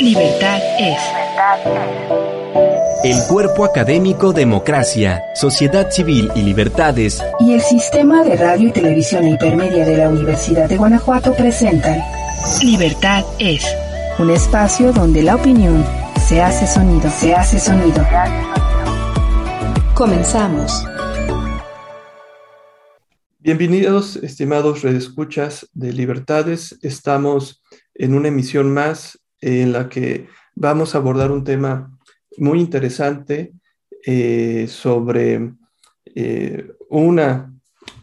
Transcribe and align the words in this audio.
Libertad 0.00 0.60
es. 0.78 0.98
El 3.02 3.16
cuerpo 3.26 3.64
académico 3.64 4.32
Democracia, 4.32 5.20
Sociedad 5.34 5.90
Civil 5.90 6.30
y 6.36 6.42
Libertades 6.42 7.20
y 7.40 7.54
el 7.54 7.60
Sistema 7.60 8.22
de 8.22 8.36
Radio 8.36 8.68
y 8.68 8.72
Televisión 8.72 9.26
Hipermedia 9.26 9.84
de 9.84 9.96
la 9.96 10.08
Universidad 10.08 10.68
de 10.68 10.76
Guanajuato 10.76 11.34
presentan 11.34 12.00
Libertad 12.62 13.24
es. 13.40 13.66
Un 14.20 14.30
espacio 14.30 14.92
donde 14.92 15.22
la 15.22 15.34
opinión 15.34 15.84
se 16.28 16.42
hace 16.42 16.68
sonido, 16.68 17.10
se 17.10 17.34
hace 17.34 17.58
sonido. 17.58 18.06
Comenzamos. 19.94 20.84
Bienvenidos, 23.40 24.14
estimados 24.16 24.82
redescuchas 24.82 25.68
de 25.72 25.92
Libertades. 25.92 26.78
Estamos 26.82 27.62
en 27.94 28.14
una 28.14 28.28
emisión 28.28 28.72
más 28.72 29.18
en 29.40 29.72
la 29.72 29.88
que 29.88 30.28
vamos 30.54 30.94
a 30.94 30.98
abordar 30.98 31.30
un 31.30 31.44
tema 31.44 31.98
muy 32.36 32.60
interesante 32.60 33.52
eh, 34.04 34.66
sobre 34.68 35.52
eh, 36.14 36.72
una 36.88 37.52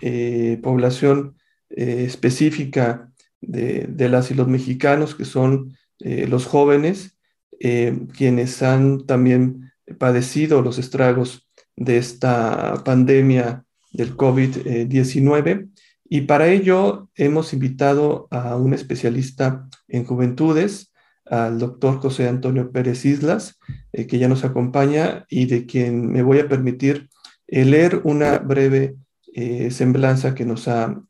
eh, 0.02 0.59
población 0.62 1.36
específica 1.70 3.12
de, 3.42 3.86
de, 3.90 4.08
las 4.08 4.32
y 4.32 4.34
los 4.34 4.48
mexicanos, 4.48 5.14
que 5.16 5.26
son 5.26 5.76
los 6.00 6.45
jóvenes, 6.45 7.18
quienes 7.59 8.62
han 8.62 9.06
también 9.06 9.72
padecido 9.98 10.62
los 10.62 10.78
estragos 10.78 11.50
de 11.76 11.98
esta 11.98 12.81
pandemia 12.86 13.66
del 13.92 14.16
COVID-19. 14.16 15.70
Y 16.08 16.22
para 16.22 16.48
ello 16.48 17.09
hemos 17.16 17.52
invitado 17.52 18.28
a 18.31 18.56
un 18.56 18.73
especialista 18.73 19.67
en 19.88 20.06
juventudes, 20.06 20.94
al 21.26 21.60
doctor 21.60 22.00
José 22.00 22.28
Antonio 22.28 22.72
Pérez 22.72 23.06
Islas, 23.06 23.60
eh, 23.92 24.08
que 24.08 24.20
ya 24.20 24.28
nos 24.28 24.44
acompaña 24.44 25.26
y 25.30 25.45
de 25.45 25.66
quien 25.66 26.12
me 26.12 26.22
voy 26.22 26.40
a 26.40 26.48
permitir 26.48 27.09
eh, 27.48 27.66
leer 27.66 28.02
una 28.04 28.40
breve 28.40 28.95
eh, 29.34 29.72
semblanza 29.72 30.36
que 30.36 30.45
nos 30.45 30.67
ha 30.67 31.02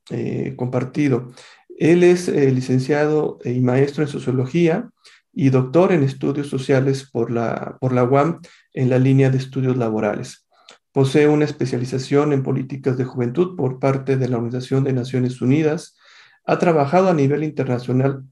compartido. 0.55 1.31
Él 1.77 2.03
es 2.03 2.29
licenciado 2.29 3.39
y 3.43 3.59
maestro 3.59 4.03
en 4.03 4.09
sociología 4.09 4.89
y 5.33 5.49
doctor 5.49 5.91
en 5.91 6.03
estudios 6.03 6.47
sociales 6.47 7.09
por 7.11 7.29
la, 7.29 7.77
por 7.81 7.91
la 7.91 8.05
UAM 8.05 8.39
en 8.73 8.89
la 8.89 8.97
línea 8.97 9.29
de 9.29 9.37
estudios 9.37 9.77
laborales. 9.77 10.47
Posee 10.93 11.27
una 11.27 11.43
especialización 11.43 12.31
en 12.31 12.41
políticas 12.41 12.97
de 12.97 13.03
juventud 13.03 13.57
por 13.57 13.79
parte 13.79 14.15
de 14.15 14.29
la 14.29 14.37
Organización 14.37 14.85
de 14.85 14.93
Naciones 14.93 15.41
Unidas. 15.41 15.97
Ha 16.45 16.57
trabajado 16.57 17.09
a 17.09 17.13
nivel 17.13 17.43
internacional 17.43 18.23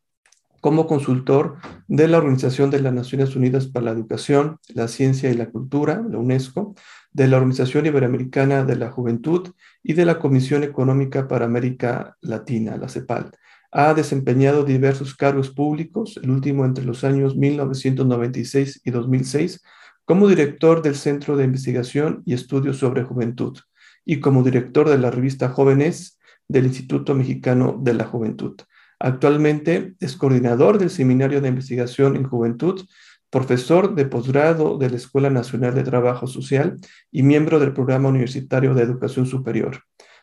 como 0.64 0.88
consultor 0.88 1.58
de 1.90 2.08
la 2.08 2.20
Organización 2.20 2.70
de 2.70 2.80
las 2.80 2.94
Naciones 2.94 3.36
Unidas 3.36 3.68
para 3.68 3.88
la 3.88 3.92
Educación, 3.92 4.60
la 4.70 4.88
Ciencia 4.88 5.30
y 5.30 5.34
la 5.34 5.50
Cultura, 5.50 6.02
la 6.10 6.18
UNESCO, 6.18 6.74
de 7.12 7.28
la 7.28 7.36
Organización 7.36 7.86
Iberoamericana 7.86 8.64
de 8.64 8.78
la 8.78 8.90
Juventud 8.90 9.50
y 9.84 9.92
de 9.92 10.06
la 10.06 10.20
Comisión 10.20 10.64
Económica 10.64 11.28
para 11.28 11.44
América 11.44 12.16
Latina, 12.22 12.78
la 12.78 12.88
CEPAL. 12.88 13.32
Ha 13.74 13.94
desempeñado 13.94 14.64
diversos 14.64 15.16
cargos 15.16 15.50
públicos, 15.50 16.18
el 16.24 16.30
último 16.30 16.64
entre 16.64 16.86
los 16.86 17.04
años 17.04 17.36
1996 17.36 18.84
y 18.86 18.92
2006, 18.92 19.62
como 20.06 20.30
director 20.30 20.82
del 20.82 20.96
Centro 20.96 21.36
de 21.36 21.44
Investigación 21.44 22.24
y 22.26 22.36
Estudios 22.36 22.78
sobre 22.78 23.04
Juventud 23.04 23.60
y 24.06 24.22
como 24.22 24.44
director 24.44 24.88
de 24.88 24.98
la 24.98 25.12
revista 25.12 25.50
Jóvenes 25.50 26.18
del 26.48 26.68
Instituto 26.68 27.16
Mexicano 27.16 27.78
de 27.82 27.96
la 27.96 28.06
Juventud. 28.06 28.56
Actualmente 29.04 29.96
es 30.00 30.16
coordinador 30.16 30.78
del 30.78 30.90
Seminario 30.90 31.42
de 31.42 31.50
Investigación 31.50 32.16
en 32.16 32.24
Juventud, 32.24 32.88
profesor 33.30 33.96
de 33.96 34.06
posgrado 34.06 34.78
de 34.78 34.90
la 34.90 34.96
Escuela 34.96 35.30
Nacional 35.30 35.76
de 35.76 35.84
Trabajo 35.84 36.26
Social 36.26 36.78
y 37.12 37.22
miembro 37.22 37.60
del 37.60 37.74
Programa 37.74 38.08
Universitario 38.08 38.74
de 38.74 38.84
Educación 38.84 39.26
Superior 39.26 39.82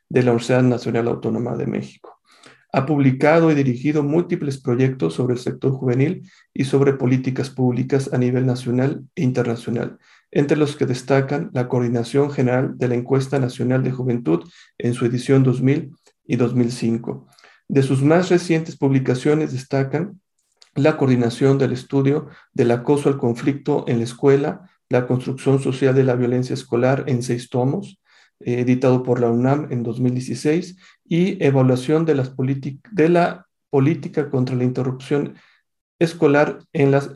de 0.08 0.22
la 0.22 0.30
Universidad 0.30 0.62
Nacional 0.62 1.08
Autónoma 1.08 1.58
de 1.58 1.66
México. 1.66 2.22
Ha 2.72 2.86
publicado 2.86 3.50
y 3.50 3.54
dirigido 3.54 4.02
múltiples 4.02 4.58
proyectos 4.58 5.12
sobre 5.12 5.34
el 5.34 5.40
sector 5.40 5.72
juvenil 5.72 6.26
y 6.54 6.64
sobre 6.64 6.94
políticas 6.94 7.50
públicas 7.50 8.10
a 8.14 8.16
nivel 8.16 8.46
nacional 8.46 9.04
e 9.14 9.22
internacional, 9.22 9.98
entre 10.30 10.56
los 10.56 10.76
que 10.76 10.86
destacan 10.86 11.50
la 11.52 11.68
Coordinación 11.68 12.30
General 12.30 12.78
de 12.78 12.88
la 12.88 12.94
Encuesta 12.94 13.38
Nacional 13.38 13.82
de 13.82 13.90
Juventud 13.90 14.48
en 14.78 14.94
su 14.94 15.04
edición 15.04 15.42
2000 15.42 15.92
y 16.24 16.36
2005. 16.36 17.26
De 17.70 17.84
sus 17.84 18.02
más 18.02 18.30
recientes 18.30 18.76
publicaciones 18.76 19.52
destacan 19.52 20.20
la 20.74 20.96
coordinación 20.96 21.56
del 21.56 21.70
estudio 21.70 22.26
del 22.52 22.72
acoso 22.72 23.08
al 23.08 23.16
conflicto 23.16 23.84
en 23.86 23.98
la 23.98 24.04
escuela, 24.04 24.68
la 24.88 25.06
construcción 25.06 25.62
social 25.62 25.94
de 25.94 26.02
la 26.02 26.16
violencia 26.16 26.54
escolar 26.54 27.04
en 27.06 27.22
seis 27.22 27.48
tomos, 27.48 28.00
eh, 28.40 28.58
editado 28.58 29.04
por 29.04 29.20
la 29.20 29.30
UNAM 29.30 29.68
en 29.70 29.84
2016, 29.84 30.78
y 31.04 31.40
evaluación 31.44 32.04
de, 32.06 32.16
las 32.16 32.32
de 32.36 33.08
la 33.08 33.46
política 33.70 34.30
contra 34.30 34.56
la 34.56 34.64
interrupción 34.64 35.36
escolar 36.00 36.58
en, 36.72 36.90
las, 36.90 37.14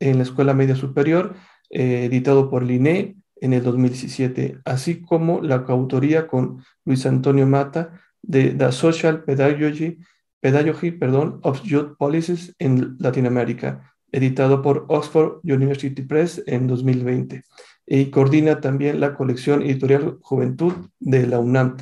en 0.00 0.18
la 0.18 0.24
escuela 0.24 0.52
media 0.52 0.76
superior, 0.76 1.34
eh, 1.70 2.04
editado 2.04 2.50
por 2.50 2.62
el 2.62 2.72
INE 2.72 3.16
en 3.36 3.54
el 3.54 3.62
2017, 3.62 4.58
así 4.66 5.00
como 5.00 5.40
la 5.40 5.64
coautoría 5.64 6.26
con 6.26 6.62
Luis 6.84 7.06
Antonio 7.06 7.46
Mata 7.46 8.03
de 8.26 8.50
The 8.50 8.72
Social 8.72 9.24
Pedagogy, 9.24 9.98
Pedagogy 10.40 10.90
perdón, 10.90 11.40
of 11.42 11.62
Youth 11.62 11.96
Policies 11.96 12.54
in 12.58 12.96
Latinoamérica, 12.98 13.94
editado 14.12 14.62
por 14.62 14.86
Oxford 14.88 15.40
University 15.42 16.02
Press 16.02 16.42
en 16.46 16.66
2020 16.66 17.42
y 17.86 18.10
coordina 18.10 18.60
también 18.60 19.00
la 19.00 19.14
colección 19.14 19.62
editorial 19.62 20.18
Juventud 20.22 20.72
de 20.98 21.26
la 21.26 21.38
UNAM. 21.38 21.76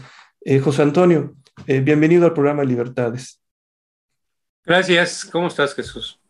Eh, 0.45 0.59
José 0.59 0.83
Antonio, 0.83 1.37
eh, 1.67 1.81
bienvenido 1.81 2.27
al 2.27 2.35
programa 2.35 2.65
Libertades. 2.65 3.41
Gracias, 4.65 5.25
¿cómo 5.25 5.49
estás 5.49 5.75
Jesús? 5.75 6.21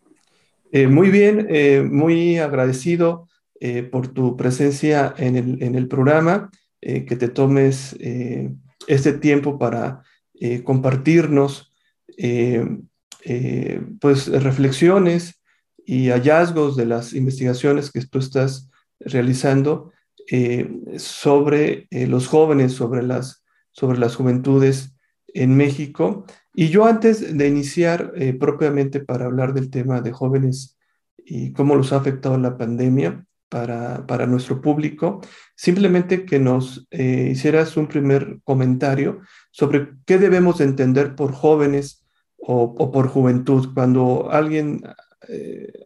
Eh, 0.70 0.86
muy 0.86 1.10
bien, 1.10 1.90
muy 1.92 2.38
agradecido 2.38 3.28
por 3.92 4.08
tu 4.08 4.36
presencia 4.36 5.14
en 5.18 5.36
el, 5.36 5.62
en 5.62 5.74
el 5.76 5.86
programa, 5.86 6.50
que 6.80 7.16
te 7.16 7.28
tomes 7.28 7.96
este 8.88 9.12
tiempo 9.12 9.58
para 9.58 10.02
compartirnos 10.64 11.72
pues 14.00 14.26
reflexiones 14.28 15.42
y 15.84 16.08
hallazgos 16.08 16.76
de 16.76 16.86
las 16.86 17.12
investigaciones 17.12 17.90
que 17.90 18.04
tú 18.06 18.18
estás 18.18 18.70
realizando 19.00 19.92
eh, 20.30 20.70
sobre 20.98 21.88
eh, 21.90 22.06
los 22.06 22.28
jóvenes, 22.28 22.72
sobre 22.72 23.02
las, 23.02 23.44
sobre 23.72 23.98
las 23.98 24.16
juventudes 24.16 24.94
en 25.28 25.56
México. 25.56 26.24
Y 26.54 26.68
yo 26.68 26.86
antes 26.86 27.36
de 27.36 27.48
iniciar 27.48 28.12
eh, 28.16 28.32
propiamente 28.34 29.00
para 29.00 29.26
hablar 29.26 29.54
del 29.54 29.70
tema 29.70 30.00
de 30.00 30.12
jóvenes 30.12 30.78
y 31.18 31.52
cómo 31.52 31.74
los 31.74 31.92
ha 31.92 31.96
afectado 31.96 32.38
la 32.38 32.56
pandemia 32.56 33.26
para, 33.52 34.06
para 34.06 34.26
nuestro 34.26 34.62
público, 34.62 35.20
simplemente 35.54 36.24
que 36.24 36.38
nos 36.38 36.88
hicieras 36.90 37.76
un 37.76 37.86
primer 37.86 38.38
comentario 38.44 39.20
sobre 39.50 39.90
qué 40.06 40.16
debemos 40.16 40.62
entender 40.62 41.14
por 41.14 41.32
jóvenes 41.32 42.02
o, 42.38 42.62
o 42.62 42.90
por 42.90 43.08
juventud. 43.08 43.68
Cuando 43.74 44.30
alguien 44.32 44.82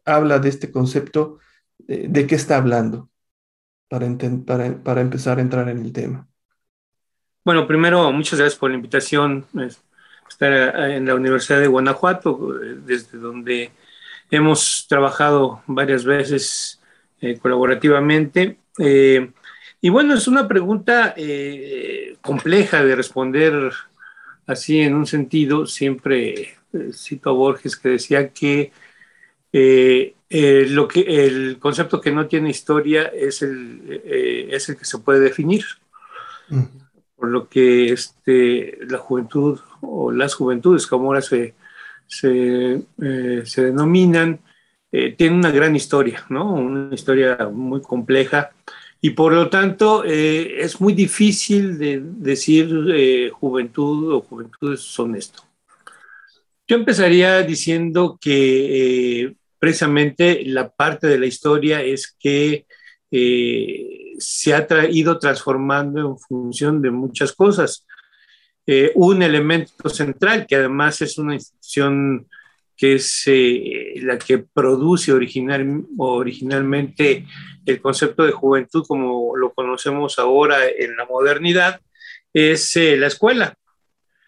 habla 0.04 0.38
de 0.38 0.48
este 0.48 0.70
concepto, 0.70 1.40
de 1.78 2.26
qué 2.28 2.36
está 2.36 2.56
hablando 2.56 3.10
para, 3.88 4.06
para, 4.46 4.82
para, 4.82 5.00
empezar 5.00 5.38
a 5.38 5.42
entrar 5.42 5.68
en 5.68 5.84
el 5.84 5.92
tema. 5.92 6.26
Bueno, 7.44 7.66
primero, 7.66 8.10
muchas 8.12 8.38
gracias 8.38 8.58
por 8.58 8.70
la 8.70 8.76
invitación. 8.76 9.44
Estar 10.28 10.52
en 10.90 11.06
la 11.06 11.14
Universidad 11.14 11.60
de 11.60 11.68
Guanajuato, 11.68 12.54
desde 12.84 13.18
donde 13.18 13.70
hemos 14.30 14.86
trabajado 14.88 15.62
varias 15.66 16.04
veces 16.04 16.75
eh, 17.30 17.38
colaborativamente. 17.38 18.58
Eh, 18.78 19.30
y 19.80 19.88
bueno, 19.88 20.14
es 20.14 20.28
una 20.28 20.48
pregunta 20.48 21.14
eh, 21.16 22.16
compleja 22.20 22.84
de 22.84 22.96
responder 22.96 23.72
así 24.46 24.80
en 24.80 24.94
un 24.94 25.06
sentido. 25.06 25.66
Siempre 25.66 26.56
cito 26.92 27.30
a 27.30 27.32
Borges 27.32 27.76
que 27.76 27.90
decía 27.90 28.30
que 28.30 28.72
lo 30.68 30.88
que, 30.88 31.00
el 31.00 31.58
concepto 31.58 32.00
que 32.00 32.12
no 32.12 32.26
tiene 32.26 32.50
historia 32.50 33.04
es 33.04 33.42
el, 33.42 34.02
es 34.04 34.68
el 34.68 34.76
que 34.76 34.84
se 34.84 34.98
puede 34.98 35.20
definir. 35.20 35.64
Mm. 36.48 36.64
Por 37.16 37.28
lo 37.30 37.48
que 37.48 37.92
este, 37.92 38.78
la 38.88 38.98
juventud 38.98 39.58
o 39.80 40.12
las 40.12 40.34
juventudes, 40.34 40.86
como 40.86 41.06
ahora 41.06 41.22
se, 41.22 41.54
se, 42.06 42.82
eh, 43.02 43.42
se 43.44 43.64
denominan, 43.64 44.40
tienen 45.16 45.38
una 45.38 45.50
gran 45.50 45.74
historia, 45.76 46.24
¿no? 46.28 46.52
una 46.54 46.94
historia 46.94 47.50
muy 47.52 47.82
compleja 47.82 48.50
y 49.00 49.10
por 49.10 49.32
lo 49.32 49.50
tanto 49.50 50.04
es 50.04 50.80
muy 50.80 50.94
difícil 50.94 51.78
de 51.78 52.00
decir 52.02 53.30
juventud 53.32 54.14
o 54.14 54.20
juventudes 54.20 54.80
son 54.80 55.16
esto. 55.16 55.42
Yo 56.66 56.76
empezaría 56.76 57.42
diciendo 57.42 58.18
que 58.20 59.34
precisamente 59.58 60.42
la 60.46 60.68
parte 60.68 61.06
de 61.06 61.18
la 61.18 61.26
historia 61.26 61.82
es 61.82 62.16
que 62.18 62.66
se 64.18 64.54
ha 64.54 64.66
ido 64.90 65.18
transformando 65.18 66.00
en 66.00 66.18
función 66.18 66.80
de 66.80 66.90
muchas 66.90 67.32
cosas. 67.32 67.86
un 68.94 69.22
elemento 69.22 69.88
central, 69.88 70.46
que 70.46 70.56
además 70.56 71.00
es 71.00 71.18
una 71.18 71.34
institución 71.34 72.26
que 72.76 72.94
es 72.94 73.24
la 74.02 74.18
que 74.18 74.38
produce 74.38 75.12
original, 75.12 75.84
originalmente 75.96 77.26
el 77.64 77.80
concepto 77.80 78.24
de 78.24 78.32
juventud 78.32 78.84
como 78.86 79.36
lo 79.36 79.52
conocemos 79.54 80.18
ahora 80.18 80.58
en 80.66 80.96
la 80.96 81.06
modernidad, 81.06 81.80
es 82.32 82.76
la 82.76 83.06
escuela. 83.06 83.56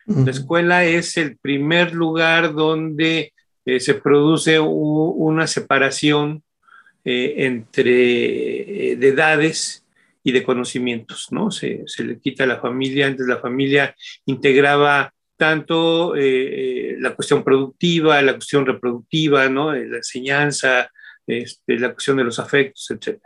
La 0.07 0.31
escuela 0.31 0.87
es 0.87 1.19
el 1.19 1.37
primer 1.37 1.93
lugar 1.93 2.55
donde 2.55 3.35
eh, 3.67 3.81
se 3.81 3.93
produce 3.93 4.59
una 4.59 5.47
separación 5.47 6.43
eh, 7.05 7.35
entre 7.45 8.93
eh, 8.93 8.97
de 8.97 9.09
edades 9.09 9.85
y 10.25 10.33
de 10.33 10.43
conocimientos, 10.43 11.29
¿no? 11.31 11.51
Se, 11.51 11.85
le 11.99 12.19
quita 12.19 12.45
a 12.45 12.47
la 12.47 12.61
familia, 12.61 13.07
antes 13.07 13.27
la 13.27 13.37
familia 13.37 13.95
integraba 14.25 15.13
tanto 15.39 16.15
la 16.15 17.15
cuestión 17.15 17.43
productiva, 17.45 18.21
la 18.21 18.35
cuestión 18.35 18.67
reproductiva, 18.67 19.49
¿no? 19.49 19.73
La 19.73 19.97
enseñanza, 19.97 20.91
este, 21.27 21.79
la 21.79 21.93
cuestión 21.93 22.17
de 22.17 22.25
los 22.25 22.39
afectos, 22.39 22.91
etc. 22.91 23.21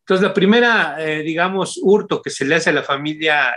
Entonces, 0.00 0.22
la 0.22 0.34
primera, 0.34 0.98
digamos, 1.24 1.80
hurto 1.82 2.20
que 2.20 2.30
se 2.30 2.44
le 2.44 2.56
hace 2.56 2.70
a 2.70 2.74
la 2.74 2.82
familia 2.82 3.56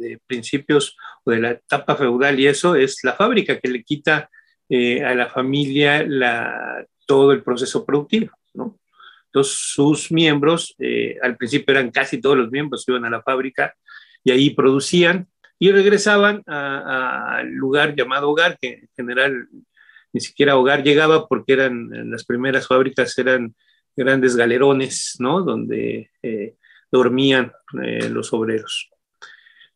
de, 0.00 0.20
principios 0.26 0.96
o 1.24 1.30
de 1.30 1.40
la 1.40 1.50
etapa 1.52 1.96
feudal 1.96 2.38
y 2.38 2.46
eso 2.46 2.74
es 2.74 3.00
la 3.02 3.14
fábrica 3.14 3.58
que 3.58 3.68
le 3.68 3.82
quita 3.82 4.30
eh, 4.68 5.04
a 5.04 5.14
la 5.14 5.28
familia 5.28 6.04
la, 6.06 6.84
todo 7.06 7.32
el 7.32 7.42
proceso 7.42 7.84
productivo, 7.84 8.30
¿no? 8.54 8.78
Entonces 9.26 9.54
sus 9.58 10.10
miembros, 10.10 10.74
eh, 10.78 11.16
al 11.22 11.36
principio 11.36 11.72
eran 11.72 11.90
casi 11.90 12.20
todos 12.20 12.36
los 12.36 12.50
miembros, 12.50 12.84
iban 12.88 13.04
a 13.04 13.10
la 13.10 13.22
fábrica 13.22 13.74
y 14.24 14.32
ahí 14.32 14.50
producían 14.50 15.28
y 15.60 15.70
regresaban 15.70 16.42
al 16.46 17.48
lugar 17.52 17.94
llamado 17.94 18.30
hogar, 18.30 18.58
que 18.60 18.68
en 18.68 18.88
general 18.96 19.46
ni 20.12 20.20
siquiera 20.20 20.56
hogar 20.56 20.82
llegaba 20.82 21.28
porque 21.28 21.52
eran 21.52 22.10
las 22.10 22.24
primeras 22.24 22.66
fábricas 22.66 23.16
eran 23.16 23.54
grandes 23.94 24.34
galerones, 24.34 25.14
¿no? 25.20 25.42
Donde 25.42 26.10
eh, 26.22 26.56
dormían 26.90 27.52
los 27.72 28.32
obreros 28.32 28.90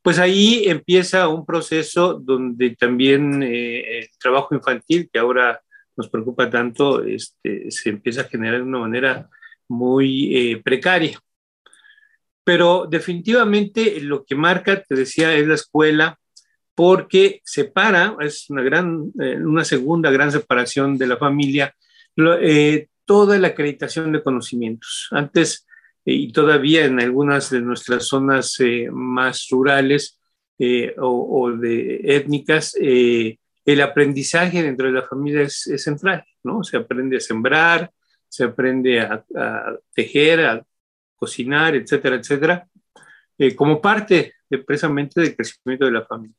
pues 0.05 0.19
ahí 0.19 0.65
empieza 0.67 1.29
un 1.29 1.47
proceso 1.47 2.13
donde 2.13 2.77
también 2.77 3.43
eh, 3.43 4.01
el 4.01 4.09
trabajo 4.21 4.55
infantil, 4.55 5.09
que 5.11 5.19
ahora 5.19 5.63
nos 5.97 6.11
preocupa 6.11 6.51
tanto, 6.51 7.03
este, 7.03 7.71
se 7.71 7.89
empieza 7.89 8.21
a 8.21 8.29
generar 8.29 8.59
de 8.59 8.67
una 8.67 8.81
manera 8.81 9.31
muy 9.67 10.37
eh, 10.37 10.61
precaria. 10.63 11.19
Pero 12.45 12.87
definitivamente 12.89 14.01
lo 14.01 14.25
que 14.25 14.35
marca, 14.35 14.83
te 14.83 14.95
decía, 14.95 15.35
es 15.35 15.47
la 15.47 15.55
escuela, 15.55 16.19
porque 16.75 17.41
separa, 17.45 18.17
es 18.21 18.51
una, 18.51 18.63
gran, 18.63 19.13
eh, 19.21 19.37
una 19.37 19.65
segunda 19.65 20.11
gran 20.11 20.31
separación 20.31 20.99
de 20.99 21.07
la 21.07 21.17
familia, 21.17 21.75
toda 23.05 23.39
la 23.39 23.49
acreditación 23.49 24.13
de 24.13 24.23
conocimientos. 24.23 25.09
Antes 25.11 25.67
y 26.05 26.33
todavía 26.33 26.85
en 26.85 27.01
algunas 27.01 27.51
de 27.51 27.61
nuestras 27.61 28.07
zonas 28.07 28.59
eh, 28.61 28.89
más 28.91 29.49
rurales 29.51 30.21
eh, 30.59 30.95
o, 30.99 31.51
de 31.51 32.01
étnicas, 32.05 32.77
eh, 32.81 33.39
el 33.65 33.81
aprendizaje 33.81 34.63
dentro 34.63 34.87
de 34.87 34.93
la 34.93 35.03
familia 35.03 35.43
es, 35.43 35.63
central, 35.79 36.25
¿no? 36.43 36.63
Se 36.63 36.77
aprende 36.77 37.17
a 37.17 37.21
sembrar, 37.21 37.91
se 38.29 38.45
aprende 38.45 39.01
a, 39.01 39.25
tejer, 39.95 40.41
a 40.41 40.65
cocinar, 41.17 41.75
etcétera, 41.75 42.17
etcétera, 42.17 42.69
como 43.57 43.81
parte 43.81 44.35
de, 44.49 44.59
precisamente 44.59 45.21
del 45.21 45.35
crecimiento 45.35 45.87
de 45.87 45.93
la 45.93 46.05
familia. 46.05 46.37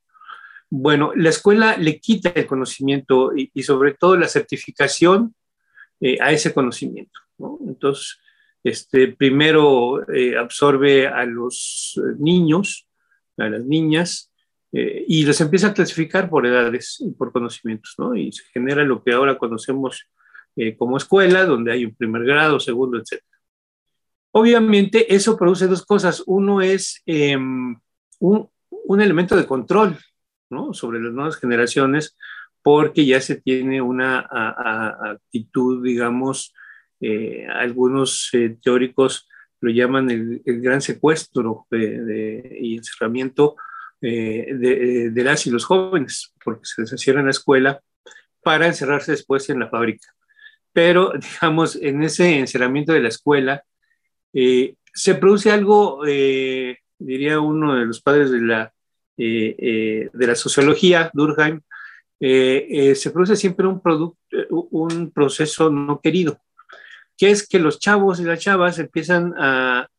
Bueno, 0.69 1.12
la 1.16 1.30
escuela 1.30 1.77
le 1.77 2.00
quita 2.00 2.30
el 2.30 2.48
conocimiento 2.48 3.31
y, 3.36 3.63
sobre 3.63 3.94
todo 3.94 4.18
la 4.18 4.27
certificación 4.27 5.36
a 6.22 6.31
ese 6.31 6.54
conocimiento, 6.54 7.19
¿no? 7.38 7.60
Entonces, 7.68 8.18
este, 8.66 9.10
primero 9.10 10.10
eh, 10.12 10.36
absorbe 10.36 11.07
a 11.07 11.24
los 11.24 12.01
eh, 12.04 12.16
niños, 12.18 12.88
a 13.38 13.48
las 13.48 13.63
niñas, 13.63 14.31
eh, 14.71 15.06
y 15.07 15.24
los 15.24 15.39
empieza 15.39 15.68
a 15.68 15.74
clasificar 15.75 16.31
por 16.31 16.48
edades 16.48 16.98
y 17.00 17.12
por 17.12 17.31
conocimientos, 17.31 17.94
¿no? 18.00 18.16
Y 18.16 18.31
se 18.31 18.44
genera 18.45 18.83
lo 18.83 19.04
que 19.04 19.13
ahora 19.13 19.38
conocemos 19.38 20.06
como 20.78 20.95
escuela, 20.95 21.44
donde 21.44 21.74
hay 21.74 21.83
un 21.83 21.94
primer 21.94 22.24
grado, 22.24 22.62
segundo, 22.62 22.98
etc. 22.98 23.21
Obviamente 24.37 25.15
eso 25.15 25.37
produce 25.37 25.65
dos 25.65 25.85
cosas. 25.85 26.21
Uno 26.25 26.61
es 26.61 27.01
em, 27.05 27.73
un, 28.19 28.49
un, 28.69 29.01
elemento 29.01 29.37
de 29.37 29.45
control. 29.45 29.97
Sobre 30.73 31.01
las 31.01 31.13
nuevas 31.13 31.37
generaciones, 31.37 32.17
porque 32.61 33.05
ya 33.05 33.21
se 33.21 33.41
tiene 33.41 33.81
una 33.81 34.27
actitud, 35.11 35.83
digamos, 35.83 36.53
eh, 36.99 37.47
algunos 37.47 38.29
eh, 38.33 38.57
teóricos 38.61 39.27
lo 39.61 39.69
llaman 39.71 40.09
el, 40.11 40.41
gran 40.45 40.81
secuestro 40.81 41.67
y 41.71 42.77
encerramiento 42.77 43.55
eh, 44.01 44.53
de, 44.53 45.09
de, 45.11 45.23
las 45.23 45.47
y 45.47 45.51
los 45.51 45.65
jóvenes, 45.65 46.33
porque 46.43 46.65
se 46.65 46.81
les 46.81 46.91
encierra 46.91 47.21
en 47.21 47.27
la 47.27 47.31
escuela 47.31 47.81
para 48.43 48.67
encerrarse 48.67 49.11
después 49.11 49.49
en 49.49 49.59
la 49.59 49.69
fábrica. 49.69 50.13
Pero, 50.73 51.13
digamos, 51.41 51.77
en 51.77 52.03
ese 52.03 52.37
encerramiento 52.37 52.93
de 52.93 53.01
la 53.01 53.09
escuela, 53.09 53.63
se 54.93 55.15
produce 55.15 55.51
algo, 55.51 56.03
diría 56.03 57.39
uno 57.39 57.75
de 57.75 57.85
los 57.85 58.01
padres 58.01 58.31
de 58.31 58.41
la, 58.41 58.73
de 59.17 60.09
la 60.13 60.35
sociología, 60.35 61.09
Durkheim, 61.13 61.61
se 62.19 63.11
produce 63.13 63.35
siempre 63.35 63.67
un, 63.67 63.81
un 64.49 65.11
proceso 65.11 65.69
no 65.69 66.01
querido 66.01 66.39
que 67.17 67.31
es 67.31 67.47
que 67.47 67.59
los 67.59 67.79
chavos 67.79 68.19
y 68.19 68.23
las 68.23 68.39
chavas 68.39 68.79
empiezan 68.79 69.33
a, 69.37 69.89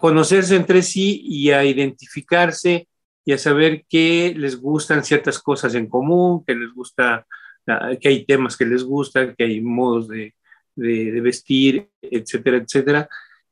conocerse 0.00 0.56
entre 0.56 0.82
sí 0.82 1.22
y 1.24 1.50
a 1.50 1.64
identificarse 1.64 2.88
y 3.24 3.32
a 3.32 3.38
saber 3.38 3.84
que 3.88 4.34
les 4.36 4.60
gustan 4.60 5.04
ciertas 5.04 5.38
cosas 5.38 5.74
en 5.76 5.86
común, 5.86 6.44
que 6.44 6.54
les 6.54 6.72
gusta, 6.72 7.24
ah, 7.68 7.90
que 7.98 8.08
hay 8.08 8.24
temas 8.26 8.56
que 8.56 8.66
les 8.66 8.82
gustan, 8.82 9.34
que 9.36 9.44
hay 9.44 9.60
modos 9.60 10.08
de, 10.08 10.34
vestir, 10.74 11.88
etcétera, 12.02 12.58
etcétera. 12.58 13.08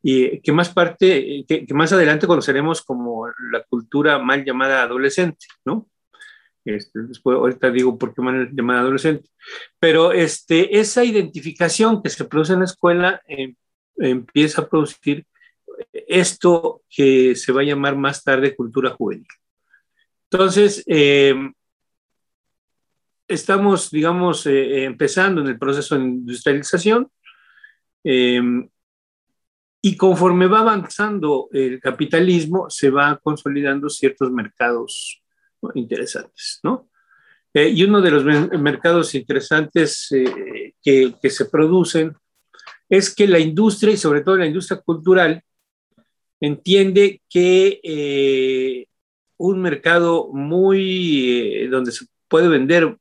Y 0.08 0.40
que 0.40 0.52
más 0.52 0.72
parte, 0.72 1.44
que, 1.48 1.66
más 1.74 1.92
adelante 1.92 2.28
conoceremos 2.28 2.80
como 2.82 3.26
la 3.50 3.64
cultura 3.64 4.20
mal 4.20 4.44
llamada 4.44 4.84
adolescente, 4.84 5.46
¿no? 5.64 5.88
Este, 6.64 7.00
después, 7.00 7.36
ahorita 7.36 7.72
digo 7.72 7.98
por 7.98 8.14
qué 8.14 8.22
me 8.22 8.48
llamada 8.52 8.82
adolescente. 8.82 9.28
Pero 9.80 10.12
este, 10.12 10.78
esa 10.78 11.02
identificación 11.02 12.04
que 12.04 12.10
se 12.10 12.24
produce 12.24 12.52
en 12.52 12.60
la 12.60 12.66
escuela 12.66 13.20
em, 13.26 13.56
empieza 13.96 14.62
a 14.62 14.68
producir 14.68 15.26
esto 15.92 16.82
que 16.88 17.34
se 17.34 17.50
va 17.50 17.62
a 17.62 17.64
llamar 17.64 17.96
más 17.96 18.22
tarde 18.22 18.54
cultura 18.54 18.90
juvenil. 18.90 19.26
Entonces, 20.30 20.84
em, 20.86 21.52
estamos, 23.26 23.90
digamos, 23.90 24.46
eh, 24.46 24.84
empezando 24.84 25.40
en 25.40 25.48
el 25.48 25.58
proceso 25.58 25.96
de 25.98 26.04
industrialización 26.04 27.10
em, 28.04 28.68
y 29.80 29.96
conforme 29.96 30.46
va 30.46 30.60
avanzando 30.60 31.48
el 31.52 31.80
capitalismo, 31.80 32.68
se 32.70 32.90
va 32.90 33.18
consolidando 33.22 33.88
ciertos 33.88 34.30
mercados 34.32 35.22
interesantes, 35.74 36.60
¿no? 36.62 36.88
Eh, 37.56 37.70
y 37.70 37.84
uno 37.84 38.02
de 38.02 38.10
los 38.10 38.22
mercados 38.60 39.14
interesantes 39.14 40.12
eh, 40.12 40.74
que, 40.82 41.30
se 41.30 41.46
producen 41.46 42.14
es 42.88 43.14
que 43.14 43.26
la 43.26 43.38
industria, 43.38 43.94
y 43.94 43.96
sobre 43.96 44.20
todo 44.20 44.36
la 44.36 44.46
industria 44.46 44.80
cultural, 44.80 45.42
entiende 46.38 47.22
que 47.30 47.80
eh, 47.82 48.86
un 49.38 49.62
mercado 49.62 50.28
muy 50.32 51.66
donde 51.68 51.92
se 51.92 52.04
puede 52.28 52.48
vender 52.48 52.94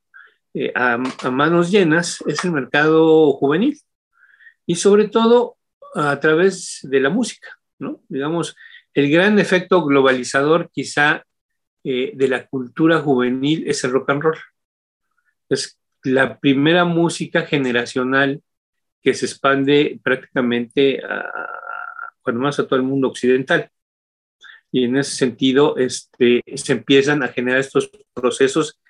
a, 0.74 0.94
a, 0.94 1.30
manos 1.30 1.70
llenas 1.70 2.24
es 2.26 2.42
el 2.44 2.52
mercado 2.52 3.32
juvenil 3.32 3.78
y 4.64 4.76
sobre 4.76 5.08
todo 5.08 5.55
a 5.96 6.20
través 6.20 6.80
de 6.82 7.00
la 7.00 7.10
música, 7.10 7.48
¿no? 7.78 8.02
Digamos, 8.08 8.54
el 8.92 9.10
gran 9.10 9.38
efecto 9.38 9.84
globalizador 9.84 10.70
quizá 10.70 11.24
eh, 11.84 12.12
de 12.14 12.28
la 12.28 12.46
cultura 12.46 13.00
juvenil 13.00 13.64
es 13.66 13.84
el 13.84 13.92
rock 13.92 14.10
and 14.10 14.22
roll. 14.22 14.38
Es 15.48 15.78
la 16.02 16.38
primera 16.38 16.84
música 16.84 17.42
generacional 17.42 18.42
que 19.02 19.14
se 19.14 19.26
expande 19.26 20.00
prácticamente 20.02 21.02
a, 21.04 21.30
cuando 22.22 22.42
más 22.42 22.58
a 22.58 22.66
todo 22.66 22.76
el 22.76 22.82
mundo 22.84 23.08
occidental. 23.08 23.70
Y 24.72 24.84
en 24.84 24.96
ese 24.96 25.14
sentido 25.14 25.76
este, 25.76 26.42
se 26.56 26.72
empiezan 26.72 27.22
a 27.22 27.28
generar 27.28 27.60
estos 27.60 27.90
procesos 28.12 28.80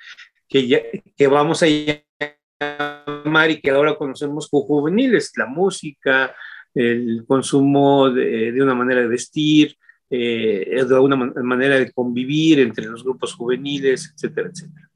que, 0.49 0.67
ya, 0.67 0.81
que 1.17 1.27
vamos 1.27 1.63
a 1.63 1.67
llamar 1.67 3.51
y 3.51 3.61
que 3.61 3.71
ahora 3.71 3.95
conocemos 3.95 4.49
como 4.49 4.65
juveniles, 4.65 5.33
la 5.37 5.47
música, 5.47 6.35
el 6.77 7.25
consumo 7.27 8.11
de, 8.11 8.63
una 8.63 8.75
manera 8.75 9.01
de 9.01 9.09
vestir, 9.09 9.77
eh, 10.11 10.85
de 10.87 10.99
una 10.99 11.17
manera 11.17 11.79
de 11.79 11.91
convivir 11.91 12.61
entre 12.61 12.85
los 12.85 13.03
grupos 13.03 13.33
juveniles, 13.33 14.13
etcétera, 14.15 14.51
etcétera. 14.53 14.91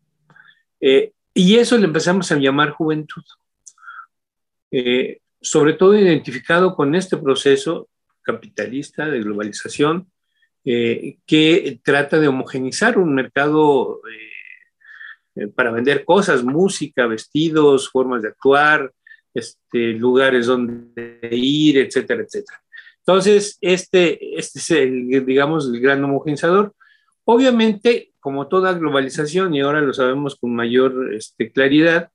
Eh, 0.78 1.12
y 1.32 1.56
eso 1.56 1.78
le 1.78 1.86
empezamos 1.86 2.30
a 2.30 2.36
llamar 2.36 2.70
juventud. 2.70 3.22
Eh, 4.70 5.20
sobre 5.40 5.72
todo 5.72 5.98
identificado 5.98 6.76
con 6.76 6.94
este 6.94 7.16
proceso 7.16 7.88
capitalista 8.22 9.06
de 9.06 9.22
globalización 9.22 10.06
que 10.62 11.80
trata 11.82 12.20
de 12.20 12.28
homogenizar 12.28 12.98
un 12.98 13.14
mercado 13.14 14.02
para 15.54 15.70
vender 15.70 16.04
cosas, 16.04 16.44
música, 16.44 17.06
vestidos, 17.06 17.88
formas 17.88 18.20
de 18.20 18.28
actuar, 18.28 18.92
este, 19.34 19.92
lugares 19.92 20.46
donde 20.46 21.18
ir, 21.30 21.78
etcétera, 21.78 22.22
etcétera. 22.22 22.60
Entonces, 22.98 23.58
este, 23.60 24.38
este 24.38 24.58
es 24.58 24.70
el, 24.70 25.24
digamos, 25.24 25.68
el 25.72 25.80
gran 25.80 26.02
homogenizador. 26.04 26.74
Obviamente, 27.24 28.12
como 28.20 28.48
toda 28.48 28.74
globalización, 28.74 29.54
y 29.54 29.60
ahora 29.60 29.80
lo 29.80 29.92
sabemos 29.92 30.36
con 30.36 30.54
mayor 30.54 31.14
este, 31.14 31.50
claridad, 31.50 32.10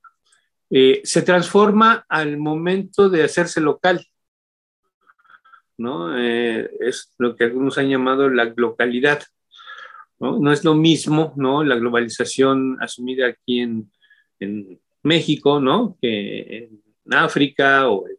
eh, 0.70 1.00
se 1.04 1.22
transforma 1.22 2.04
al 2.08 2.38
momento 2.38 3.08
de 3.08 3.24
hacerse 3.24 3.60
local. 3.60 4.06
¿no? 5.78 6.18
Eh, 6.18 6.70
es 6.80 7.14
lo 7.18 7.36
que 7.36 7.44
algunos 7.44 7.78
han 7.78 7.88
llamado 7.88 8.28
la 8.30 8.52
localidad. 8.56 9.22
¿no? 10.18 10.38
no 10.38 10.52
es 10.52 10.64
lo 10.64 10.74
mismo 10.74 11.34
¿no? 11.36 11.62
la 11.62 11.76
globalización 11.76 12.78
asumida 12.80 13.26
aquí 13.26 13.60
en, 13.60 13.90
en 14.40 14.80
México 15.02 15.60
¿no? 15.60 15.98
que 16.00 16.40
en 16.40 16.85
África 17.12 17.88
o 17.88 18.06
en 18.08 18.16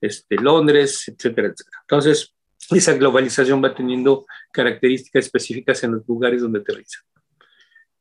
este, 0.00 0.36
Londres, 0.36 1.04
etcétera, 1.08 1.48
etcétera. 1.48 1.78
Entonces, 1.82 2.34
esa 2.70 2.94
globalización 2.94 3.62
va 3.62 3.74
teniendo 3.74 4.26
características 4.52 5.26
específicas 5.26 5.82
en 5.84 5.92
los 5.92 6.08
lugares 6.08 6.42
donde 6.42 6.60
aterriza. 6.60 7.00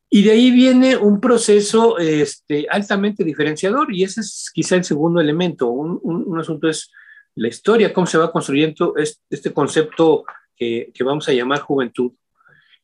Y 0.09 0.23
de 0.23 0.31
ahí 0.31 0.51
viene 0.51 0.95
un 0.95 1.19
proceso 1.19 1.97
este, 1.97 2.67
altamente 2.69 3.23
diferenciador, 3.23 3.93
y 3.93 4.03
ese 4.03 4.21
es 4.21 4.49
quizá 4.53 4.75
el 4.75 4.83
segundo 4.83 5.19
elemento. 5.19 5.67
Un, 5.67 5.99
un, 6.03 6.39
asunto 6.39 6.69
es 6.69 6.91
la 7.35 7.47
historia, 7.47 7.93
cómo 7.93 8.07
se 8.07 8.17
va 8.17 8.31
construyendo 8.31 8.93
este, 8.97 9.51
concepto 9.51 10.23
que, 10.55 10.91
que, 10.93 11.03
vamos 11.03 11.27
a 11.27 11.33
llamar 11.33 11.59
juventud. 11.59 12.13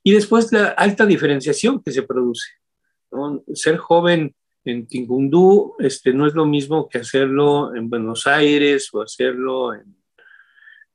Y 0.03 0.11
después 0.11 0.51
la 0.51 0.69
alta 0.69 1.05
diferenciación 1.05 1.81
que 1.81 1.91
se 1.91 2.03
produce. 2.03 2.50
Ser 3.53 3.77
joven 3.77 4.35
en 4.63 4.88
Tingundú 4.88 5.75
este, 5.80 6.13
no 6.13 6.27
es 6.27 6.34
lo 6.34 6.46
mismo 6.46 6.88
que 6.88 7.00
hacerlo 7.00 7.75
en 7.75 7.89
Buenos 7.89 8.27
Aires 8.27 8.89
o 8.94 9.01
hacerlo 9.01 9.74
en, 9.74 9.96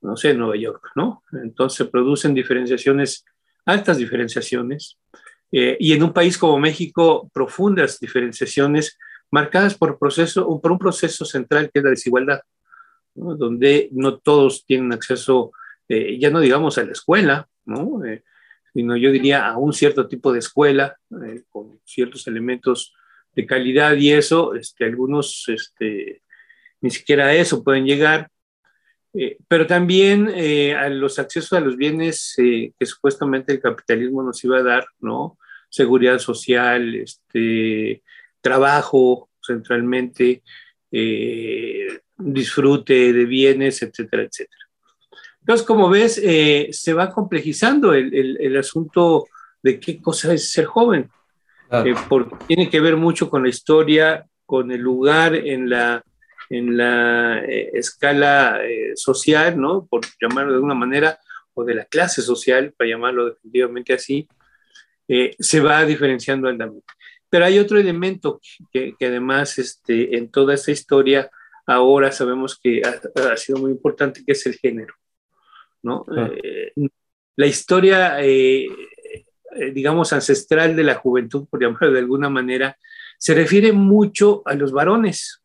no 0.02 0.16
sé, 0.16 0.34
Nueva 0.34 0.56
York, 0.56 0.90
¿no? 0.94 1.24
Entonces 1.32 1.78
se 1.78 1.84
producen 1.86 2.34
diferenciaciones, 2.34 3.24
altas 3.64 3.98
diferenciaciones, 3.98 4.98
eh, 5.52 5.76
y 5.80 5.92
en 5.92 6.02
un 6.02 6.12
país 6.12 6.38
como 6.38 6.58
México, 6.58 7.30
profundas 7.32 7.98
diferenciaciones 7.98 8.98
marcadas 9.30 9.74
por, 9.76 9.98
proceso, 9.98 10.60
por 10.60 10.72
un 10.72 10.78
proceso 10.78 11.24
central 11.24 11.70
que 11.72 11.80
es 11.80 11.84
la 11.84 11.90
desigualdad, 11.90 12.40
donde 13.14 13.88
no 13.92 14.18
todos 14.18 14.64
tienen 14.66 14.92
acceso, 14.92 15.52
eh, 15.88 16.18
ya 16.18 16.30
no 16.30 16.40
digamos 16.40 16.78
a 16.78 16.84
la 16.84 16.92
escuela, 16.92 17.48
¿no? 17.64 18.04
Eh, 18.04 18.22
sino 18.72 18.96
yo 18.96 19.10
diría 19.10 19.46
a 19.46 19.56
un 19.56 19.72
cierto 19.72 20.06
tipo 20.06 20.32
de 20.32 20.40
escuela 20.40 20.98
con 21.48 21.80
ciertos 21.84 22.26
elementos 22.26 22.94
de 23.36 23.46
calidad 23.46 23.94
y 23.96 24.12
eso, 24.12 24.54
este, 24.54 24.86
algunos 24.86 25.44
este, 25.48 26.22
ni 26.80 26.90
siquiera 26.90 27.26
a 27.26 27.34
eso 27.34 27.62
pueden 27.62 27.84
llegar, 27.84 28.30
eh, 29.12 29.36
pero 29.46 29.66
también 29.66 30.30
eh, 30.34 30.74
a 30.74 30.88
los 30.88 31.18
accesos 31.18 31.52
a 31.52 31.60
los 31.60 31.76
bienes 31.76 32.34
eh, 32.38 32.72
que 32.78 32.86
supuestamente 32.86 33.52
el 33.52 33.60
capitalismo 33.60 34.22
nos 34.22 34.42
iba 34.42 34.58
a 34.58 34.62
dar, 34.62 34.86
¿no? 35.00 35.38
Seguridad 35.68 36.18
social, 36.18 36.94
este, 36.94 38.02
trabajo 38.40 39.30
centralmente, 39.44 40.42
disfrute 42.16 43.12
de 43.12 43.24
bienes, 43.26 43.82
etcétera, 43.82 44.22
etcétera. 44.22 44.64
Entonces, 45.40 45.66
como 45.66 45.90
ves, 45.90 46.14
se 46.14 46.92
va 46.92 47.12
complejizando 47.12 47.92
el, 47.92 48.38
el 48.40 48.56
asunto 48.56 49.26
de 49.62 49.78
qué 49.78 50.00
cosa 50.00 50.32
es 50.32 50.50
ser 50.50 50.64
joven. 50.64 51.10
Eh, 51.70 51.94
porque 52.08 52.36
tiene 52.46 52.70
que 52.70 52.80
ver 52.80 52.96
mucho 52.96 53.28
con 53.28 53.42
la 53.42 53.48
historia, 53.48 54.26
con 54.44 54.70
el 54.70 54.80
lugar 54.80 55.34
en 55.34 55.68
la, 55.68 56.02
en 56.48 56.76
la 56.76 57.44
eh, 57.44 57.70
escala 57.74 58.60
eh, 58.64 58.92
social, 58.94 59.60
¿no? 59.60 59.86
Por 59.86 60.02
llamarlo 60.20 60.52
de 60.52 60.56
alguna 60.56 60.74
manera, 60.74 61.18
o 61.54 61.64
de 61.64 61.74
la 61.74 61.84
clase 61.86 62.22
social, 62.22 62.72
para 62.76 62.90
llamarlo 62.90 63.30
definitivamente 63.30 63.94
así, 63.94 64.28
se 65.38 65.60
va 65.60 65.84
diferenciando 65.84 66.48
andamento. 66.48 66.92
Pero 67.30 67.44
hay 67.44 67.58
otro 67.58 67.78
elemento 67.78 68.40
que, 68.72 68.94
que, 68.98 69.06
además 69.06 69.58
este, 69.58 70.16
en 70.16 70.30
toda 70.30 70.54
esta 70.54 70.72
historia 70.72 71.30
ahora 71.66 72.12
sabemos 72.12 72.58
que 72.58 72.82
ha, 72.84 73.00
ha 73.32 73.36
sido 73.36 73.58
muy 73.58 73.70
importante, 73.70 74.22
que 74.24 74.32
es 74.32 74.46
el 74.46 74.54
género, 74.54 74.94
¿no? 75.82 76.04
Ah. 76.16 76.30
la 77.36 77.46
historia 77.46 78.18
eh, 78.20 78.66
digamos, 79.72 80.12
ancestral 80.12 80.76
de 80.76 80.84
la 80.84 80.94
juventud, 80.94 81.46
por 81.48 81.60
llamarlo 81.60 81.92
de 81.92 82.00
alguna 82.00 82.28
manera, 82.28 82.76
se 83.18 83.34
refiere 83.34 83.72
mucho 83.72 84.42
a 84.44 84.54
los 84.54 84.72
varones 84.72 85.42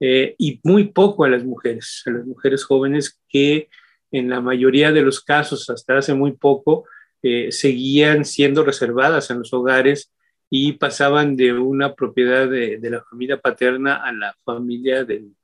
eh, 0.00 0.34
y 0.38 0.60
muy 0.64 0.88
poco 0.88 1.24
a 1.24 1.28
las 1.28 1.44
mujeres, 1.44 2.02
a 2.06 2.10
las 2.10 2.26
mujeres 2.26 2.64
jóvenes 2.64 3.20
que 3.28 3.68
en 4.10 4.28
la 4.28 4.40
mayoría 4.40 4.92
de 4.92 5.02
los 5.02 5.22
casos, 5.22 5.70
hasta 5.70 5.98
hace 5.98 6.14
muy 6.14 6.32
poco, 6.32 6.84
eh, 7.22 7.50
seguían 7.50 8.24
siendo 8.24 8.64
reservadas 8.64 9.30
en 9.30 9.38
los 9.38 9.52
hogares 9.52 10.12
y 10.50 10.72
pasaban 10.72 11.34
de 11.34 11.52
una 11.54 11.94
propiedad 11.94 12.48
de, 12.48 12.78
de 12.78 12.90
la 12.90 13.02
familia 13.02 13.40
paterna 13.40 13.96
a 13.96 14.12
la 14.12 14.36
familia 14.44 15.04
del, 15.04 15.34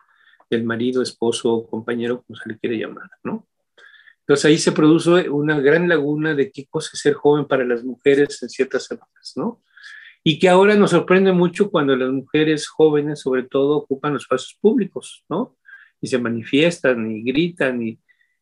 del 0.51 0.65
marido, 0.65 1.03
esposo, 1.03 1.67
compañero, 1.69 2.23
como 2.23 2.39
se 2.39 2.49
le 2.51 2.59
quiere 2.59 2.79
llamar, 2.79 3.11
¿no? 3.23 3.48
Entonces 4.29 4.45
ahí 4.45 4.59
se 4.59 4.73
produce 4.73 5.31
una 5.31 5.59
gran 5.59 5.89
laguna 5.89 6.35
de 6.35 6.53
qué 6.53 6.67
cosa 6.67 6.91
es 6.93 7.01
ser 7.01 7.15
joven 7.15 7.47
para 7.47 7.65
las 7.65 7.83
mujeres 7.83 8.43
en 8.43 8.51
ciertas 8.51 8.91
épocas, 8.91 9.33
¿no? 9.37 9.63
Y 10.23 10.39
que 10.39 10.51
ahora 10.51 10.75
nos 10.75 10.91
sorprende 10.91 11.33
mucho 11.33 11.71
cuando 11.71 11.97
las 11.97 12.11
mujeres 12.11 12.69
jóvenes, 12.69 13.21
sobre 13.21 13.45
todo, 13.45 13.79
ocupan 13.79 14.13
los 14.13 14.25
espacios 14.25 14.59
públicos, 14.61 15.25
¿no? 15.31 15.57
Y 16.03 16.09
se 16.09 16.19
manifiestan 16.19 17.11
y 17.11 17.23
gritan 17.23 17.83
y, 17.83 17.99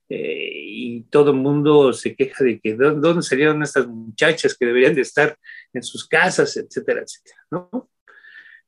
eh, 0.09 1.05
todo 1.09 1.31
el 1.31 1.37
mundo 1.37 1.93
se 1.93 2.17
queja 2.17 2.43
de 2.43 2.59
que 2.59 2.75
dónde 2.75 3.23
salieron 3.23 3.63
estas 3.63 3.87
muchachas 3.87 4.57
que 4.59 4.67
deberían 4.67 4.95
de 4.97 5.03
estar 5.03 5.39
en 5.73 5.85
sus 5.85 6.09
casas, 6.09 6.57
etcétera, 6.57 7.03
etcétera, 7.03 7.47
¿no? 7.53 7.91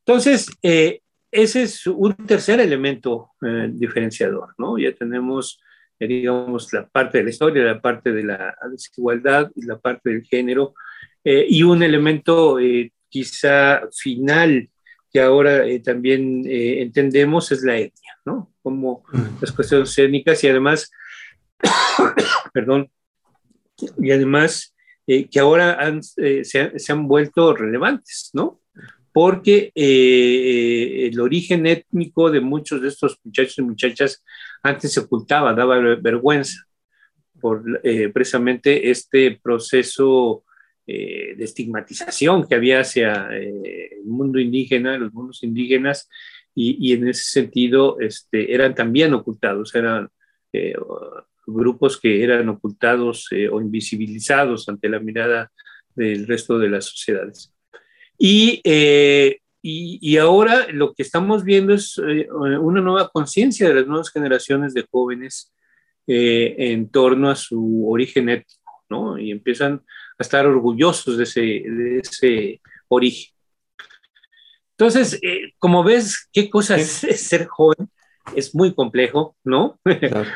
Entonces, 0.07 0.47
eh, 0.63 1.01
ese 1.33 1.65
es 1.65 1.85
un 1.89 2.15
tercer 2.15 2.61
elemento 2.61 3.33
eh, 3.45 3.71
diferenciador, 3.73 4.55
¿no? 4.57 4.79
Ya 4.79 4.95
tenemos 4.95 5.61
digamos, 6.07 6.73
la 6.73 6.87
parte 6.87 7.19
de 7.19 7.25
la 7.25 7.31
historia, 7.31 7.65
la 7.65 7.81
parte 7.81 8.13
de 8.13 8.23
la 8.23 8.57
desigualdad 8.71 9.51
y 9.57 9.63
la 9.65 9.79
parte 9.79 10.11
del 10.11 10.25
género, 10.25 10.75
eh, 11.25 11.47
y 11.49 11.63
un 11.63 11.83
elemento 11.83 12.59
eh, 12.61 12.93
quizá 13.09 13.83
final 13.93 14.71
que 15.13 15.21
ahora 15.21 15.67
eh, 15.67 15.81
también 15.81 16.43
entendemos 16.47 17.51
es 17.51 17.63
la 17.63 17.77
etnia, 17.77 18.19
¿no? 18.25 18.53
Como 18.63 19.05
las 19.41 19.53
cuestiones 19.53 19.99
étnicas 19.99 20.45
y 20.45 20.49
además, 20.49 20.91
perdón, 22.53 22.91
y 23.99 24.11
además 24.11 24.75
que 25.07 25.41
ahora 25.41 25.79
se, 26.03 26.45
se, 26.45 26.93
han 26.93 27.09
vuelto 27.09 27.55
relevantes, 27.57 28.31
¿no? 28.35 28.61
Porque 29.13 29.73
eh, 29.75 31.09
el 31.11 31.21
origen 31.21 31.67
étnico 31.67 32.31
de 32.31 32.41
muchos 32.41 32.83
de 32.83 32.89
estos 32.89 33.19
muchachos 33.25 33.59
y 33.59 33.63
muchachas 33.63 34.25
antes 34.63 34.93
se 34.93 35.01
ocultaba, 35.01 35.55
daba 35.55 35.79
vergüenza 35.97 36.65
por 37.41 37.81
eh, 37.85 38.09
precisamente 38.09 38.91
este 38.91 39.39
proceso 39.43 40.45
eh, 40.87 41.35
de 41.37 41.45
estigmatización 41.45 42.47
que 42.49 42.55
había 42.55 42.81
hacia 42.81 43.29
el 43.31 44.05
mundo 44.05 44.39
indígena, 44.39 44.99
los 44.99 45.13
mundos 45.13 45.43
indígenas, 45.43 46.09
y, 46.61 46.93
en 46.93 47.07
ese 47.07 47.23
sentido 47.23 48.01
este, 48.01 48.53
eran 48.53 48.75
también 48.75 49.15
ocultados, 49.15 49.73
eran 49.77 50.11
grupos 51.47 52.01
que 52.01 52.25
eran 52.25 52.49
ocultados 52.49 53.29
o 53.53 53.61
invisibilizados 53.61 54.69
ante 54.69 54.89
la 54.89 54.99
mirada 54.99 55.53
del 55.95 56.27
resto 56.27 56.59
de 56.59 56.69
las 56.69 56.87
sociedades. 56.87 57.55
Eh, 58.19 59.39
y, 59.63 59.99
y, 60.01 60.17
ahora 60.17 60.67
lo 60.73 60.95
que 60.95 61.03
estamos 61.03 61.45
viendo 61.45 61.75
es 61.75 61.99
eh, 61.99 62.29
una 62.31 62.81
nueva 62.81 63.09
conciencia 63.09 63.69
de 63.69 63.75
las 63.75 63.87
nuevas 63.87 64.11
generaciones 64.11 64.73
de 64.73 64.87
jóvenes 64.91 65.53
eh, 66.11 66.55
en 66.73 66.89
torno 66.89 67.29
a 67.29 67.37
su 67.37 67.87
origen 67.87 68.31
étnico, 68.31 68.85
¿no? 68.89 69.19
Y 69.19 69.31
empiezan 69.31 69.75
a 70.19 70.23
estar 70.23 70.47
orgullosos 70.47 71.19
de 71.19 71.25
ese, 71.25 71.41
de 71.41 71.99
ese 71.99 72.63
origen. 72.89 73.35
Entonces, 74.71 75.19
eh, 75.23 75.53
como 75.59 75.85
ves, 75.85 76.31
qué 76.33 76.49
cosa 76.49 76.79
es, 76.79 76.89
ser 76.89 77.47
joven, 77.47 77.91
es 78.35 78.55
muy 78.55 78.75
complejo, 78.75 79.37
¿no? 79.45 79.79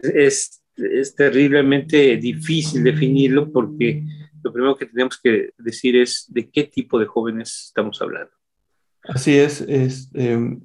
Es, 0.00 0.62
es, 0.76 1.14
terriblemente 1.16 2.16
difícil 2.18 2.84
definirlo 2.84 3.52
porque 3.52 4.02
lo 4.42 4.52
primero 4.52 4.76
que 4.76 4.86
tenemos 4.86 5.18
que 5.22 5.50
decir 5.58 5.96
es 5.96 6.26
de 6.28 6.50
qué 6.50 6.64
tipo 6.64 6.98
de 6.98 7.06
jóvenes 7.06 7.66
estamos 7.66 8.00
hablando. 8.02 8.30
Así 9.02 9.36
es, 9.36 9.64
em, 10.14 10.60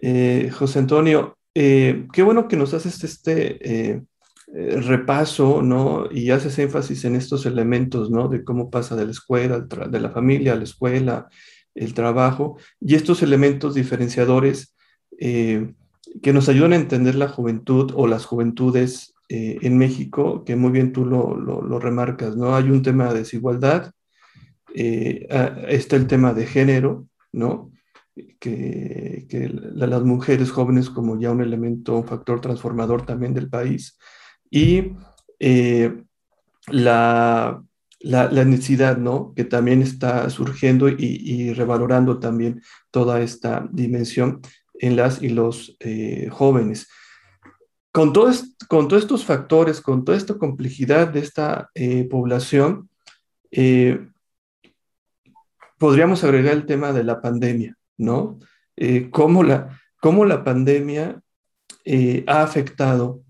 eh, 0.00 0.50
José 0.52 0.78
Antonio, 0.78 1.36
qué 1.52 2.22
bueno 2.24 2.48
que 2.48 2.56
nos 2.56 2.74
haces 2.74 3.02
este 3.04 4.02
repaso, 4.46 5.62
¿no? 5.62 6.08
Y 6.10 6.30
haces 6.30 6.58
énfasis 6.58 7.04
en 7.04 7.16
estos 7.16 7.44
elementos, 7.44 8.10
¿no? 8.10 8.28
De 8.28 8.44
cómo 8.44 8.70
pasa 8.70 8.96
de 8.96 9.04
la 9.04 9.10
escuela, 9.10 9.60
de 9.60 10.00
la 10.00 10.10
familia 10.10 10.52
a 10.52 10.56
la 10.56 10.64
escuela, 10.64 11.28
el 11.74 11.94
trabajo 11.94 12.58
y 12.80 12.94
estos 12.94 13.22
elementos 13.22 13.74
diferenciadores 13.74 14.74
eh, 15.18 15.72
que 16.22 16.32
nos 16.32 16.48
ayudan 16.48 16.72
a 16.72 16.76
entender 16.76 17.14
la 17.14 17.28
juventud 17.28 17.92
o 17.94 18.06
las 18.06 18.26
juventudes 18.26 19.14
eh, 19.30 19.58
en 19.62 19.78
México, 19.78 20.44
que 20.44 20.56
muy 20.56 20.70
bien 20.72 20.92
tú 20.92 21.06
lo, 21.06 21.36
lo, 21.36 21.78
remarcas, 21.78 22.36
¿no? 22.36 22.54
Hay 22.54 22.70
un 22.70 22.82
tema 22.82 23.12
de 23.12 23.20
desigualdad, 23.20 23.92
eh, 24.74 25.26
ah, 25.30 25.62
está 25.68 25.96
el 25.96 26.06
tema 26.06 26.34
de 26.34 26.46
género, 26.46 27.06
¿no? 27.32 27.70
Que, 28.38 29.26
que 29.28 29.48
las 29.48 30.02
mujeres 30.02 30.50
jóvenes 30.50 30.90
como 30.90 31.18
ya 31.18 31.30
un 31.30 31.40
elemento, 31.40 31.96
un 31.96 32.06
factor 32.06 32.40
transformador 32.40 33.06
también 33.06 33.32
del 33.32 33.48
país, 33.48 33.98
y 34.50 34.92
la 36.66 37.62
la, 38.00 38.44
necesidad, 38.44 38.96
¿no? 38.96 39.32
Que 39.34 39.44
también 39.44 39.82
está 39.82 40.28
surgiendo 40.30 40.88
y, 40.88 41.52
revalorando 41.52 42.18
también 42.18 42.62
toda 42.90 43.20
esta 43.20 43.68
dimensión 43.70 44.40
en 44.78 44.96
las 44.96 45.22
y 45.22 45.28
los 45.28 45.76
eh, 45.80 46.28
jóvenes. 46.30 46.88
Con, 47.92 48.12
con 48.68 48.88
todos 48.88 49.02
estos 49.02 49.24
factores, 49.24 49.80
con 49.80 50.04
toda 50.04 50.16
esta 50.16 50.34
complejidad 50.34 51.08
de 51.08 51.20
esta 51.20 51.70
eh, 51.74 52.04
población, 52.08 52.88
eh, 53.50 54.06
podríamos 55.78 56.22
agregar 56.22 56.52
el 56.52 56.66
tema 56.66 56.92
de 56.92 57.04
la 57.04 57.20
pandemia, 57.20 57.76
¿no? 57.96 58.38
cómo, 59.10 59.42
la, 59.42 59.78
cómo 60.00 60.24
la 60.24 60.42
pandemia 60.42 61.20
ha 62.26 62.42
afectado 62.42 63.22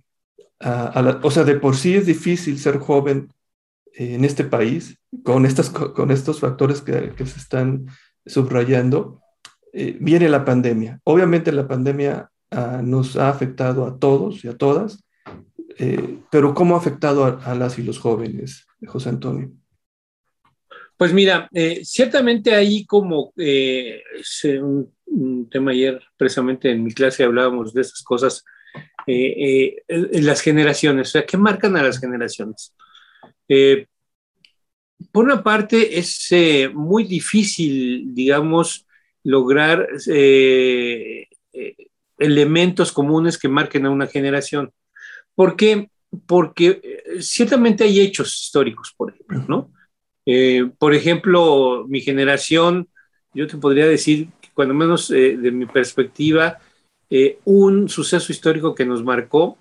a, 0.60 1.02
la, 1.02 1.20
o 1.22 1.30
sea, 1.30 1.44
de 1.44 1.58
por 1.58 1.76
sí 1.76 1.96
es 1.96 2.06
difícil 2.06 2.58
ser 2.58 2.78
joven 2.78 3.32
en 3.94 4.24
este 4.24 4.44
país, 4.44 4.98
con, 5.24 5.46
estas, 5.46 5.70
con 5.70 6.10
estos 6.10 6.40
factores 6.40 6.80
que, 6.80 7.12
se 7.16 7.38
están 7.38 7.86
subrayando, 8.24 9.20
eh, 9.72 9.96
viene 10.00 10.28
la 10.28 10.44
pandemia. 10.44 11.00
Obviamente 11.04 11.52
la 11.52 11.66
pandemia 11.66 12.30
nos 12.82 13.16
ha 13.16 13.28
afectado 13.28 13.86
a 13.86 13.98
todos 13.98 14.44
y 14.44 14.48
a 14.48 14.56
todas, 14.56 15.04
eh, 15.78 16.18
pero 16.30 16.54
¿cómo 16.54 16.74
ha 16.74 16.78
afectado 16.78 17.24
a, 17.24 17.54
las 17.54 17.78
y 17.78 17.82
los 17.82 17.98
jóvenes, 17.98 18.66
José 18.86 19.08
Antonio? 19.08 19.50
Pues 20.96 21.12
mira, 21.12 21.48
eh, 21.54 21.80
ciertamente 21.84 22.54
ahí 22.54 22.84
como 22.84 23.32
es 23.36 24.44
un, 24.44 24.92
tema 25.50 25.70
ayer, 25.72 26.00
precisamente 26.16 26.70
en 26.70 26.84
mi 26.84 26.92
clase 26.92 27.24
hablábamos 27.24 27.72
de 27.72 27.80
esas 27.80 28.02
cosas, 28.02 28.44
las 29.06 30.40
generaciones, 30.40 31.08
o 31.08 31.10
sea, 31.10 31.26
¿qué 31.26 31.36
marcan 31.36 31.76
a 31.76 31.82
las 31.82 31.98
generaciones? 31.98 32.74
Eh, 33.52 33.86
por 35.12 35.24
una 35.24 35.42
parte, 35.42 35.98
es 35.98 36.30
eh, 36.30 36.70
muy 36.72 37.04
difícil, 37.04 38.14
digamos, 38.14 38.86
lograr 39.24 39.88
eh, 40.08 41.26
elementos 42.20 42.92
comunes 42.92 43.36
que 43.36 43.48
marquen 43.48 43.86
a 43.86 43.90
una 43.90 44.06
generación. 44.06 44.72
¿Por 45.34 45.56
qué? 45.56 45.90
Porque 46.26 47.02
ciertamente 47.20 47.84
hay 47.84 48.00
hechos 48.00 48.40
históricos, 48.40 48.94
por 48.96 49.12
ejemplo, 49.12 49.44
¿no? 49.48 49.72
por 50.78 50.94
ejemplo, 50.94 51.86
mi 51.88 52.00
generación, 52.02 52.88
yo 53.34 53.48
te 53.48 53.56
podría 53.56 53.86
decir, 53.86 54.28
cuando 54.54 54.74
menos 54.74 55.08
de 55.08 55.50
mi 55.50 55.66
perspectiva, 55.66 56.58
un 57.44 57.88
suceso 57.88 58.30
histórico 58.30 58.74
que 58.74 58.86
nos 58.86 59.02
marcó 59.02 59.58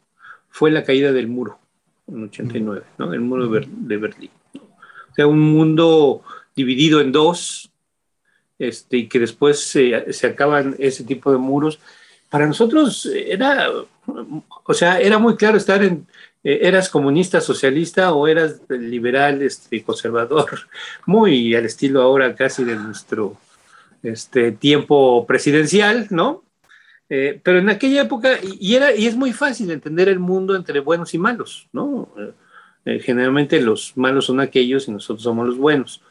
fue 0.50 0.70
la 0.70 0.84
caída 0.84 1.12
del 1.12 1.28
muro 1.28 1.60
en 2.08 2.24
89, 2.24 2.84
¿no? 2.98 3.14
El 3.14 3.22
muro 3.22 3.48
de, 3.48 3.98
Berlín. 3.98 4.32
O 4.56 5.14
sea, 5.16 5.28
un 5.28 5.40
mundo 5.40 6.24
dividido 6.56 7.02
en 7.02 7.12
dos, 7.12 7.72
este, 8.58 8.98
y 8.98 9.08
que 9.08 9.20
después 9.20 9.60
se, 9.60 10.12
se 10.12 10.28
acaban 10.28 10.76
ese 10.80 11.04
tipo 11.04 11.32
de 11.32 11.38
muros. 11.38 11.80
Para 12.30 12.48
nosotros 12.48 13.06
era, 13.06 13.70
o 14.64 14.74
sea, 14.74 15.00
era 15.00 15.18
muy 15.18 15.36
claro 15.36 15.58
estar 15.58 15.84
en, 15.84 16.06
eh, 16.44 16.60
eras 16.62 16.90
comunista, 16.90 17.42
socialista 17.42 18.14
o 18.14 18.28
eras 18.28 18.62
liberal, 18.70 19.42
este, 19.42 19.84
conservador, 19.84 20.48
muy 21.06 21.54
al 21.54 21.66
estilo 21.66 22.02
ahora 22.02 22.34
casi 22.36 22.64
de 22.64 22.76
nuestro 22.76 23.38
este, 24.04 24.54
tiempo 24.54 25.26
presidencial, 25.28 26.08
¿no? 26.12 26.44
Eh, 27.10 27.42
pero 27.44 27.60
en 27.60 27.70
aquella 27.70 28.04
época, 28.04 28.38
y, 28.42 28.76
era, 28.76 28.96
y 28.96 29.08
es 29.08 29.16
muy 29.16 29.34
fácil 29.34 29.72
entender 29.72 30.08
el 30.08 30.20
mundo 30.20 30.56
entre 30.56 30.80
buenos 30.80 31.14
y 31.14 31.18
malos, 31.18 31.68
¿no? 31.74 32.10
Eh, 32.86 33.00
generalmente 33.00 33.60
los 33.60 33.98
malos 33.98 34.28
son 34.28 34.40
aquellos 34.40 34.88
y 34.88 34.92
nosotros 34.92 35.24
somos 35.24 35.46
los 35.48 35.58
buenos. 35.58 36.02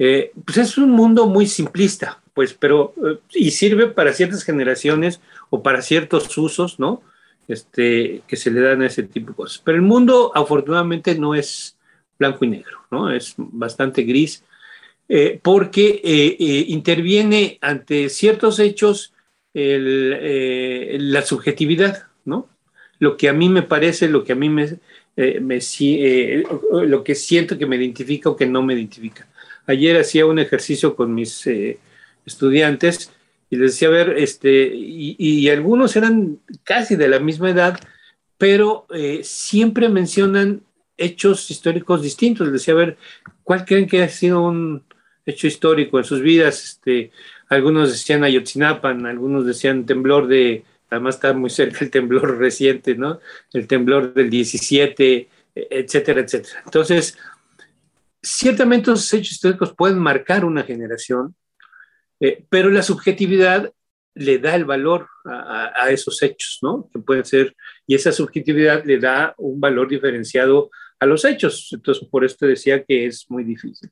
Eh, 0.00 0.32
pues 0.44 0.58
es 0.58 0.78
un 0.78 0.90
mundo 0.90 1.28
muy 1.28 1.46
simplista, 1.46 2.20
pues, 2.34 2.54
pero, 2.54 2.94
y 3.32 3.52
sirve 3.52 3.86
para 3.86 4.12
ciertas 4.12 4.42
generaciones 4.42 5.20
o 5.50 5.62
para 5.62 5.82
ciertos 5.82 6.36
usos, 6.36 6.80
¿no? 6.80 7.02
Este, 7.46 8.22
que 8.26 8.36
se 8.36 8.50
le 8.50 8.60
dan 8.60 8.82
a 8.82 8.86
ese 8.86 9.04
tipo 9.04 9.30
de 9.30 9.36
cosas. 9.36 9.62
Pero 9.64 9.76
el 9.76 9.82
mundo, 9.82 10.32
afortunadamente, 10.34 11.14
no 11.16 11.34
es 11.34 11.76
blanco 12.18 12.44
y 12.44 12.48
negro, 12.48 12.78
¿no? 12.90 13.12
Es 13.12 13.34
bastante 13.36 14.02
gris, 14.02 14.42
porque 15.42 16.00
interviene 16.68 17.58
ante 17.60 18.08
ciertos 18.08 18.58
hechos 18.60 19.12
eh, 19.52 20.96
la 21.00 21.22
subjetividad, 21.22 22.04
¿no? 22.24 22.48
Lo 23.00 23.16
que 23.16 23.28
a 23.28 23.32
mí 23.32 23.48
me 23.48 23.62
parece, 23.62 24.08
lo 24.08 24.22
que 24.22 24.32
a 24.32 24.36
mí 24.36 24.48
me, 24.48 24.64
eh, 25.16 25.40
eh, 25.40 26.44
lo 26.86 27.02
que 27.02 27.14
siento 27.14 27.58
que 27.58 27.66
me 27.66 27.76
identifica 27.76 28.30
o 28.30 28.36
que 28.36 28.46
no 28.46 28.62
me 28.62 28.74
identifica. 28.74 29.26
Ayer 29.70 29.96
hacía 29.98 30.26
un 30.26 30.38
ejercicio 30.38 30.96
con 30.96 31.14
mis 31.14 31.46
estudiantes 32.26 33.12
y 33.48 33.56
les 33.56 33.72
decía, 33.72 33.88
a 33.88 33.92
ver, 33.92 34.18
este, 34.18 34.72
y, 34.74 35.48
algunos 35.48 35.96
eran 35.96 36.38
casi 36.64 36.96
de 36.96 37.08
la 37.08 37.18
misma 37.18 37.50
edad, 37.50 37.80
pero 38.38 38.86
siempre 39.22 39.88
mencionan 39.88 40.62
hechos 41.00 41.50
históricos 41.50 42.02
distintos. 42.02 42.46
Les 42.46 42.60
decía, 42.60 42.74
a 42.74 42.76
ver, 42.76 42.96
¿cuál 43.42 43.64
creen 43.64 43.88
que 43.88 44.02
ha 44.02 44.08
sido 44.08 44.42
un 44.42 44.84
hecho 45.26 45.46
histórico 45.46 45.98
en 45.98 46.04
sus 46.04 46.20
vidas? 46.20 46.62
Este, 46.62 47.10
algunos 47.48 47.90
decían 47.90 48.22
Ayotzinapan, 48.22 49.06
algunos 49.06 49.46
decían 49.46 49.86
temblor 49.86 50.28
de, 50.28 50.64
además 50.90 51.16
está 51.16 51.32
muy 51.32 51.50
cerca 51.50 51.84
el 51.84 51.90
temblor 51.90 52.38
reciente, 52.38 52.94
¿no? 52.94 53.18
El 53.52 53.66
temblor 53.66 54.14
del 54.14 54.30
17, 54.30 55.28
etcétera, 55.54 56.20
etcétera. 56.20 56.62
Entonces, 56.64 57.18
ciertamente 58.22 58.90
esos 58.90 59.12
hechos 59.12 59.32
históricos 59.32 59.74
pueden 59.74 59.98
marcar 59.98 60.44
una 60.44 60.62
generación, 60.62 61.34
eh, 62.20 62.44
pero 62.48 62.70
la 62.70 62.82
subjetividad 62.82 63.72
le 64.14 64.38
da 64.38 64.54
el 64.54 64.64
valor 64.64 65.08
a, 65.24 65.72
a, 65.74 65.90
esos 65.90 66.22
hechos, 66.22 66.58
¿no? 66.62 66.90
Que 66.92 66.98
pueden 66.98 67.24
ser, 67.24 67.56
y 67.86 67.94
esa 67.94 68.12
subjetividad 68.12 68.84
le 68.84 68.98
da 68.98 69.34
un 69.38 69.60
valor 69.60 69.88
diferenciado 69.88 70.70
a 70.98 71.06
los 71.06 71.24
hechos. 71.24 71.70
Entonces, 71.72 72.06
por 72.08 72.24
esto 72.24 72.46
decía 72.46 72.84
que 72.84 73.06
es 73.06 73.26
muy 73.30 73.44
difícil. 73.44 73.90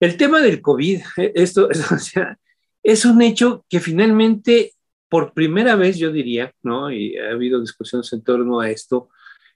El 0.00 0.16
tema 0.16 0.40
del 0.40 0.60
COVID, 0.60 1.00
eh, 1.18 1.32
esto, 1.36 1.68
es 2.82 3.04
un 3.04 3.22
hecho 3.22 3.64
que 3.68 3.78
finalmente, 3.78 4.72
por 5.08 5.32
primera 5.32 5.76
vez, 5.76 5.98
yo 5.98 6.10
diría, 6.10 6.52
¿no? 6.62 6.90
Y 6.90 7.16
ha 7.18 7.30
habido 7.30 7.60
discusiones 7.60 8.12
en 8.12 8.24
torno 8.24 8.60
a 8.60 8.70
esto, 8.70 9.10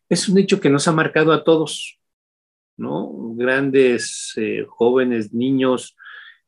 es 0.09 0.29
un 0.29 0.39
hecho 0.39 0.61
que 0.61 0.71
nos 0.71 0.87
ha 0.87 0.93
marcado 0.93 1.33
a 1.33 1.43
todos, 1.43 1.99
Grandes, 2.79 4.33
eh, 4.37 4.65
jóvenes, 4.69 5.33
niños, 5.33 5.97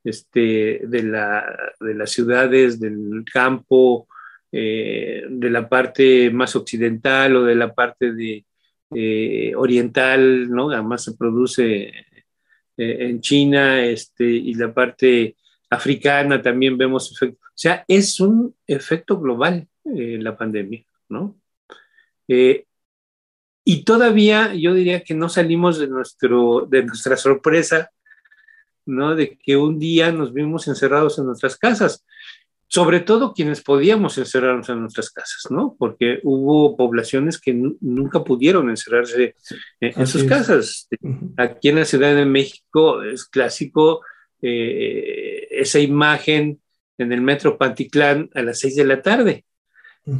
este, 0.05 0.83
de, 0.85 1.03
la, 1.03 1.45
de 1.81 1.95
las 1.95 2.11
ciudades, 2.11 2.81
del 2.81 3.25
campo, 3.31 4.09
eh, 4.53 5.25
de 5.29 5.51
la 5.51 5.69
parte 5.69 6.31
más 6.31 6.57
occidental 6.57 7.37
o 7.37 7.45
de 7.45 7.55
la 7.55 7.75
parte 7.75 8.13
de, 8.13 8.45
oriental, 9.55 10.49
¿no? 10.49 10.71
Además 10.71 11.05
se 11.05 11.15
produce 11.15 11.93
eh, 12.79 13.09
en 13.09 13.21
China 13.21 13.85
este, 13.85 14.25
y 14.25 14.55
la 14.55 14.73
parte 14.73 15.37
africana 15.69 16.41
también 16.41 16.79
vemos 16.79 17.11
efectos. 17.13 17.49
O 17.49 17.53
sea, 17.57 17.85
es 17.89 18.21
un 18.21 18.55
efecto 18.67 19.19
global 19.19 19.67
eh, 19.85 20.19
la 20.21 20.37
pandemia, 20.37 20.85
¿no? 21.09 21.41
Eh, 22.29 22.67
y 23.71 23.85
todavía 23.85 24.55
yo 24.55 24.73
diría 24.73 25.05
que 25.05 25.15
no 25.15 25.29
salimos 25.29 25.79
de, 25.79 25.89
nuestro, 25.89 26.67
de 26.71 26.85
nuestra 26.85 27.19
sorpresa 27.19 27.91
¿no? 28.89 29.15
De 29.15 29.39
que 29.39 29.57
un 29.57 29.79
día 29.79 30.11
nos 30.11 30.33
vimos 30.33 30.67
encerrados 30.67 31.19
en 31.19 31.27
nuestras 31.27 31.57
casas, 31.57 32.05
sobre 32.67 33.01
todo 33.01 33.33
quienes 33.33 33.63
podíamos 33.63 34.19
encerrarnos 34.19 34.69
en 34.69 34.81
nuestras 34.81 35.11
casas, 35.11 35.51
¿no? 35.51 35.77
Porque 35.79 36.21
hubo 36.23 36.77
poblaciones 36.77 37.39
que 37.39 37.55
nunca 37.81 38.25
pudieron 38.25 38.69
encerrarse 38.71 39.35
en, 39.81 40.07
sus 40.07 40.25
casas. 40.25 40.89
Aquí 41.37 41.69
en 41.69 41.77
la 41.77 41.85
Ciudad 41.85 42.15
de 42.15 42.25
México 42.25 43.03
es 43.03 43.25
clásico 43.25 44.01
eh, 44.43 45.47
esa 45.51 45.79
imagen 45.79 46.61
en 46.99 47.13
el 47.13 47.21
metro 47.21 47.59
Panticlán 47.59 48.31
a 48.35 48.43
las 48.43 48.61
seis 48.61 48.77
de 48.77 48.85
la 48.85 49.03
tarde, 49.03 49.45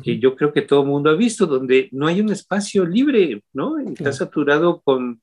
que 0.03 0.19
yo 0.19 0.37
creo 0.37 0.53
que 0.53 0.63
todo 0.63 0.83
el 0.83 0.89
mundo 0.89 1.11
ha 1.11 1.15
visto, 1.15 1.47
donde 1.47 1.89
no 1.93 2.07
hay 2.07 2.21
un 2.21 2.31
espacio 2.31 2.85
libre, 2.85 3.43
¿no? 3.53 3.79
Está 3.79 4.13
saturado 4.13 4.81
con 4.83 5.23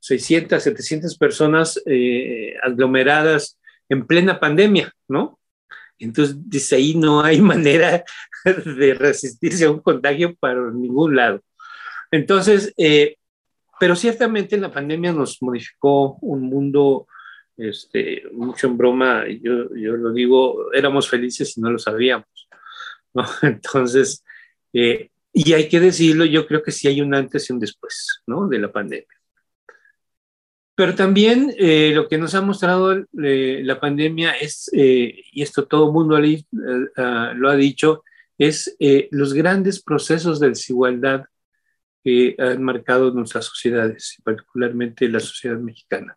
600, 0.00 0.62
700 0.62 1.16
personas 1.16 1.80
eh, 1.86 2.54
aglomeradas 2.62 3.58
en 3.88 4.06
plena 4.06 4.40
pandemia, 4.40 4.92
¿no? 5.08 5.38
Entonces, 5.98 6.36
dice 6.48 6.76
ahí 6.76 6.94
no 6.94 7.22
hay 7.22 7.40
manera 7.52 8.02
de 8.44 8.94
resistirse 8.94 9.66
a 9.66 9.70
un 9.70 9.80
contagio 9.80 10.34
para 10.36 10.70
ningún 10.70 11.14
lado. 11.14 11.42
Entonces, 12.10 12.72
eh, 12.76 13.16
pero 13.78 13.94
ciertamente 13.94 14.56
la 14.58 14.72
pandemia 14.72 15.12
nos 15.12 15.40
modificó 15.42 16.16
un 16.22 16.42
mundo, 16.42 17.06
este, 17.56 18.24
mucho 18.32 18.66
en 18.66 18.76
broma, 18.76 19.24
yo, 19.28 19.74
yo 19.74 19.96
lo 19.96 20.12
digo, 20.12 20.72
éramos 20.72 21.08
felices 21.08 21.56
y 21.56 21.60
no 21.60 21.70
lo 21.70 21.78
sabíamos. 21.78 22.39
¿No? 23.14 23.24
Entonces, 23.42 24.24
eh, 24.72 25.10
y 25.32 25.52
hay 25.52 25.68
que 25.68 25.80
decirlo, 25.80 26.24
yo 26.24 26.46
creo 26.46 26.62
que 26.62 26.72
sí 26.72 26.88
hay 26.88 27.00
un 27.00 27.14
antes 27.14 27.48
y 27.48 27.52
un 27.52 27.60
después 27.60 28.22
¿no? 28.26 28.48
de 28.48 28.58
la 28.58 28.72
pandemia. 28.72 29.06
Pero 30.80 30.94
también 30.94 31.54
eh, 31.58 31.92
lo 31.94 32.08
que 32.08 32.16
nos 32.16 32.34
ha 32.34 32.40
mostrado 32.40 33.04
eh, 33.22 33.60
la 33.62 33.78
pandemia 33.78 34.32
es, 34.32 34.70
eh, 34.72 35.14
y 35.30 35.42
esto 35.42 35.66
todo 35.66 35.88
el 35.88 35.92
mundo 35.92 36.18
lo 36.18 37.50
ha 37.50 37.56
dicho, 37.56 38.02
es 38.38 38.74
los 39.10 39.34
grandes 39.34 39.82
procesos 39.82 40.40
de 40.40 40.48
desigualdad 40.48 41.24
que 42.02 42.34
han 42.38 42.62
marcado 42.62 43.10
nuestras 43.10 43.44
sociedades, 43.44 44.16
particularmente 44.24 45.06
la 45.10 45.20
sociedad 45.20 45.58
mexicana. 45.58 46.16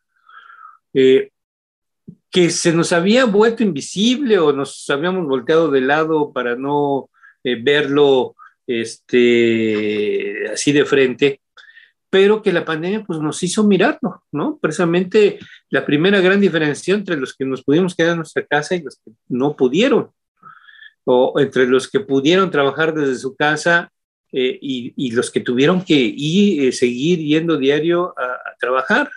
Que 2.34 2.50
se 2.50 2.74
nos 2.74 2.91
había 2.91 3.24
vuelto 3.26 3.63
invisible 3.63 4.39
o 4.39 4.52
nos 4.52 4.89
habíamos 4.89 5.26
volteado 5.28 5.72
de 5.72 5.82
lado 5.82 6.34
para 6.34 6.56
no 6.56 7.10
verlo 7.43 8.36
este, 8.65 10.50
así 10.52 10.72
de 10.72 10.86
frente, 10.86 11.41
pero 12.10 12.41
que 12.41 12.54
la 12.54 12.63
pandemia 12.63 13.04
pues, 13.04 13.19
nos 13.19 13.41
hizo 13.41 13.63
mirarlo, 13.63 14.24
¿no? 14.32 14.60
Precisamente 14.62 15.39
la 15.69 15.86
primera 15.86 16.22
gran 16.22 16.39
diferencia 16.39 16.93
entre 16.93 17.17
los 17.17 17.36
que 17.36 17.43
nos 17.43 17.63
pudimos 17.63 17.96
quedar 17.96 18.12
en 18.12 18.17
nuestra 18.17 18.46
casa 18.46 18.76
y 18.76 18.84
los 18.84 18.98
que 18.98 19.12
no 19.30 19.56
pudieron, 19.56 20.12
o 21.06 21.39
entre 21.39 21.67
los 21.67 21.89
que 21.89 22.02
pudieron 22.02 22.52
trabajar 22.52 22.93
desde 22.93 23.15
su 23.15 23.36
casa 23.36 23.91
eh, 24.32 24.58
y, 24.62 25.12
los 25.12 25.32
que 25.32 25.39
tuvieron 25.39 25.84
que 25.84 25.96
ir, 25.96 26.67
eh, 26.67 26.72
seguir 26.72 27.19
yendo 27.19 27.58
diario 27.58 28.13
a, 28.17 28.56
trabajar 28.60 29.10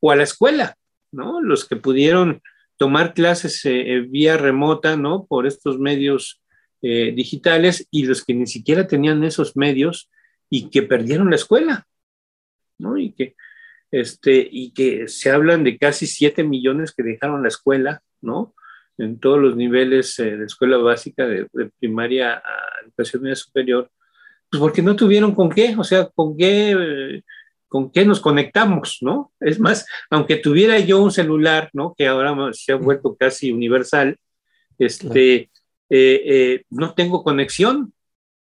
o 0.00 0.10
a 0.10 0.16
la 0.16 0.24
escuela, 0.24 0.74
¿no? 1.16 1.40
Los 1.40 1.66
que 1.66 1.76
pudieron 1.76 2.42
tomar 2.76 3.14
clases 3.14 3.64
eh, 3.64 4.06
vía 4.08 4.36
remota, 4.36 4.96
¿no? 4.96 5.26
Por 5.26 5.46
estos 5.46 5.78
medios 5.78 6.42
digitales 6.82 7.88
y 7.90 8.04
los 8.04 8.24
que 8.24 8.32
ni 8.32 8.46
siquiera 8.46 8.86
tenían 8.86 9.24
esos 9.24 9.56
medios 9.56 10.08
y 10.48 10.70
que 10.70 10.82
perdieron 10.82 11.30
la 11.30 11.36
escuela, 11.36 11.86
¿no? 12.78 12.96
Y 12.96 13.12
que, 13.12 13.34
este, 13.90 14.46
y 14.50 14.72
que 14.72 15.08
se 15.08 15.30
hablan 15.30 15.64
de 15.64 15.78
casi 15.78 16.06
7 16.06 16.44
millones 16.44 16.92
que 16.92 17.02
dejaron 17.02 17.42
la 17.42 17.48
escuela, 17.48 18.02
¿no? 18.20 18.54
En 18.98 19.18
todos 19.18 19.38
los 19.38 19.56
niveles 19.56 20.18
eh, 20.18 20.36
de 20.36 20.44
escuela 20.44 20.78
básica, 20.78 21.26
de, 21.26 21.48
primaria 21.78 22.34
a 22.34 22.84
educación 22.84 23.22
media 23.22 23.36
superior, 23.36 23.90
pues 24.50 24.60
porque 24.60 24.82
no 24.82 24.96
tuvieron 24.96 25.34
con 25.34 25.50
qué, 25.50 25.74
o 25.76 25.84
sea, 25.84 26.08
con 26.14 26.36
qué, 26.36 27.22
con 27.68 27.90
qué 27.90 28.04
nos 28.04 28.20
conectamos, 28.20 28.98
¿no? 29.00 29.32
Es 29.40 29.58
más, 29.58 29.86
aunque 30.10 30.36
tuviera 30.36 30.78
yo 30.78 31.02
un 31.02 31.10
celular, 31.10 31.70
¿no? 31.72 31.94
Que 31.96 32.06
ahora 32.06 32.34
se 32.52 32.72
ha 32.72 32.76
vuelto 32.76 33.16
casi 33.16 33.50
universal, 33.50 34.16
este, 34.78 35.34
eh, 35.34 35.50
eh, 35.90 36.64
no 36.70 36.94
tengo 36.94 37.22
conexión. 37.22 37.92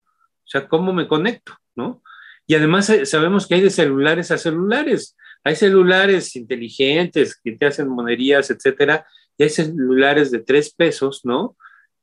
O 0.06 0.48
sea, 0.48 0.68
¿cómo 0.68 0.94
me 0.94 1.08
conecto? 1.08 1.54
¿No? 1.76 2.02
Y 2.48 2.56
además 2.56 2.90
eh, 2.90 3.06
sabemos 3.06 3.48
que 3.48 3.56
hay 3.56 3.62
de 3.62 3.70
celulares 3.70 4.32
a 4.32 4.38
celulares. 4.38 5.16
Hay 5.44 5.56
celulares 5.56 6.36
inteligentes 6.36 7.40
que 7.42 7.52
te 7.54 7.66
hacen 7.66 7.88
monerías, 7.88 8.50
etcétera, 8.50 9.06
y 9.38 9.44
hay 9.44 9.50
celulares 9.50 10.32
de 10.32 10.40
tres 10.40 10.74
pesos, 10.74 11.22
¿no? 11.24 11.56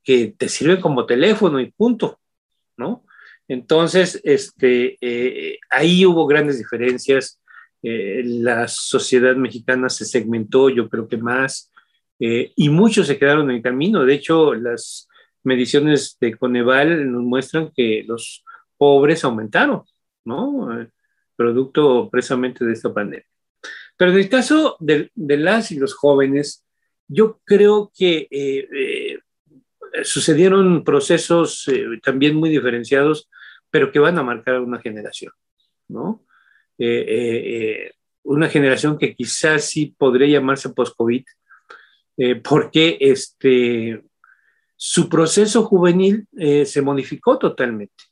Que 0.03 0.33
te 0.37 0.49
sirven 0.49 0.81
como 0.81 1.05
teléfono 1.05 1.59
y 1.59 1.71
punto, 1.71 2.19
¿no? 2.77 3.05
Entonces, 3.47 4.21
este, 4.23 4.97
eh, 5.01 5.59
ahí 5.69 6.05
hubo 6.05 6.25
grandes 6.25 6.57
diferencias. 6.57 7.39
Eh, 7.81 8.21
la 8.25 8.67
sociedad 8.67 9.35
mexicana 9.35 9.89
se 9.89 10.05
segmentó, 10.05 10.69
yo 10.69 10.89
creo 10.89 11.07
que 11.07 11.17
más, 11.17 11.69
y 12.19 12.69
muchos 12.69 13.07
se 13.07 13.17
quedaron 13.17 13.49
en 13.49 13.57
el 13.57 13.61
camino. 13.61 14.05
De 14.05 14.13
hecho, 14.13 14.53
las 14.53 15.09
mediciones 15.43 16.17
de 16.19 16.35
Coneval 16.37 17.11
nos 17.11 17.23
muestran 17.23 17.71
que 17.75 18.03
los 18.07 18.43
pobres 18.77 19.23
aumentaron, 19.23 19.83
¿no? 20.25 20.81
Eh, 20.81 20.89
producto 21.35 22.09
precisamente 22.09 22.65
de 22.65 22.73
esta 22.73 22.93
pandemia. 22.93 23.25
Pero 23.97 24.11
en 24.11 24.17
el 24.17 24.29
caso 24.29 24.77
de, 24.79 25.11
las 25.15 25.71
y 25.71 25.77
los 25.77 25.93
jóvenes, 25.93 26.65
yo 27.07 27.39
creo 27.43 27.91
que 27.95 28.27
eh, 28.31 28.67
eh, 28.71 29.02
sucedieron 30.03 30.83
procesos 30.83 31.69
también 32.01 32.35
muy 32.35 32.49
diferenciados, 32.49 33.29
pero 33.69 33.91
que 33.91 33.99
van 33.99 34.17
a 34.17 34.23
marcar 34.23 34.59
una 34.59 34.79
generación, 34.79 35.31
¿no? 35.87 36.23
una 38.23 38.49
generación 38.49 38.97
que 38.97 39.15
quizás 39.15 39.65
sí 39.65 39.93
podría 39.97 40.27
llamarse 40.27 40.69
post-COVID, 40.69 41.23
porque 42.43 42.97
este, 42.99 44.03
su 44.75 45.07
proceso 45.07 45.63
juvenil 45.63 46.27
se 46.65 46.81
modificó 46.81 47.37
totalmente. 47.37 48.03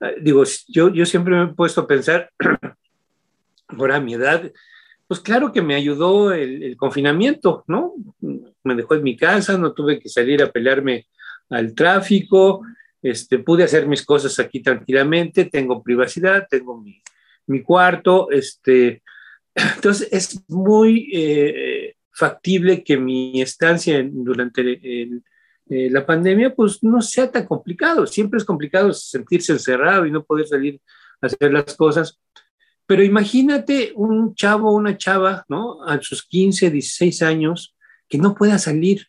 Eh, 0.00 0.16
digo, 0.20 0.44
yo, 0.68 0.92
yo 0.92 1.04
siempre 1.04 1.34
me 1.34 1.44
he 1.44 1.54
puesto 1.54 1.82
a 1.82 1.86
pensar, 1.86 2.30
ahora 3.68 3.96
a 3.96 4.00
mi 4.00 4.14
edad, 4.14 4.50
pues 5.08 5.20
claro 5.20 5.52
que 5.52 5.62
me 5.62 5.74
ayudó 5.74 6.32
el, 6.32 6.76
confinamiento, 6.76 7.64
¿no? 7.66 7.94
Me 8.62 8.74
dejó 8.74 8.94
en 8.94 9.02
mi 9.02 9.16
casa, 9.16 9.56
no 9.56 9.72
tuve 9.72 9.98
que 9.98 10.08
salir 10.08 10.42
a 10.42 10.52
pelearme 10.52 11.08
al 11.48 11.74
tráfico, 11.74 12.62
este, 13.00 13.38
pude 13.38 13.64
hacer 13.64 13.86
mis 13.86 14.04
cosas 14.04 14.38
aquí 14.38 14.60
tranquilamente, 14.60 15.46
tengo 15.46 15.82
privacidad, 15.82 16.46
tengo 16.48 16.78
mi, 16.78 17.02
mi 17.46 17.62
cuarto, 17.62 18.30
este, 18.30 19.02
entonces 19.54 20.08
es 20.12 20.44
muy 20.48 21.10
eh, 21.12 21.94
factible 22.12 22.84
que 22.84 22.98
mi 22.98 23.40
estancia 23.40 24.06
durante 24.06 24.62
eh, 25.70 25.90
la 25.90 26.04
pandemia, 26.04 26.54
pues 26.54 26.82
no 26.82 27.00
sea 27.00 27.30
tan 27.30 27.46
complicado. 27.46 28.06
Siempre 28.06 28.38
es 28.38 28.44
complicado 28.44 28.92
sentirse 28.92 29.52
encerrado 29.52 30.06
y 30.06 30.10
no 30.10 30.24
poder 30.24 30.46
salir 30.46 30.80
a 31.20 31.26
hacer 31.26 31.52
las 31.52 31.74
cosas. 31.76 32.18
Pero 32.88 33.04
imagínate 33.04 33.92
un 33.96 34.34
chavo, 34.34 34.72
una 34.72 34.96
chava, 34.96 35.44
¿no? 35.46 35.84
A 35.84 36.00
sus 36.00 36.26
15, 36.26 36.70
16 36.70 37.20
años, 37.20 37.76
que 38.08 38.16
no 38.16 38.34
pueda 38.34 38.58
salir, 38.58 39.08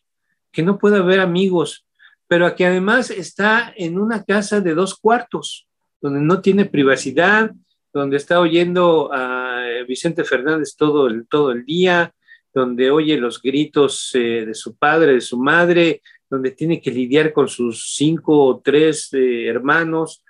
que 0.52 0.62
no 0.62 0.76
pueda 0.76 1.00
ver 1.00 1.18
amigos, 1.18 1.86
pero 2.28 2.54
que 2.54 2.66
además 2.66 3.10
está 3.10 3.72
en 3.74 3.98
una 3.98 4.22
casa 4.22 4.60
de 4.60 4.74
dos 4.74 4.98
cuartos, 4.98 5.66
donde 5.98 6.20
no 6.20 6.42
tiene 6.42 6.66
privacidad, 6.66 7.52
donde 7.90 8.18
está 8.18 8.40
oyendo 8.40 9.08
a 9.14 9.64
Vicente 9.88 10.24
Fernández 10.24 10.76
todo 10.76 11.06
el, 11.06 11.26
todo 11.26 11.50
el 11.50 11.64
día, 11.64 12.12
donde 12.52 12.90
oye 12.90 13.16
los 13.16 13.40
gritos 13.40 14.10
eh, 14.12 14.44
de 14.44 14.54
su 14.54 14.76
padre, 14.76 15.14
de 15.14 15.22
su 15.22 15.38
madre, 15.38 16.02
donde 16.28 16.50
tiene 16.50 16.82
que 16.82 16.90
lidiar 16.90 17.32
con 17.32 17.48
sus 17.48 17.94
cinco 17.94 18.44
o 18.44 18.60
tres 18.60 19.08
eh, 19.14 19.46
hermanos. 19.46 20.22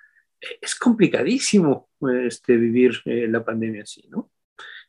Es 0.60 0.76
complicadísimo 0.76 1.89
este, 2.26 2.56
vivir 2.56 3.00
eh, 3.04 3.26
la 3.28 3.44
pandemia 3.44 3.82
así, 3.82 4.06
¿no? 4.08 4.30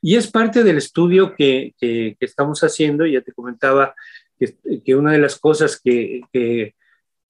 Y 0.01 0.15
es 0.15 0.29
parte 0.31 0.63
del 0.63 0.77
estudio 0.77 1.35
que, 1.35 1.75
que, 1.79 2.17
estamos 2.19 2.61
haciendo, 2.63 3.05
ya 3.05 3.21
te 3.21 3.33
comentaba 3.33 3.93
que, 4.39 4.55
que 4.83 4.95
una 4.95 5.11
de 5.11 5.19
las 5.19 5.37
cosas 5.39 5.79
que, 5.79 6.23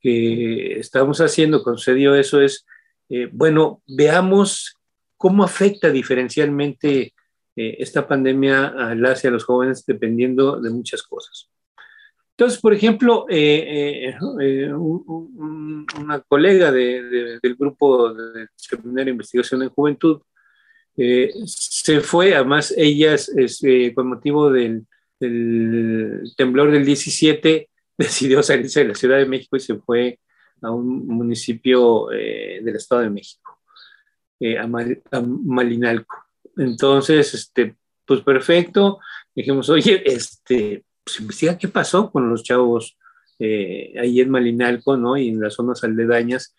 estamos 0.02 1.22
haciendo, 1.22 1.64
concedió 1.64 2.16
eso, 2.16 2.42
es, 2.42 2.66
eh, 3.10 3.30
bueno, 3.32 3.84
veamos 3.88 4.78
cómo 5.18 5.44
afecta 5.44 5.92
diferencialmente 5.92 7.14
esta 7.54 8.08
pandemia 8.08 8.68
a 8.68 8.96
las 8.96 9.24
y 9.24 9.28
a 9.28 9.32
los 9.32 9.44
jóvenes 9.44 9.86
dependiendo 9.86 10.60
de 10.62 10.70
muchas 10.70 11.04
cosas. 11.04 11.51
Entonces, 12.42 12.60
por 12.60 12.74
ejemplo, 12.74 13.28
eh, 13.30 14.10
eh, 14.10 14.16
eh, 14.42 14.74
una 14.74 16.22
colega 16.28 16.72
del 16.72 17.56
grupo 17.56 18.12
de 18.12 18.48
Seminario 18.56 19.06
de 19.06 19.12
Investigación 19.12 19.62
en 19.62 19.70
Juventud 19.70 20.24
se 21.46 22.02
fue, 22.02 22.34
además 22.34 22.74
ella, 22.76 23.14
es, 23.14 23.62
con 23.94 24.08
motivo 24.08 24.50
del, 24.50 24.88
temblor 26.36 26.72
del 26.72 26.84
17 26.84 27.70
decidió 28.00 28.42
salirse 28.42 28.80
de 28.80 28.88
la 28.88 28.96
Ciudad 28.96 29.20
de 29.20 29.28
México 29.28 29.56
y 29.56 29.60
se 29.60 29.76
fue 29.76 30.18
a 30.64 30.72
un 30.72 31.06
municipio 31.06 32.08
del 32.08 32.76
Estado 32.76 33.02
de 33.02 33.12
México, 33.12 33.60
eh, 34.40 34.58
a, 34.58 34.66
Malinalco. 34.66 36.26
Entonces, 36.58 37.36
este, 37.36 37.76
pues 38.04 38.22
perfecto, 38.22 38.98
dijimos, 39.36 39.70
oye, 39.70 40.02
este, 40.12 40.86
pues 41.04 41.20
investiga 41.20 41.58
qué 41.58 41.68
pasó 41.68 42.12
con 42.12 42.30
los 42.30 42.44
chavos 42.44 42.98
eh, 43.40 43.94
ahí 44.00 44.20
en 44.20 44.30
Malinalco, 44.30 44.98
¿no? 44.98 45.18
Y 45.18 45.30
en 45.30 45.40
las 45.40 45.56
zonas 45.56 45.84
aledañas, 45.84 46.56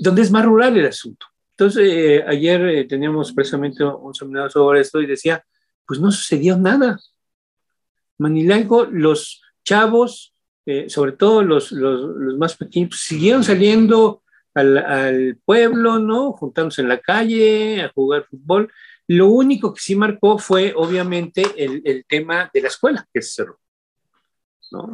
donde 0.00 0.22
es 0.22 0.30
más 0.30 0.44
rural 0.44 0.76
el 0.76 0.86
asunto. 0.86 1.26
Entonces, 1.56 2.22
ayer 2.26 2.86
teníamos 2.88 3.32
precisamente 3.32 3.84
un 3.84 4.14
seminario 4.14 4.50
sobre 4.50 4.80
esto 4.80 5.00
y 5.00 5.06
decía, 5.06 5.44
pues 5.86 6.00
no 6.00 6.10
sucedió 6.10 6.56
nada. 6.56 6.98
Malinalco, 8.18 8.84
los 8.86 9.42
chavos 9.64 10.32
eh, 10.64 10.88
sobre 10.88 11.12
todo 11.12 11.42
los, 11.42 11.72
más 11.72 12.56
pequeños, 12.56 12.90
pues, 12.90 13.00
siguieron 13.00 13.42
saliendo 13.42 14.22
al, 14.54 15.38
pueblo, 15.44 15.98
¿no? 15.98 16.32
Juntándose 16.32 16.82
en 16.82 16.88
la 16.88 17.00
calle, 17.00 17.82
a 17.82 17.88
jugar 17.88 18.26
fútbol. 18.28 18.72
Lo 19.08 19.28
único 19.28 19.74
que 19.74 19.80
sí 19.80 19.96
marcó 19.96 20.38
fue, 20.38 20.72
obviamente, 20.76 21.44
el, 21.56 22.04
tema 22.08 22.50
de 22.52 22.60
la 22.60 22.68
escuela, 22.68 23.08
que 23.12 23.22
se 23.22 23.42
cerró. 23.42 23.58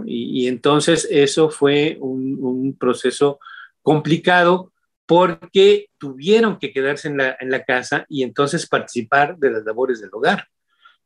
Y, 0.07 0.47
entonces 0.49 1.07
eso 1.11 1.51
fue 1.51 1.97
un, 2.01 2.77
proceso 2.79 3.39
complicado 3.83 4.73
porque 5.07 5.89
tuvieron 5.99 6.59
que 6.59 6.73
quedarse 6.73 7.09
en 7.09 7.17
la, 7.17 7.37
en 7.41 7.51
la 7.51 7.65
casa 7.65 8.05
y 8.09 8.23
entonces 8.23 8.67
participar 8.69 9.39
de 9.39 9.51
las 9.51 9.65
labores 9.65 10.01
del 10.01 10.11
hogar. 10.13 10.49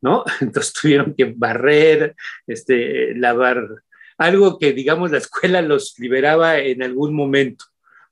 ¿no? 0.03 0.25
Entonces 0.41 0.75
tuvieron 0.75 1.15
que 1.15 1.33
barrer, 1.35 2.15
este, 2.47 3.15
lavar 3.15 3.67
algo 4.19 4.59
que, 4.59 4.73
digamos, 4.73 5.11
la 5.11 5.19
escuela 5.19 5.63
los 5.63 5.99
liberaba 5.99 6.59
en 6.59 6.83
algún 6.83 7.15
momento, 7.15 7.65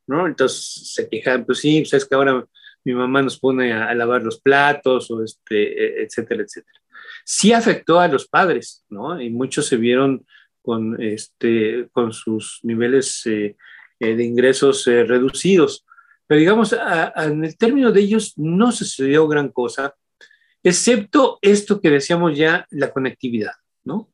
¿no? 0.06 0.26
Entonces 0.26 0.94
se 0.94 1.08
quejaban, 1.08 1.44
pues 1.44 1.58
sí, 1.58 1.80
pues 1.80 1.92
es 1.92 2.04
que 2.08 2.14
ahora 2.14 2.44
mi 2.84 2.94
mamá 2.94 3.22
nos 3.22 3.38
pone 3.38 3.72
a, 3.72 3.94
lavar 3.94 4.22
los 4.22 4.40
platos, 4.40 5.10
o 5.10 5.22
este, 5.22 6.00
e, 6.00 6.04
etcétera, 6.04 6.42
etcétera. 6.42 6.80
Sí 7.24 7.52
afectó 7.52 8.00
a 8.00 8.08
los 8.08 8.26
padres, 8.26 8.84
¿no? 8.88 9.20
Y 9.20 9.30
muchos 9.30 9.66
se 9.66 9.76
vieron 9.76 10.26
con, 10.62 11.00
este, 11.02 11.88
con 11.92 12.12
sus 12.12 12.60
niveles 12.62 13.26
eh, 13.26 13.56
eh, 13.98 14.16
de 14.16 14.24
ingresos 14.24 14.86
eh, 14.86 15.04
reducidos. 15.04 15.84
Pero 16.26 16.38
digamos, 16.38 16.74
en 17.16 17.44
el 17.44 17.56
término 17.56 17.90
de 17.90 18.00
ellos 18.00 18.34
no 18.36 18.70
sucedió 18.70 19.26
gran 19.26 19.48
cosa, 19.48 19.94
excepto 20.62 21.38
esto 21.42 21.80
que 21.80 21.90
decíamos 21.90 22.36
ya, 22.36 22.66
la 22.70 22.92
conectividad, 22.92 23.54
¿no? 23.82 24.12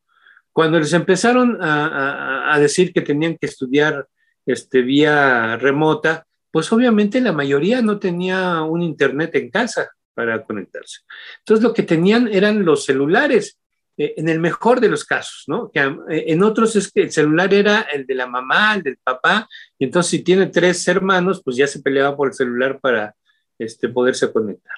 Cuando 0.51 0.79
les 0.79 0.95
empezaron 0.95 1.59
a, 1.61 2.57
decir 2.59 2.95
que 2.95 3.03
tenían 3.03 3.37
que 3.37 3.45
estudiar 3.45 4.09
este, 4.47 4.81
vía 4.81 5.59
remota, 5.59 6.27
pues 6.51 6.73
obviamente 6.73 7.21
la 7.21 7.33
mayoría 7.33 7.83
no 7.83 7.99
tenía 7.99 8.63
un 8.63 8.81
internet 8.81 9.35
en 9.35 9.51
casa 9.51 9.91
para 10.15 10.43
conectarse. 10.43 11.01
Entonces 11.41 11.63
lo 11.63 11.75
que 11.75 11.83
tenían 11.83 12.29
eran 12.29 12.65
los 12.65 12.87
celulares, 12.87 13.59
eh, 13.97 14.15
en 14.17 14.29
el 14.29 14.41
mejor 14.41 14.81
de 14.81 14.89
los 14.89 15.05
casos, 15.05 15.45
¿no? 15.47 15.71
Que, 15.71 15.81
eh, 15.81 16.25
en 16.29 16.43
otros 16.43 16.77
es 16.77 16.91
que 16.91 17.03
el 17.03 17.13
celular 17.13 17.53
era 17.53 17.83
el 17.83 18.07
de 18.07 18.15
la 18.15 18.27
mamá, 18.27 18.75
el 18.75 18.83
del 18.83 18.99
papá, 18.99 19.49
y 19.79 19.85
entonces 19.85 20.11
si 20.11 20.19
tiene 20.23 20.47
tres 20.47 20.87
hermanos, 20.89 21.43
pues 21.45 21.57
ya 21.57 21.67
se 21.67 21.81
peleaba 21.81 22.17
por 22.17 22.29
el 22.29 22.35
celular 22.35 22.81
para 22.81 23.15
este, 23.59 23.89
poderse 23.89 24.33
conectar. 24.33 24.77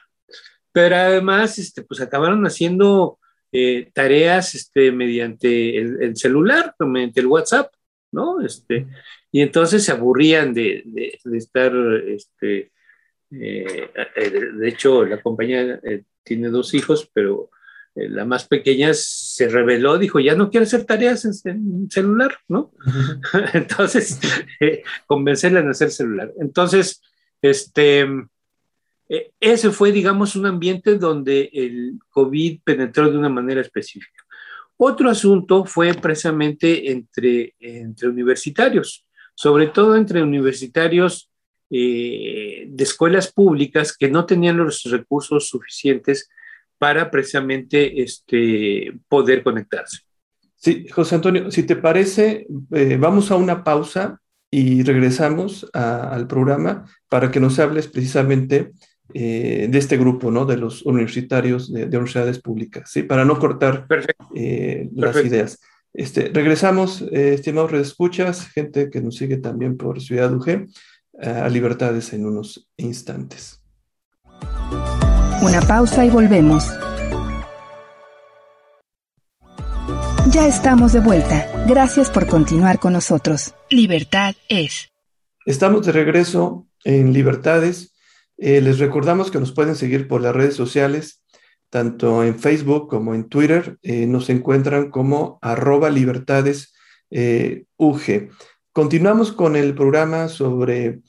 Pero 0.72 0.96
además, 0.96 1.58
este, 1.58 1.82
pues 1.82 2.00
acabaron 2.00 2.44
haciendo 2.46 3.18
eh, 3.50 3.90
tareas 3.94 4.54
este, 4.54 4.92
mediante 4.92 5.78
el, 5.78 6.16
celular, 6.16 6.74
mediante 6.80 7.20
el 7.20 7.26
WhatsApp, 7.26 7.72
¿no? 8.12 8.40
Este, 8.42 8.86
y 9.32 9.40
entonces 9.40 9.84
se 9.84 9.92
aburrían 9.92 10.52
de, 10.52 10.82
de, 10.84 11.36
estar, 11.36 11.72
este, 12.06 12.72
eh, 13.30 13.90
eh, 14.16 14.30
de 14.30 14.68
hecho, 14.68 15.04
la 15.04 15.22
compañía 15.22 15.80
tiene 16.22 16.48
dos 16.48 16.74
hijos, 16.74 17.10
pero 17.12 17.50
la 18.08 18.24
más 18.24 18.46
pequeña 18.46 18.90
se 18.94 19.48
reveló, 19.48 19.98
dijo, 19.98 20.20
ya 20.20 20.34
no 20.34 20.50
quiero 20.50 20.64
hacer 20.64 20.84
tareas 20.84 21.24
en, 21.44 21.90
celular, 21.90 22.38
¿no? 22.48 22.72
entonces, 23.54 24.20
convencerla 25.06 25.60
en 25.60 25.68
hacer 25.68 25.90
celular. 25.90 26.32
Entonces, 26.40 27.02
este, 27.42 28.06
eh, 29.08 29.32
ese 29.40 29.70
fue, 29.70 29.92
digamos, 29.92 30.36
un 30.36 30.46
ambiente 30.46 30.96
donde 30.98 31.50
el 31.52 31.98
COVID 32.10 32.60
penetró 32.62 33.10
de 33.10 33.18
una 33.18 33.28
manera 33.28 33.60
específica. 33.60 34.24
Otro 34.76 35.10
asunto 35.10 35.64
fue 35.64 35.94
precisamente 35.94 36.92
entre, 36.92 37.54
entre 37.58 38.08
universitarios, 38.08 39.04
sobre 39.34 39.68
todo 39.68 39.96
entre 39.96 40.22
universitarios 40.22 41.30
eh, 41.70 42.64
de 42.68 42.84
escuelas 42.84 43.32
públicas 43.32 43.96
que 43.96 44.08
no 44.08 44.24
tenían 44.24 44.56
los 44.56 44.84
recursos 44.84 45.48
suficientes 45.48 46.30
para 46.78 47.10
precisamente 47.10 48.02
este, 48.02 48.92
poder 49.08 49.42
conectarse. 49.42 49.98
Sí, 50.56 50.88
José 50.88 51.16
Antonio, 51.16 51.50
si 51.50 51.62
te 51.62 51.76
parece, 51.76 52.46
eh, 52.72 52.96
vamos 52.98 53.30
a 53.30 53.36
una 53.36 53.62
pausa 53.62 54.20
y 54.50 54.82
regresamos 54.82 55.68
al 55.72 56.26
programa 56.26 56.84
para 57.08 57.30
que 57.30 57.38
nos 57.38 57.58
hables 57.58 57.86
precisamente 57.86 58.72
eh, 59.14 59.68
de 59.70 59.78
este 59.78 59.96
grupo, 59.96 60.30
¿no? 60.30 60.46
De 60.46 60.56
los 60.56 60.82
universitarios 60.82 61.72
de, 61.72 61.84
universidades 61.84 62.40
públicas, 62.40 62.90
¿sí? 62.90 63.02
Para 63.02 63.24
no 63.24 63.38
cortar 63.38 63.86
eh, 64.34 64.88
las 64.94 65.24
ideas. 65.24 65.60
Este, 65.92 66.30
regresamos, 66.32 67.02
estimados 67.12 67.70
redescuchas, 67.70 68.48
gente 68.48 68.90
que 68.90 69.00
nos 69.00 69.16
sigue 69.16 69.36
también 69.38 69.76
por 69.76 70.00
Ciudad 70.00 70.32
UG, 70.34 70.66
a 71.20 71.48
Libertades 71.48 72.12
en 72.12 72.26
unos 72.26 72.68
instantes. 72.76 73.60
Una 75.42 75.60
pausa 75.60 76.04
y 76.04 76.10
volvemos. 76.10 76.64
Ya 80.30 80.46
estamos 80.46 80.92
de 80.92 81.00
vuelta. 81.00 81.46
Gracias 81.66 82.10
por 82.10 82.26
continuar 82.26 82.78
con 82.78 82.92
nosotros. 82.92 83.54
Libertad 83.70 84.34
es. 84.48 84.90
Estamos 85.46 85.86
de 85.86 85.92
regreso 85.92 86.66
en 86.84 87.12
Libertades 87.12 87.92
eh, 88.38 88.60
les 88.60 88.78
recordamos 88.78 89.32
que 89.32 89.40
nos 89.40 89.52
pueden 89.52 89.74
seguir 89.74 90.06
por 90.06 90.22
las 90.22 90.34
redes 90.34 90.54
sociales, 90.54 91.24
tanto 91.70 92.22
en 92.22 92.38
Facebook 92.38 92.88
como 92.88 93.14
en 93.14 93.28
Twitter. 93.28 93.78
Eh, 93.82 94.06
nos 94.06 94.30
encuentran 94.30 94.90
como 94.90 95.38
arroba 95.42 95.90
libertades 95.90 96.72
eh, 97.10 97.64
UG. 97.76 98.30
Continuamos 98.72 99.32
con 99.32 99.56
el 99.56 99.74
programa 99.74 100.28
sobre 100.28 101.00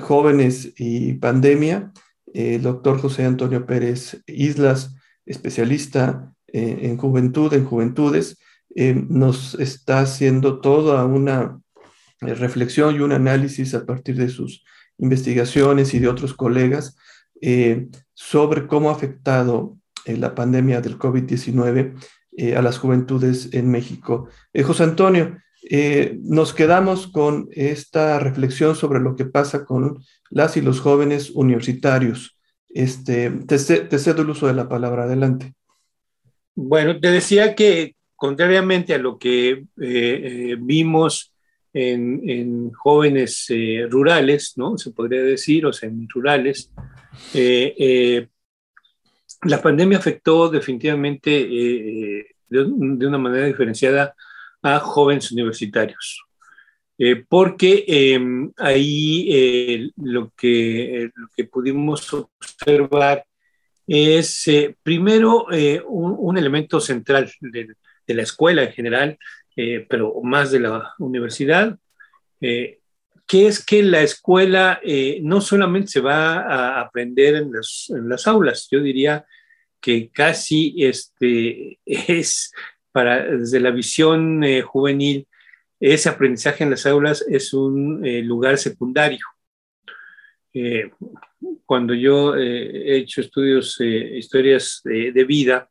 jóvenes 0.00 0.72
y 0.76 1.14
pandemia. 1.14 1.92
El 2.34 2.62
doctor 2.62 3.00
José 3.00 3.24
Antonio 3.24 3.66
Pérez 3.66 4.22
Islas, 4.26 4.94
especialista 5.26 6.32
en 6.50 6.96
juventud, 6.96 7.52
en 7.52 7.64
juventudes, 7.64 8.38
nos 8.74 9.54
está 9.54 10.00
haciendo 10.00 10.60
toda 10.60 11.04
una 11.04 11.60
reflexión 12.20 12.96
y 12.96 13.00
un 13.00 13.12
análisis 13.12 13.74
a 13.74 13.84
partir 13.84 14.16
de 14.16 14.28
sus 14.28 14.64
investigaciones 14.98 15.94
y 15.94 15.98
de 15.98 16.08
otros 16.08 16.34
colegas 16.34 16.96
eh, 17.40 17.88
sobre 18.14 18.66
cómo 18.66 18.90
ha 18.90 18.94
afectado 18.94 19.78
eh, 20.04 20.16
la 20.16 20.34
pandemia 20.34 20.80
del 20.80 20.98
COVID-19 20.98 21.94
eh, 22.36 22.56
a 22.56 22.62
las 22.62 22.78
juventudes 22.78 23.50
en 23.52 23.70
México. 23.70 24.28
José 24.64 24.84
Antonio, 24.84 25.38
nos 26.22 26.54
quedamos 26.54 27.06
con 27.06 27.48
esta 27.52 28.18
reflexión 28.18 28.74
sobre 28.74 29.00
lo 29.00 29.16
que 29.16 29.26
pasa 29.26 29.64
con 29.64 29.98
las 30.30 30.56
y 30.56 30.62
los 30.62 30.80
jóvenes 30.80 31.30
universitarios. 31.30 32.36
Este, 32.68 33.30
te, 33.30 33.58
cedo 33.58 34.22
el 34.22 34.30
uso 34.30 34.46
de 34.46 34.54
la 34.54 34.68
palabra. 34.68 35.04
Adelante. 35.04 35.54
Bueno, 36.54 36.98
te 37.00 37.10
decía 37.10 37.54
que 37.54 37.96
contrariamente 38.16 38.94
a 38.94 38.98
lo 38.98 39.18
que 39.18 39.64
vimos 40.58 41.32
en, 41.72 42.72
jóvenes 42.72 43.46
eh, 43.50 43.86
rurales, 43.88 44.54
¿no? 44.56 44.78
Se 44.78 44.90
podría 44.90 45.22
decir, 45.22 45.66
o 45.66 45.72
semi-rurales. 45.72 46.70
Eh, 47.34 47.74
eh, 47.78 48.28
la 49.42 49.62
pandemia 49.62 49.98
afectó 49.98 50.48
definitivamente 50.48 51.30
de, 52.48 52.64
una 52.64 53.18
manera 53.18 53.46
diferenciada 53.46 54.14
a 54.62 54.78
jóvenes 54.80 55.32
universitarios. 55.32 56.24
porque 57.28 57.84
em, 57.86 58.50
ahí 58.56 59.92
lo, 59.96 60.32
que, 60.36 61.10
lo 61.14 61.28
que 61.36 61.44
pudimos 61.44 62.12
observar 62.12 63.24
es, 63.86 64.44
primero, 64.82 65.46
un, 65.86 66.36
elemento 66.36 66.80
central 66.80 67.30
de, 67.40 67.74
de, 68.06 68.14
la 68.14 68.22
escuela 68.22 68.64
en 68.64 68.72
general, 68.72 69.18
eh, 69.60 69.84
pero 69.88 70.14
más 70.22 70.52
de 70.52 70.60
la 70.60 70.94
universidad, 71.00 71.76
eh, 72.40 72.78
que 73.26 73.48
es 73.48 73.64
que 73.64 73.82
la 73.82 74.02
escuela 74.02 74.78
eh, 74.84 75.18
no 75.20 75.40
solamente 75.40 75.88
se 75.88 76.00
va 76.00 76.42
a 76.42 76.80
aprender 76.80 77.34
en 77.34 77.50
las, 78.08 78.26
aulas, 78.28 78.68
yo 78.70 78.80
diría 78.80 79.26
que 79.80 80.10
casi 80.10 80.76
este, 80.78 81.80
es 81.84 82.52
para, 82.92 83.24
desde 83.24 83.60
la 83.60 83.70
visión 83.70 84.42
eh, 84.44 84.62
juvenil, 84.62 85.26
ese 85.80 86.08
aprendizaje 86.08 86.64
en 86.64 86.70
las 86.70 86.86
aulas 86.86 87.24
es 87.28 87.52
un 87.54 88.04
eh, 88.04 88.22
lugar 88.22 88.58
secundario. 88.58 89.24
Eh, 90.52 90.90
cuando 91.64 91.94
yo 91.94 92.34
he 92.34 92.96
hecho 92.96 93.20
estudios, 93.20 93.80
historias 93.80 94.80
de, 94.82 95.24
vida, 95.24 95.68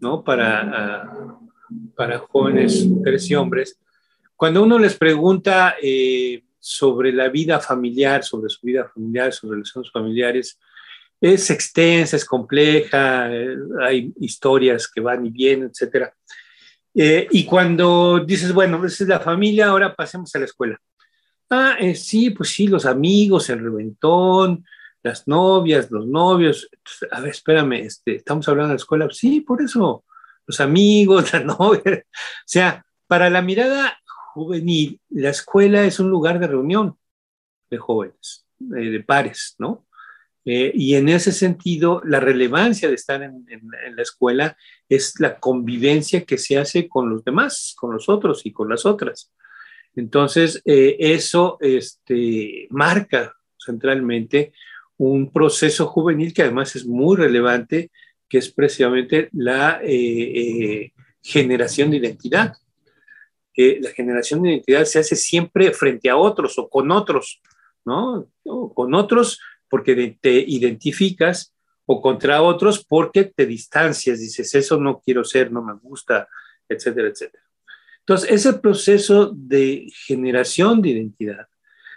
¿no? 0.00 0.24
Para, 0.24 1.36
para 1.94 2.18
jóvenes, 2.20 2.86
mujeres 2.86 3.28
y 3.30 3.34
hombres, 3.34 3.78
cuando 4.36 4.62
uno 4.62 4.78
les 4.78 4.96
pregunta 4.96 5.74
sobre 6.58 7.12
la 7.12 7.28
vida 7.28 7.60
familiar, 7.60 8.24
sobre 8.24 8.48
su 8.48 8.64
vida 8.64 8.88
familiar, 8.88 9.32
sobre 9.32 9.56
relaciones 9.56 9.90
familiares, 9.90 10.58
es 11.20 11.50
extensa, 11.50 12.16
es 12.16 12.24
compleja, 12.24 13.26
hay 13.82 14.14
historias 14.20 14.88
que 14.88 15.02
van 15.02 15.26
y 15.26 15.30
vienen, 15.30 15.68
etcétera. 15.68 16.14
Eh, 16.94 17.28
y 17.30 17.44
cuando 17.44 18.20
dices, 18.20 18.52
bueno, 18.52 18.84
esa 18.84 19.04
es 19.04 19.08
la 19.08 19.20
familia, 19.20 19.66
ahora 19.68 19.94
pasemos 19.94 20.34
a 20.34 20.38
la 20.38 20.44
escuela. 20.46 20.78
Ah, 21.48 21.76
eh, 21.80 21.94
sí, 21.94 22.30
pues 22.30 22.50
sí, 22.50 22.66
los 22.66 22.86
amigos, 22.86 23.50
el 23.50 23.60
reventón, 23.60 24.64
las 25.02 25.26
novias, 25.26 25.90
los 25.90 26.06
novios. 26.06 26.68
A 27.10 27.20
ver, 27.20 27.30
espérame, 27.30 27.74
este, 27.74 28.16
estamos 28.16 28.48
hablando 28.48 28.68
de 28.68 28.74
la 28.74 28.82
escuela. 28.82 29.08
Sí, 29.10 29.40
por 29.40 29.62
eso, 29.62 30.04
los 30.46 30.60
amigos, 30.60 31.32
las 31.32 31.44
novias. 31.44 32.00
O 32.04 32.46
sea, 32.46 32.84
para 33.06 33.30
la 33.30 33.42
mirada 33.42 33.98
juvenil, 34.34 35.00
la 35.08 35.30
escuela 35.30 35.84
es 35.84 35.98
un 36.00 36.10
lugar 36.10 36.38
de 36.38 36.46
reunión 36.46 36.96
de 37.68 37.78
jóvenes, 37.78 38.46
eh, 38.76 38.90
de 38.90 39.00
pares, 39.00 39.56
¿no? 39.58 39.86
Eh, 40.44 40.72
y 40.74 40.94
en 40.94 41.08
ese 41.08 41.32
sentido, 41.32 42.00
la 42.04 42.18
relevancia 42.18 42.88
de 42.88 42.94
estar 42.94 43.22
en, 43.22 43.44
la 43.94 44.02
escuela 44.02 44.56
es 44.88 45.20
la 45.20 45.38
convivencia 45.38 46.24
que 46.24 46.38
se 46.38 46.58
hace 46.58 46.88
con 46.88 47.10
los 47.10 47.24
demás, 47.24 47.74
con 47.76 47.92
los 47.92 48.08
otros 48.08 48.46
y 48.46 48.52
con 48.52 48.68
las 48.68 48.86
otras. 48.86 49.32
Entonces, 49.94 50.62
eh, 50.64 50.96
eso 50.98 51.58
este, 51.60 52.68
marca 52.70 53.34
centralmente 53.58 54.52
un 54.96 55.30
proceso 55.30 55.86
juvenil 55.86 56.32
que 56.32 56.42
además 56.42 56.74
es 56.76 56.86
muy 56.86 57.16
relevante, 57.16 57.90
que 58.28 58.38
es 58.38 58.50
precisamente 58.50 59.28
la 59.32 59.80
eh, 59.82 60.92
generación 61.22 61.90
de 61.90 61.98
identidad. 61.98 62.54
la 63.56 63.90
generación 63.90 64.42
de 64.42 64.50
identidad 64.50 64.84
se 64.84 65.00
hace 65.00 65.16
siempre 65.16 65.72
frente 65.72 66.08
a 66.08 66.16
otros 66.16 66.58
o 66.58 66.68
con 66.70 66.90
otros, 66.90 67.42
¿no? 67.84 68.26
Con 68.74 68.94
otros 68.94 69.38
porque 69.70 70.18
te 70.20 70.32
identificas 70.32 71.54
o 71.86 72.02
contra 72.02 72.42
otros 72.42 72.84
porque 72.84 73.24
te 73.24 73.46
distancias, 73.46 74.20
dices, 74.20 74.54
eso 74.54 74.78
no 74.78 75.00
quiero 75.00 75.24
ser, 75.24 75.50
no 75.50 75.62
me 75.62 75.74
gusta, 75.74 76.28
etcétera, 76.68 77.08
etcétera. 77.08 77.44
Entonces, 78.00 78.30
ese 78.30 78.52
proceso 78.54 79.32
de 79.34 79.86
generación 80.06 80.82
de 80.82 80.90
identidad 80.90 81.48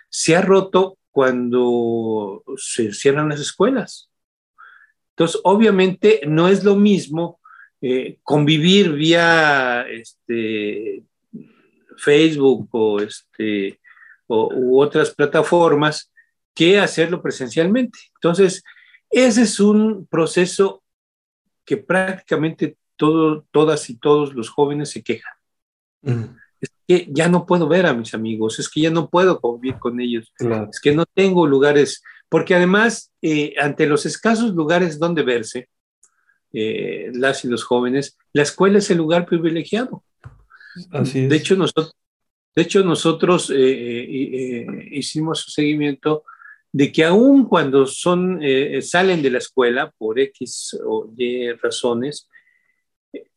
se 0.10 0.36
ha 0.36 0.42
roto 0.42 0.98
cuando 1.12 2.44
se 2.58 2.94
cierran 2.94 3.30
las 3.30 3.40
escuelas. 3.40 4.10
Entonces, 5.12 5.42
obviamente 5.44 6.22
no 6.28 6.48
es 6.48 6.64
lo 6.64 6.76
mismo 6.76 7.40
eh, 7.82 8.20
convivir 8.24 8.94
vía 8.94 9.86
este, 9.90 11.04
Facebook 11.98 12.70
o, 12.72 13.00
este, 13.00 13.80
u 14.28 14.82
otras 14.82 15.14
plataformas 15.14 16.13
que 16.54 16.80
hacerlo 16.80 17.22
presencialmente. 17.22 18.00
Entonces, 18.16 18.64
ese 19.10 19.44
es 19.44 19.60
un 19.60 20.08
proceso 20.08 20.84
que 21.66 21.78
prácticamente 21.78 22.78
todo, 22.96 23.46
todas 23.52 23.90
y 23.90 23.98
todos 23.98 24.34
los 24.34 24.50
jóvenes 24.50 24.90
se 24.90 25.04
quejan. 25.04 25.34
Es 26.60 26.72
que 26.88 27.08
ya 27.10 27.30
no 27.30 27.46
puedo 27.46 27.68
ver 27.68 27.86
a 27.86 27.94
mis 27.94 28.14
amigos, 28.14 28.60
es 28.60 28.70
que 28.70 28.82
ya 28.82 28.90
no 28.90 29.10
puedo 29.10 29.40
convivir 29.40 29.80
con 29.80 30.00
ellos, 30.00 30.32
es 30.40 30.80
que 30.82 30.94
no 30.94 31.06
tengo 31.06 31.48
lugares, 31.48 32.04
porque 32.30 32.56
además, 32.56 33.12
eh, 33.22 33.54
ante 33.60 33.86
los 33.86 34.06
escasos 34.06 34.54
lugares 34.54 35.00
donde 35.00 35.24
verse, 35.24 35.70
eh, 36.52 37.12
las 37.14 37.46
y 37.46 37.48
los 37.48 37.64
jóvenes, 37.64 38.18
la 38.34 38.44
escuela 38.44 38.80
es 38.80 38.90
el 38.92 38.98
lugar 38.98 39.26
privilegiado. 39.26 40.04
Así 40.92 41.28
De 41.28 41.36
hecho, 41.36 41.56
nosotros, 41.56 41.96
de 42.56 42.62
hecho, 42.62 42.84
nosotros 42.84 43.52
eh, 43.56 44.66
hicimos 44.92 45.40
su 45.40 45.52
seguimiento 45.52 46.24
de 46.74 46.92
que 46.92 47.06
aun 47.06 47.46
cuando 47.46 47.86
son, 47.86 48.40
eh, 48.42 48.82
salen 48.82 49.22
de 49.22 49.30
la 49.30 49.38
escuela 49.38 49.94
por 49.96 50.20
X 50.20 50.78
o 50.86 51.14
Y 51.16 51.52
razones, 51.52 52.28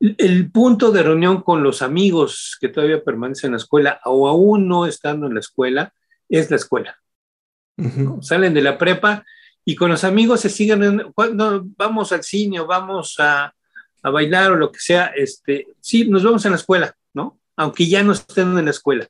el 0.00 0.50
punto 0.50 0.90
de 0.90 1.02
reunión 1.02 1.42
con 1.42 1.62
los 1.62 1.82
amigos 1.82 2.56
que 2.58 2.68
todavía 2.68 3.04
permanecen 3.04 3.48
en 3.48 3.52
la 3.52 3.58
escuela 3.58 4.00
o 4.06 4.26
aún 4.26 4.66
no 4.66 4.86
estando 4.86 5.26
en 5.26 5.34
la 5.34 5.40
escuela 5.40 5.92
es 6.30 6.50
la 6.50 6.56
escuela. 6.56 6.98
Salen 8.22 8.54
de 8.54 8.62
la 8.62 8.78
prepa 8.78 9.22
y 9.66 9.76
con 9.76 9.90
los 9.90 10.02
amigos 10.02 10.40
se 10.40 10.48
siguen, 10.48 11.12
cuando 11.14 11.62
vamos 11.76 12.12
al 12.12 12.22
cine 12.22 12.60
o 12.60 12.66
vamos 12.66 13.16
a, 13.18 13.54
a, 14.02 14.10
bailar 14.10 14.52
o 14.52 14.56
lo 14.56 14.72
que 14.72 14.78
sea, 14.78 15.12
este, 15.14 15.66
sí, 15.80 16.08
nos 16.08 16.24
vamos 16.24 16.46
en 16.46 16.52
la 16.52 16.56
escuela, 16.56 16.94
¿no? 17.12 17.38
Aunque 17.54 17.86
ya 17.86 18.02
no 18.02 18.12
estén 18.12 18.56
en 18.56 18.64
la 18.64 18.70
escuela. 18.70 19.06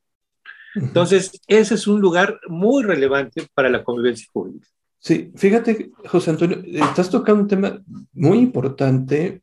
Entonces, 0.77 1.41
ese 1.47 1.75
es 1.75 1.87
un 1.87 2.01
lugar 2.01 2.39
muy 2.49 2.85
relevante 2.85 3.47
para 3.55 3.71
la 3.71 3.83
convivencia 3.83 4.29
juvenil. 4.33 4.62
Sí, 4.99 5.33
fíjate, 5.35 5.91
José 6.07 6.31
Antonio, 6.31 6.62
estás 6.65 7.11
tocando 7.11 7.43
un 7.43 7.49
tema 7.49 7.83
muy 8.12 8.39
importante 8.39 9.43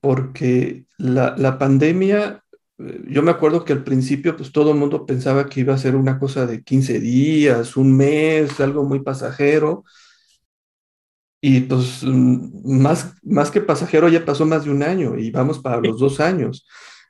porque 0.00 0.84
la, 0.98 1.34
la 1.38 1.58
pandemia, 1.58 2.42
eh, 2.78 3.04
yo 3.08 3.22
me 3.22 3.30
acuerdo 3.30 3.64
que 3.64 3.72
al 3.72 3.84
principio 3.84 4.36
pues 4.36 4.52
todo 4.52 4.72
el 4.72 4.78
mundo 4.78 5.06
pensaba 5.06 5.48
que 5.48 5.60
iba 5.60 5.74
a 5.74 5.78
ser 5.78 5.96
una 5.96 6.18
cosa 6.18 6.46
de 6.46 6.62
15 6.62 7.00
días, 7.00 7.76
un 7.76 7.96
mes, 7.96 8.60
algo 8.60 8.84
muy 8.84 9.00
pasajero. 9.00 9.84
Y 11.40 11.60
pues 11.60 12.02
mm, 12.02 12.80
más, 12.80 13.14
más 13.22 13.50
que 13.50 13.60
pasajero 13.60 14.08
ya 14.08 14.24
pasó 14.24 14.44
más 14.44 14.64
de 14.64 14.70
un 14.70 14.82
año 14.82 15.16
y 15.16 15.30
vamos 15.30 15.60
para 15.60 15.80
los 15.80 15.98
dos 15.98 16.20
años. 16.20 16.66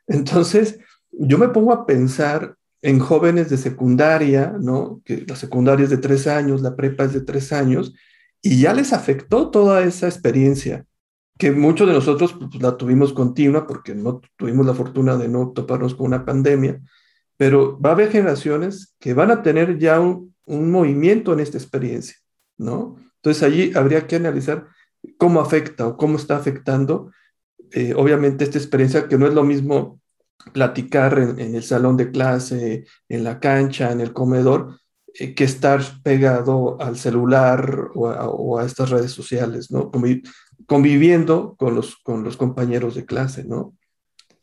Entonces, 0.06 0.78
yo 1.10 1.38
me 1.38 1.48
pongo 1.48 1.72
a 1.72 1.86
pensar 1.86 2.56
en 2.82 2.98
jóvenes 2.98 3.50
de 3.50 3.56
secundaria, 3.56 4.54
¿no? 4.60 5.02
Que 5.04 5.24
la 5.26 5.36
secundaria 5.36 5.84
es 5.84 5.90
de 5.90 5.98
tres 5.98 6.26
años, 6.26 6.62
la 6.62 6.76
prepa 6.76 7.04
es 7.04 7.12
de 7.12 7.20
tres 7.20 7.52
años, 7.52 7.94
y 8.42 8.60
ya 8.60 8.74
les 8.74 8.92
afectó 8.92 9.50
toda 9.50 9.82
esa 9.82 10.06
experiencia, 10.06 10.86
que 11.38 11.52
muchos 11.52 11.88
de 11.88 11.94
nosotros 11.94 12.34
pues, 12.34 12.62
la 12.62 12.76
tuvimos 12.76 13.12
continua 13.12 13.66
porque 13.66 13.94
no 13.94 14.20
tuvimos 14.36 14.66
la 14.66 14.74
fortuna 14.74 15.16
de 15.16 15.28
no 15.28 15.50
toparnos 15.50 15.94
con 15.94 16.06
una 16.06 16.24
pandemia, 16.24 16.80
pero 17.36 17.78
va 17.80 17.90
a 17.90 17.92
haber 17.92 18.10
generaciones 18.10 18.94
que 18.98 19.14
van 19.14 19.30
a 19.30 19.42
tener 19.42 19.78
ya 19.78 20.00
un, 20.00 20.34
movimiento 20.46 21.32
en 21.32 21.40
esta 21.40 21.58
experiencia, 21.58 22.14
¿no? 22.56 22.96
Entonces 23.16 23.42
allí 23.42 23.72
habría 23.74 24.06
que 24.06 24.14
analizar 24.14 24.68
cómo 25.18 25.40
afecta 25.40 25.88
o 25.88 25.96
cómo 25.96 26.16
está 26.16 26.36
afectando, 26.36 27.10
eh, 27.72 27.94
obviamente, 27.96 28.44
esta 28.44 28.58
experiencia 28.58 29.08
que 29.08 29.18
no 29.18 29.26
es 29.26 29.34
lo 29.34 29.42
mismo 29.42 30.00
platicar 30.52 31.18
en, 31.18 31.54
el 31.54 31.62
salón 31.62 31.96
de 31.96 32.10
clase, 32.10 32.86
en 33.08 33.24
la 33.24 33.40
cancha, 33.40 33.92
en 33.92 34.00
el 34.00 34.12
comedor, 34.12 34.80
eh, 35.14 35.34
que 35.34 35.44
estar 35.44 35.80
pegado 36.02 36.80
al 36.80 36.96
celular 36.96 37.88
o 37.94 38.58
a, 38.58 38.64
estas 38.64 38.90
redes 38.90 39.12
sociales, 39.12 39.70
¿no? 39.70 39.90
conviviendo 40.66 41.54
con 41.56 41.74
los, 41.74 41.96
con 41.96 42.24
los 42.24 42.36
compañeros 42.36 42.94
de 42.94 43.04
clase, 43.04 43.44
¿no? 43.44 43.74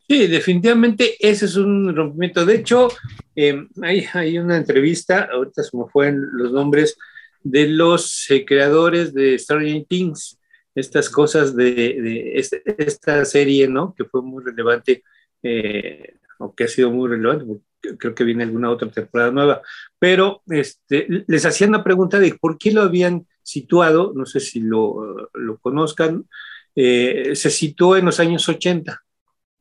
Sí, 0.06 0.26
definitivamente 0.26 1.16
ese 1.18 1.46
es 1.46 1.56
un 1.56 1.94
rompimiento. 1.94 2.44
De 2.44 2.56
hecho, 2.56 2.88
em, 3.34 3.68
hay, 3.82 4.06
hay, 4.12 4.38
una 4.38 4.58
entrevista, 4.58 5.28
ahorita 5.32 5.62
se 5.62 5.76
me 5.76 5.84
fueron 5.90 6.28
los 6.34 6.52
nombres, 6.52 6.96
de 7.42 7.68
los 7.68 8.30
eh, 8.30 8.44
creadores 8.44 9.14
de 9.14 9.38
Stranger 9.38 9.84
Things, 9.86 10.38
estas 10.74 11.08
cosas 11.08 11.54
de, 11.56 11.72
de 11.72 12.32
este, 12.34 12.62
esta 12.78 13.24
serie, 13.24 13.68
¿no? 13.68 13.94
Que 13.94 14.04
fue 14.04 14.22
muy 14.22 14.42
relevante 14.44 15.02
eh, 15.44 16.16
o 16.38 16.54
que 16.54 16.64
ha 16.64 16.68
sido 16.68 16.90
muy 16.90 17.08
relevante, 17.08 17.44
creo 17.98 18.14
que 18.14 18.24
viene 18.24 18.44
alguna 18.44 18.70
otra 18.70 18.88
temporada 18.88 19.30
nueva, 19.30 19.62
pero 19.98 20.42
este, 20.48 21.06
les 21.26 21.44
hacían 21.44 21.72
la 21.72 21.84
pregunta 21.84 22.18
de 22.18 22.34
por 22.40 22.58
qué 22.58 22.72
lo 22.72 22.82
habían 22.82 23.26
situado, 23.42 24.12
no 24.14 24.24
sé 24.26 24.40
si 24.40 24.60
lo, 24.60 25.30
lo 25.34 25.58
conozcan, 25.58 26.26
eh, 26.74 27.32
se 27.34 27.50
situó 27.50 27.96
en 27.96 28.06
los 28.06 28.18
años 28.20 28.48
80 28.48 29.00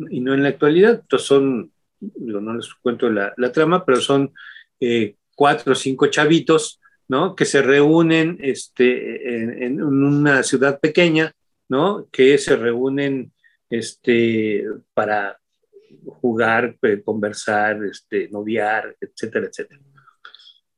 y 0.10 0.22
no 0.22 0.34
en 0.34 0.44
la 0.44 0.50
actualidad, 0.50 1.02
entonces 1.02 1.28
son, 1.28 1.72
no 2.00 2.56
les 2.56 2.74
cuento 2.76 3.10
la, 3.10 3.34
la 3.38 3.52
trama, 3.52 3.86
pero 3.86 4.00
son 4.00 4.34
eh, 4.80 5.16
cuatro 5.36 5.74
o 5.74 5.76
cinco 5.76 6.08
chavitos, 6.08 6.80
¿no? 7.08 7.36
Que 7.36 7.46
se 7.46 7.62
reúnen 7.62 8.38
este, 8.42 9.36
en, 9.44 9.64
en, 9.64 9.84
una 9.84 10.44
ciudad 10.44 10.80
pequeña, 10.80 11.34
¿no? 11.70 12.08
Que 12.12 12.38
se 12.38 12.56
reúnen 12.56 13.34
este, 13.70 14.66
para 14.94 15.40
jugar, 16.06 16.78
eh, 16.82 17.02
conversar, 17.04 17.84
este, 17.86 18.30
noviar, 18.30 18.96
etcétera, 19.00 19.48
etcétera. 19.48 19.82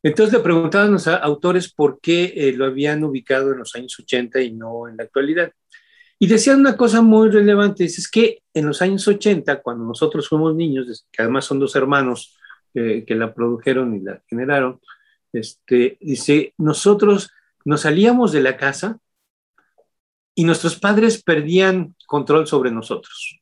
Entonces 0.03 0.33
le 0.33 0.39
preguntaban 0.39 0.89
a 0.89 0.91
los 0.91 1.07
autores 1.07 1.73
por 1.73 1.99
qué 1.99 2.33
eh, 2.35 2.53
lo 2.53 2.65
habían 2.65 3.03
ubicado 3.03 3.51
en 3.51 3.59
los 3.59 3.75
años 3.75 3.97
80 3.99 4.41
y 4.41 4.53
no 4.53 4.87
en 4.87 4.97
la 4.97 5.03
actualidad. 5.03 5.51
Y 6.19 6.27
decían 6.27 6.59
una 6.59 6.77
cosa 6.77 7.01
muy 7.01 7.29
relevante, 7.29 7.85
es 7.85 8.09
que 8.09 8.43
en 8.53 8.67
los 8.67 8.81
años 8.81 9.07
80, 9.07 9.61
cuando 9.61 9.83
nosotros 9.83 10.29
fuimos 10.29 10.55
niños, 10.55 11.07
que 11.11 11.23
además 11.23 11.45
son 11.45 11.59
dos 11.59 11.75
hermanos 11.75 12.37
que 12.73 13.05
la 13.09 13.33
produjeron 13.33 13.95
y 13.95 14.01
la 14.01 14.21
generaron, 14.27 14.81
este, 15.31 15.97
dice, 15.99 16.53
nosotros 16.57 17.31
nos 17.65 17.81
salíamos 17.81 18.31
de 18.31 18.41
la 18.41 18.57
casa 18.57 18.99
y 20.35 20.43
nuestros 20.43 20.77
padres 20.77 21.23
perdían 21.23 21.95
control 22.05 22.45
sobre 22.45 22.71
nosotros. 22.71 23.39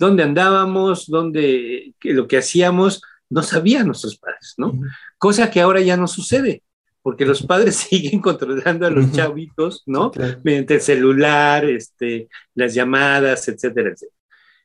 ¿Dónde 0.00 0.22
andábamos? 0.22 1.08
¿Dónde 1.08 1.94
lo 2.04 2.26
que 2.26 2.38
hacíamos? 2.38 3.02
No 3.28 3.42
sabían 3.42 3.86
nuestros 3.86 4.16
padres, 4.16 4.54
¿no? 4.56 4.72
Cosa 5.18 5.50
que 5.50 5.60
ahora 5.60 5.82
ya 5.82 5.98
no 5.98 6.08
sucede, 6.08 6.62
porque 7.02 7.26
los 7.26 7.42
padres 7.42 7.76
siguen 7.90 8.22
controlando 8.22 8.86
a 8.86 8.90
los 8.90 9.12
chavitos, 9.12 9.82
¿no? 9.84 10.10
Mediante 10.42 10.76
el 10.76 10.80
celular, 10.80 11.66
este, 11.66 12.30
las 12.54 12.72
llamadas, 12.72 13.46
etcétera, 13.46 13.90
etcétera. 13.90 14.16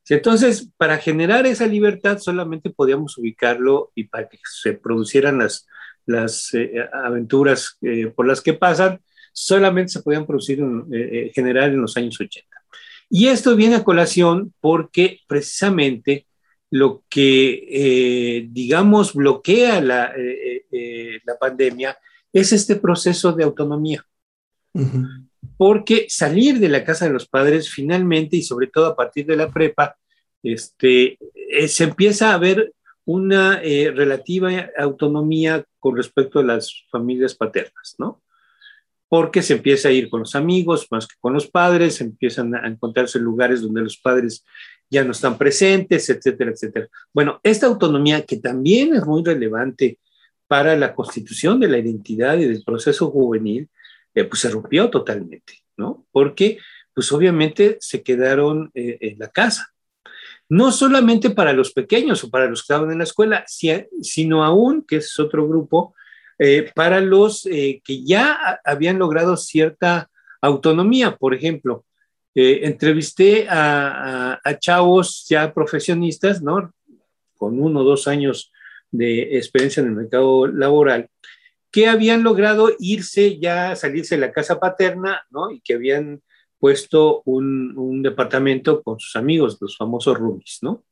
Entonces, 0.08 0.72
para 0.78 1.00
generar 1.00 1.46
esa 1.46 1.68
libertad 1.68 2.20
solamente 2.20 2.70
podíamos 2.70 3.18
ubicarlo 3.18 3.92
y 3.94 4.06
para 4.06 4.30
que 4.30 4.38
se 4.50 4.72
producieran 4.72 5.40
las, 5.40 5.68
las 6.06 6.54
eh, 6.54 6.88
aventuras 6.94 7.78
eh, 7.82 8.08
por 8.08 8.26
las 8.26 8.40
que 8.40 8.54
pasan, 8.54 9.02
solamente 9.34 9.92
se 9.92 10.02
podían 10.02 10.26
producir, 10.26 10.64
eh, 10.94 11.30
generar 11.36 11.72
en 11.72 11.82
los 11.82 11.98
años 11.98 12.22
80. 12.22 12.55
Y 13.10 13.28
esto 13.28 13.56
viene 13.56 13.76
a 13.76 13.84
colación 13.84 14.54
porque 14.60 15.20
precisamente 15.28 16.28
lo 16.72 17.04
que, 17.10 18.48
digamos, 18.52 19.14
bloquea 19.14 19.80
la, 19.82 20.12
la, 21.26 21.38
pandemia 21.40 21.98
es 22.34 22.52
este 22.52 22.76
proceso 22.76 23.32
de 23.32 23.44
autonomía. 23.44 24.06
Porque 25.58 26.08
salir 26.10 26.60
de 26.60 26.68
la 26.68 26.84
casa 26.84 27.06
de 27.06 27.14
los 27.14 27.28
padres 27.28 27.70
finalmente, 27.70 28.38
y 28.38 28.42
sobre 28.42 28.68
todo 28.68 28.88
a 28.88 28.96
partir 28.96 29.26
de 29.26 29.38
la 29.38 29.50
prepa, 29.50 29.96
este, 30.44 31.18
se 31.68 31.84
empieza 31.86 32.34
a 32.34 32.38
ver 32.38 32.74
una 33.06 33.62
relativa 33.62 34.70
autonomía 34.78 35.64
con 35.80 35.96
respecto 35.96 36.40
a 36.40 36.44
las 36.44 36.84
familias 36.90 37.36
paternas, 37.36 37.96
¿no? 38.00 38.22
Porque 39.08 39.42
se 39.42 39.54
empieza 39.54 39.90
a 39.90 39.92
ir 39.92 40.10
con 40.10 40.22
los 40.22 40.36
amigos 40.36 40.88
más 40.92 41.08
que 41.08 41.16
con 41.20 41.34
los 41.34 41.48
padres, 41.48 42.02
empiezan 42.02 42.56
a 42.56 42.68
encontrarse 42.68 43.20
lugares 43.20 43.62
donde 43.62 43.82
los 43.82 43.98
padres 43.98 44.44
ya 44.90 45.04
no 45.04 45.12
están 45.12 45.38
presentes, 45.38 46.10
etcétera, 46.10 46.52
etcétera. 46.52 46.88
Bueno, 47.14 47.40
esta 47.44 47.68
autonomía 47.68 48.26
que 48.26 48.38
también 48.38 48.96
es 48.96 49.06
muy 49.06 49.24
relevante 49.24 50.00
para 50.48 50.76
la 50.76 50.94
constitución 50.94 51.60
de 51.60 51.68
la 51.68 51.78
identidad 51.78 52.38
y 52.38 52.46
del 52.46 52.64
proceso 52.64 53.10
juvenil, 53.10 53.70
eh, 54.14 54.24
pues 54.26 54.42
se 54.42 54.50
rompió 54.50 54.90
totalmente, 54.90 55.64
¿no? 55.78 56.06
Porque, 56.12 56.60
pues 56.94 57.12
obviamente 57.12 57.78
se 57.80 58.04
quedaron 58.04 58.72
eh, 58.74 58.98
en 59.02 59.20
la 59.20 59.30
casa 59.30 59.76
no 60.50 60.72
solamente 60.72 61.32
para 61.32 61.54
los 61.54 61.72
pequeños 61.74 62.24
o 62.24 62.30
para 62.30 62.48
los 62.48 62.62
que 62.62 62.74
estaban 62.74 62.92
en 62.92 63.00
la 63.00 63.04
escuela, 63.04 63.44
sino 63.48 64.44
aún, 64.44 64.84
que 64.88 64.98
es 64.98 65.20
otro 65.20 65.48
grupo, 65.48 65.96
eh, 66.38 66.70
para 66.76 67.00
los 67.00 67.46
eh, 67.46 67.82
que 67.84 68.04
ya 68.04 68.60
habían 68.66 69.00
logrado 69.00 69.38
cierta 69.38 70.10
autonomía. 70.42 71.16
Por 71.16 71.34
ejemplo, 71.34 71.86
eh, 72.34 72.62
entrevisté 72.64 73.48
a, 73.50 74.40
chavos 74.60 75.26
ya 75.30 75.54
profesionistas, 75.54 76.42
¿no? 76.42 76.74
Con 77.38 77.62
uno 77.62 77.82
o 77.82 77.84
dos 77.84 78.08
años 78.08 78.52
de 78.92 79.38
experiencia 79.38 79.82
en 79.82 79.88
el 79.88 79.96
mercado 79.96 80.48
laboral, 80.48 81.10
que 81.72 81.88
habían 81.88 82.24
logrado 82.24 82.70
irse 82.80 83.40
ya, 83.40 83.76
salirse 83.76 84.16
de 84.16 84.22
la 84.22 84.32
casa 84.32 84.60
paterna, 84.60 85.26
¿no? 85.30 85.52
Y 85.52 85.62
que 85.62 85.76
habían 85.76 86.22
puesto 86.60 87.22
un, 87.26 88.02
departamento 88.04 88.84
con 88.84 89.00
sus 89.00 89.16
amigos, 89.16 89.58
los 89.62 89.78
famosos 89.78 90.18
roomies, 90.18 90.60
¿no? 90.62 90.84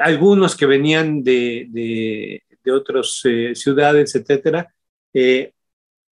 Algunos 0.00 0.56
que 0.56 0.66
venían 0.66 1.22
de, 1.22 2.42
otras 2.68 3.20
eh, 3.24 3.54
ciudades, 3.54 4.14
etcétera. 4.14 4.72
Eh, 5.14 5.52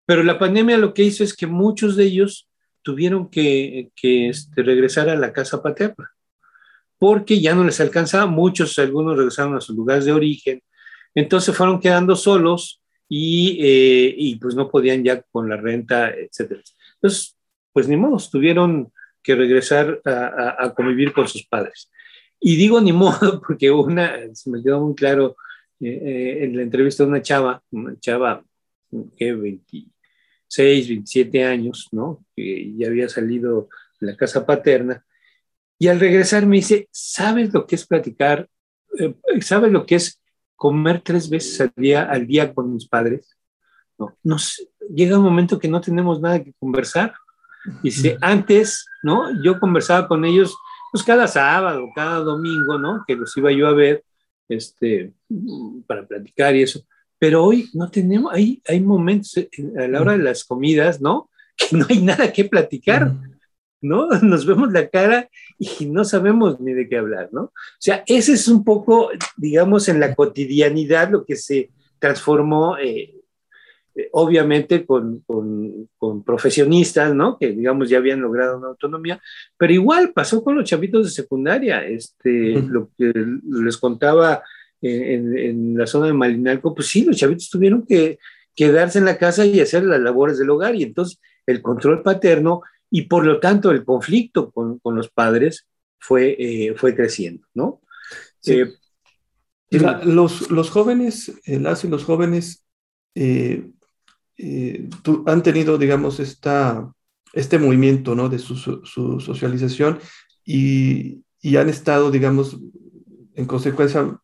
pero 0.06 0.22
la 0.22 0.38
pandemia 0.38 0.78
lo 0.78 0.94
que 0.94 1.02
hizo 1.02 1.24
es 1.24 1.34
que 1.34 1.46
muchos 1.46 1.96
de 1.96 2.04
ellos 2.04 2.48
tuvieron 2.82 3.28
que, 3.28 3.90
que 3.94 4.28
este, 4.28 4.62
regresar 4.62 5.08
a 5.08 5.16
la 5.16 5.32
casa 5.32 5.62
paterna, 5.62 6.12
porque 6.98 7.40
ya 7.40 7.54
no 7.54 7.64
les 7.64 7.80
alcanzaba, 7.80 8.26
muchos, 8.26 8.78
algunos 8.78 9.16
regresaron 9.16 9.56
a 9.56 9.60
sus 9.60 9.76
lugares 9.76 10.04
de 10.04 10.12
origen, 10.12 10.62
entonces 11.14 11.54
fueron 11.54 11.80
quedando 11.80 12.16
solos 12.16 12.80
y, 13.08 13.58
y 14.16 14.36
pues 14.36 14.54
no 14.54 14.70
podían 14.70 15.02
ya 15.04 15.20
con 15.22 15.48
la 15.48 15.56
renta, 15.56 16.10
etcétera. 16.10 16.62
Entonces, 16.94 17.36
pues 17.72 17.88
ni 17.88 17.96
modo, 17.96 18.18
tuvieron 18.30 18.92
que 19.22 19.34
regresar 19.34 20.00
a, 20.04 20.72
convivir 20.74 21.12
con 21.12 21.28
sus 21.28 21.46
padres. 21.46 21.90
Y 22.40 22.56
digo 22.56 22.80
ni 22.80 22.92
modo 23.04 23.42
porque 23.46 23.70
una, 23.70 24.34
se 24.34 24.50
me 24.50 24.62
quedó 24.62 24.80
muy 24.80 24.94
claro 24.94 25.36
eh, 25.80 26.44
en 26.44 26.56
la 26.56 26.62
entrevista 26.62 27.04
de 27.04 27.10
una 27.10 27.22
chava, 27.22 27.62
una 27.70 27.98
chava 28.00 28.44
que 29.16 29.32
26, 29.32 30.88
27 30.88 31.44
años, 31.44 31.88
¿no? 31.92 32.24
Que 32.34 32.74
ya 32.76 32.88
había 32.88 33.08
salido 33.08 33.68
de 34.00 34.08
la 34.08 34.16
casa 34.16 34.44
paterna. 34.44 35.04
Y 35.78 35.88
al 35.88 36.00
regresar 36.00 36.46
me 36.46 36.56
dice, 36.56 36.88
¿sabes 36.90 37.52
lo 37.52 37.66
que 37.66 37.76
es 37.76 37.86
platicar? 37.86 38.48
Eh, 38.98 39.14
¿Sabes 39.40 39.70
lo 39.70 39.86
que 39.86 39.96
es 39.96 40.20
comer 40.56 41.00
tres 41.02 41.30
veces 41.30 41.60
al 41.60 41.72
día, 41.76 42.02
al 42.02 42.26
día 42.26 42.52
con 42.52 42.72
mis 42.72 42.88
padres? 42.88 43.36
No, 43.96 44.16
nos, 44.24 44.68
llega 44.92 45.18
un 45.18 45.24
momento 45.24 45.58
que 45.58 45.68
no 45.68 45.80
tenemos 45.80 46.20
nada 46.20 46.42
que 46.42 46.54
conversar. 46.58 47.14
Dice, 47.82 48.16
antes, 48.20 48.86
¿no? 49.02 49.42
Yo 49.42 49.60
conversaba 49.60 50.08
con 50.08 50.24
ellos, 50.24 50.56
pues 50.90 51.04
cada 51.04 51.28
sábado, 51.28 51.86
cada 51.94 52.20
domingo, 52.20 52.78
¿no? 52.78 53.04
Que 53.06 53.14
los 53.14 53.36
iba 53.36 53.52
yo 53.52 53.68
a 53.68 53.72
ver, 53.72 54.04
este, 54.48 55.12
para 55.86 56.06
platicar 56.06 56.54
y 56.56 56.62
eso. 56.62 56.84
Pero 57.18 57.44
hoy 57.44 57.68
no 57.74 57.90
tenemos, 57.90 58.32
hay, 58.32 58.62
hay 58.66 58.80
momentos 58.80 59.36
eh, 59.36 59.48
a 59.78 59.88
la 59.88 60.00
hora 60.00 60.12
de 60.12 60.24
las 60.24 60.44
comidas, 60.44 61.00
¿no? 61.00 61.30
Que 61.56 61.76
no 61.76 61.86
hay 61.88 62.00
nada 62.00 62.32
que 62.32 62.44
platicar, 62.44 63.12
¿no? 63.80 64.08
Nos 64.22 64.46
vemos 64.46 64.70
la 64.72 64.88
cara 64.88 65.28
y 65.58 65.86
no 65.86 66.04
sabemos 66.04 66.60
ni 66.60 66.72
de 66.72 66.88
qué 66.88 66.98
hablar, 66.98 67.30
¿no? 67.32 67.42
O 67.42 67.52
sea, 67.80 68.04
ese 68.06 68.34
es 68.34 68.46
un 68.46 68.62
poco, 68.62 69.10
digamos, 69.36 69.88
en 69.88 69.98
la 69.98 70.14
cotidianidad 70.14 71.10
lo 71.10 71.24
que 71.24 71.34
se 71.34 71.70
transformó 71.98 72.78
eh, 72.78 73.17
eh, 73.98 74.08
obviamente 74.12 74.86
con, 74.86 75.24
con, 75.26 76.22
profesionistas, 76.24 77.12
¿no? 77.12 77.36
Que 77.36 77.50
digamos 77.50 77.88
ya 77.88 77.98
habían 77.98 78.20
logrado 78.20 78.58
una 78.58 78.68
autonomía, 78.68 79.20
pero 79.56 79.72
igual 79.72 80.12
pasó 80.12 80.44
con 80.44 80.54
los 80.54 80.68
chavitos 80.68 81.04
de 81.04 81.10
secundaria, 81.10 81.84
este, 81.84 82.62
lo 82.62 82.90
que 82.96 83.12
les 83.44 83.76
contaba 83.76 84.40
en, 84.80 85.36
en, 85.36 85.76
la 85.76 85.88
zona 85.88 86.06
de 86.06 86.12
Malinalco, 86.12 86.76
pues 86.76 86.86
sí, 86.86 87.04
los 87.04 87.16
chavitos 87.16 87.50
tuvieron 87.50 87.84
que 87.84 88.20
quedarse 88.54 89.00
en 89.00 89.04
la 89.04 89.18
casa 89.18 89.44
y 89.44 89.58
hacer 89.58 89.82
las 89.82 90.00
labores 90.00 90.38
del 90.38 90.50
hogar, 90.50 90.76
y 90.76 90.84
entonces 90.84 91.18
el 91.44 91.60
control 91.60 92.04
paterno 92.04 92.62
y 92.90 93.02
por 93.02 93.26
lo 93.26 93.40
tanto 93.40 93.72
el 93.72 93.84
conflicto 93.84 94.52
con, 94.52 94.78
con 94.78 94.94
los 94.94 95.10
padres 95.10 95.66
fue, 95.98 96.36
eh, 96.38 96.74
fue 96.76 96.94
creciendo, 96.94 97.48
¿no? 97.52 97.80
Eh, 98.46 98.72
los, 99.70 100.52
los, 100.52 100.70
jóvenes, 100.70 101.32
las 101.46 101.84
y 101.84 101.88
los 101.88 102.04
jóvenes 102.04 102.64
eh, 103.16 103.68
han 105.26 105.42
tenido, 105.42 105.78
digamos, 105.78 106.20
esta, 106.20 106.92
este 107.32 107.58
movimiento 107.58 108.14
¿no? 108.14 108.28
de 108.28 108.38
su, 108.38 108.56
su 108.56 109.20
socialización 109.20 109.98
y, 110.44 111.24
y, 111.40 111.56
han 111.56 111.68
estado, 111.68 112.10
digamos, 112.10 112.58
en 113.34 113.46
consecuencia, 113.46 114.18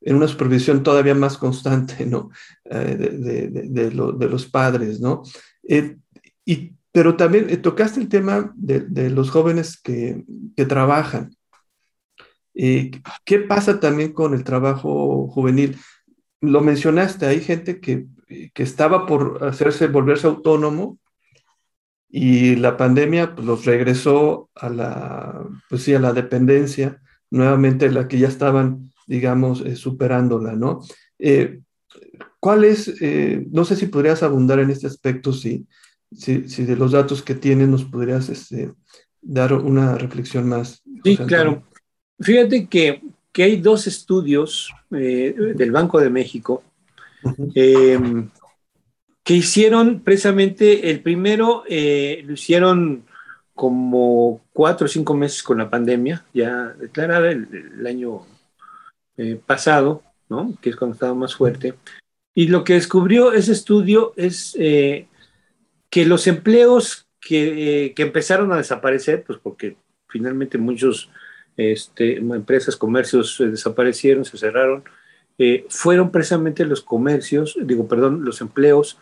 en 0.00 0.16
una 0.16 0.28
supervisión 0.28 0.82
todavía 0.82 1.14
más 1.14 1.36
constante 1.38 2.06
¿no? 2.06 2.30
Eh, 2.64 2.96
de, 2.96 3.48
de, 3.48 3.90
de, 3.90 4.28
los 4.28 4.46
padres. 4.46 5.00
¿no? 5.00 5.22
Eh, 5.68 5.96
y, 6.44 6.72
pero 6.92 7.16
también 7.16 7.62
tocaste 7.62 8.00
el 8.00 8.08
tema 8.08 8.52
de, 8.56 9.10
los 9.10 9.30
jóvenes 9.30 9.80
que, 9.80 10.24
que 10.56 10.64
trabajan. 10.64 11.36
¿Qué 12.52 13.38
pasa 13.48 13.78
también 13.78 14.12
con 14.12 14.34
el 14.34 14.42
trabajo 14.44 15.28
juvenil? 15.28 15.78
Lo 16.40 16.60
mencionaste, 16.60 17.26
hay 17.26 17.40
gente 17.40 17.80
que 17.80 18.06
que 18.52 18.62
estaba 18.62 19.06
por 19.06 19.44
hacerse, 19.44 19.88
volverse 19.88 20.26
autónomo 20.26 20.98
y 22.08 22.56
la 22.56 22.76
pandemia 22.76 23.34
pues, 23.34 23.46
los 23.46 23.64
regresó 23.64 24.50
a 24.54 24.68
la, 24.68 25.46
pues 25.68 25.82
sí, 25.82 25.94
a 25.94 26.00
la 26.00 26.12
dependencia, 26.12 27.00
nuevamente 27.30 27.90
la 27.90 28.08
que 28.08 28.18
ya 28.18 28.28
estaban, 28.28 28.92
digamos, 29.06 29.60
eh, 29.62 29.76
superándola, 29.76 30.54
¿no? 30.54 30.80
Eh, 31.18 31.60
¿Cuál 32.40 32.64
es, 32.64 32.94
eh, 33.00 33.46
no 33.50 33.64
sé 33.64 33.76
si 33.76 33.86
podrías 33.86 34.22
abundar 34.22 34.58
en 34.60 34.70
este 34.70 34.86
aspecto, 34.86 35.32
si, 35.32 35.66
si, 36.12 36.48
si 36.48 36.64
de 36.64 36.76
los 36.76 36.92
datos 36.92 37.22
que 37.22 37.34
tienes 37.34 37.68
nos 37.68 37.84
podrías 37.84 38.28
este, 38.28 38.72
dar 39.20 39.52
una 39.52 39.96
reflexión 39.96 40.48
más? 40.48 40.82
Sí, 41.04 41.16
claro. 41.16 41.64
Fíjate 42.18 42.66
que, 42.66 43.02
que, 43.32 43.42
hay 43.42 43.56
dos 43.56 43.86
estudios 43.86 44.70
del 44.90 45.70
Banco 45.70 46.00
de 46.00 46.10
México 46.10 46.62
Em, 47.54 48.28
que 49.22 49.34
hicieron 49.34 50.00
precisamente, 50.00 50.90
el 50.90 51.00
primero 51.00 51.64
eh, 51.68 52.22
lo 52.26 52.32
hicieron 52.32 53.04
como 53.54 54.40
cuatro 54.52 54.86
o 54.86 54.88
cinco 54.88 55.14
meses 55.14 55.42
con 55.42 55.58
la 55.58 55.68
pandemia, 55.68 56.24
ya 56.32 56.74
declarada 56.78 57.30
el, 57.30 57.86
año 57.86 58.22
eh, 59.16 59.38
pasado, 59.44 60.02
¿no? 60.28 60.54
que 60.60 60.70
es 60.70 60.76
cuando 60.76 60.94
estaba 60.94 61.14
más 61.14 61.34
fuerte. 61.34 61.74
Y 62.34 62.48
lo 62.48 62.64
que 62.64 62.74
descubrió 62.74 63.32
ese 63.32 63.52
estudio 63.52 64.14
es 64.16 64.56
eh, 64.58 65.08
que 65.90 66.06
los 66.06 66.26
empleos 66.26 67.06
que, 67.20 67.92
que, 67.94 68.02
empezaron 68.02 68.52
a 68.52 68.56
desaparecer, 68.56 69.24
pues 69.24 69.38
porque 69.42 69.76
finalmente 70.08 70.56
muchos 70.56 71.10
este, 71.56 72.16
empresas, 72.16 72.76
comercios 72.76 73.36
desaparecieron, 73.38 74.24
se 74.24 74.38
cerraron, 74.38 74.84
fueron 75.68 76.10
precisamente 76.10 76.66
los 76.66 76.82
comercios, 76.82 77.56
digo, 77.62 77.88
perdón, 77.88 78.24
los 78.24 78.40
empleos 78.40 78.98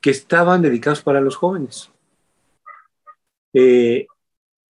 que 0.00 0.10
estaban 0.10 0.62
dedicados 0.62 1.02
para 1.02 1.20
los 1.20 1.36
jóvenes. 1.36 1.90
Eh, 3.52 4.06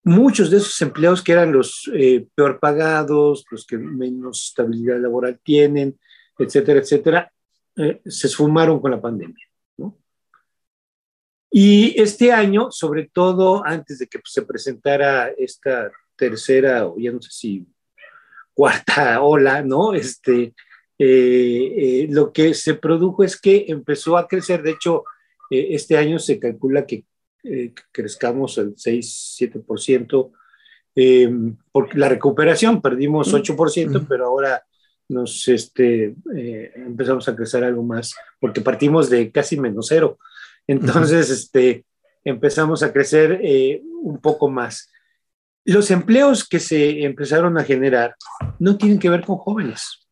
muchos 0.05 0.51
de 0.51 0.59
esos 0.59 0.81
empleos 0.81 1.23
que 1.23 1.33
eran 1.33 1.53
los 1.53 1.91
eh, 1.95 2.27
peor 2.35 2.59
pagados, 2.59 3.45
los 3.51 3.67
que 3.67 3.77
menos 3.77 4.49
estabilidad 4.49 4.99
laboral 4.99 5.39
tienen, 5.43 5.99
etcétera, 6.39 6.81
etcétera, 6.81 7.33
eh, 7.77 8.01
se 8.07 8.27
esfumaron 8.29 8.81
con 8.81 8.91
la 8.91 9.01
pandemia. 9.01 9.45
Y 11.51 11.99
este 12.01 12.31
año, 12.31 12.71
sobre 12.71 13.09
todo 13.09 13.65
antes 13.65 13.99
de 13.99 14.07
que 14.07 14.21
se 14.25 14.43
presentara 14.43 15.29
esta 15.29 15.91
tercera, 16.15 16.87
o 16.87 16.99
ya 16.99 17.11
no 17.11 17.23
sé 17.23 17.31
si 17.31 17.67
cuarta 18.53 19.23
ola, 19.23 19.63
¿no? 19.63 19.95
Este, 19.95 20.55
lo 20.99 22.33
que 22.33 22.55
se 22.55 22.75
produjo 22.75 23.23
es 23.23 23.41
que 23.41 23.67
empezó 23.69 24.17
a 24.17 24.27
crecer, 24.27 24.63
de 24.63 24.73
hecho, 24.73 25.05
este 25.51 25.97
año 25.97 26.19
se 26.19 26.39
calcula 26.39 26.87
que 26.87 27.05
eh, 27.45 27.73
crezcamos 27.93 28.59
el 28.59 28.75
6-7%. 28.75 30.33
Eh, 30.95 31.31
por 31.71 31.97
la 31.97 32.09
recuperación, 32.09 32.83
perdimos 32.83 33.33
8%, 33.33 34.07
pero 34.09 34.27
ahora 34.27 34.63
nos 35.09 35.47
este, 35.49 36.17
eh, 36.37 36.73
empezamos 36.75 37.29
a 37.29 37.37
crecer 37.37 37.65
algo 37.65 37.83
más, 37.83 38.15
porque 38.41 38.61
partimos 38.61 39.09
de 39.09 39.31
casi 39.31 39.59
menos 39.59 39.87
cero. 39.89 40.19
Entonces, 40.67 41.31
este, 41.31 41.85
empezamos 42.25 42.83
a 42.83 42.93
crecer 42.93 43.41
eh, 43.43 43.81
un 44.03 44.21
poco 44.21 44.51
más. 44.51 44.91
Los 45.65 45.91
empleos 45.91 46.47
que 46.47 46.59
se 46.59 47.05
empezaron 47.05 47.59
a 47.59 47.65
generar 47.65 48.15
no 48.59 48.77
tienen 48.77 48.99
que 48.99 49.11
ver 49.11 49.25
con 49.25 49.37
jóvenes, 49.37 50.08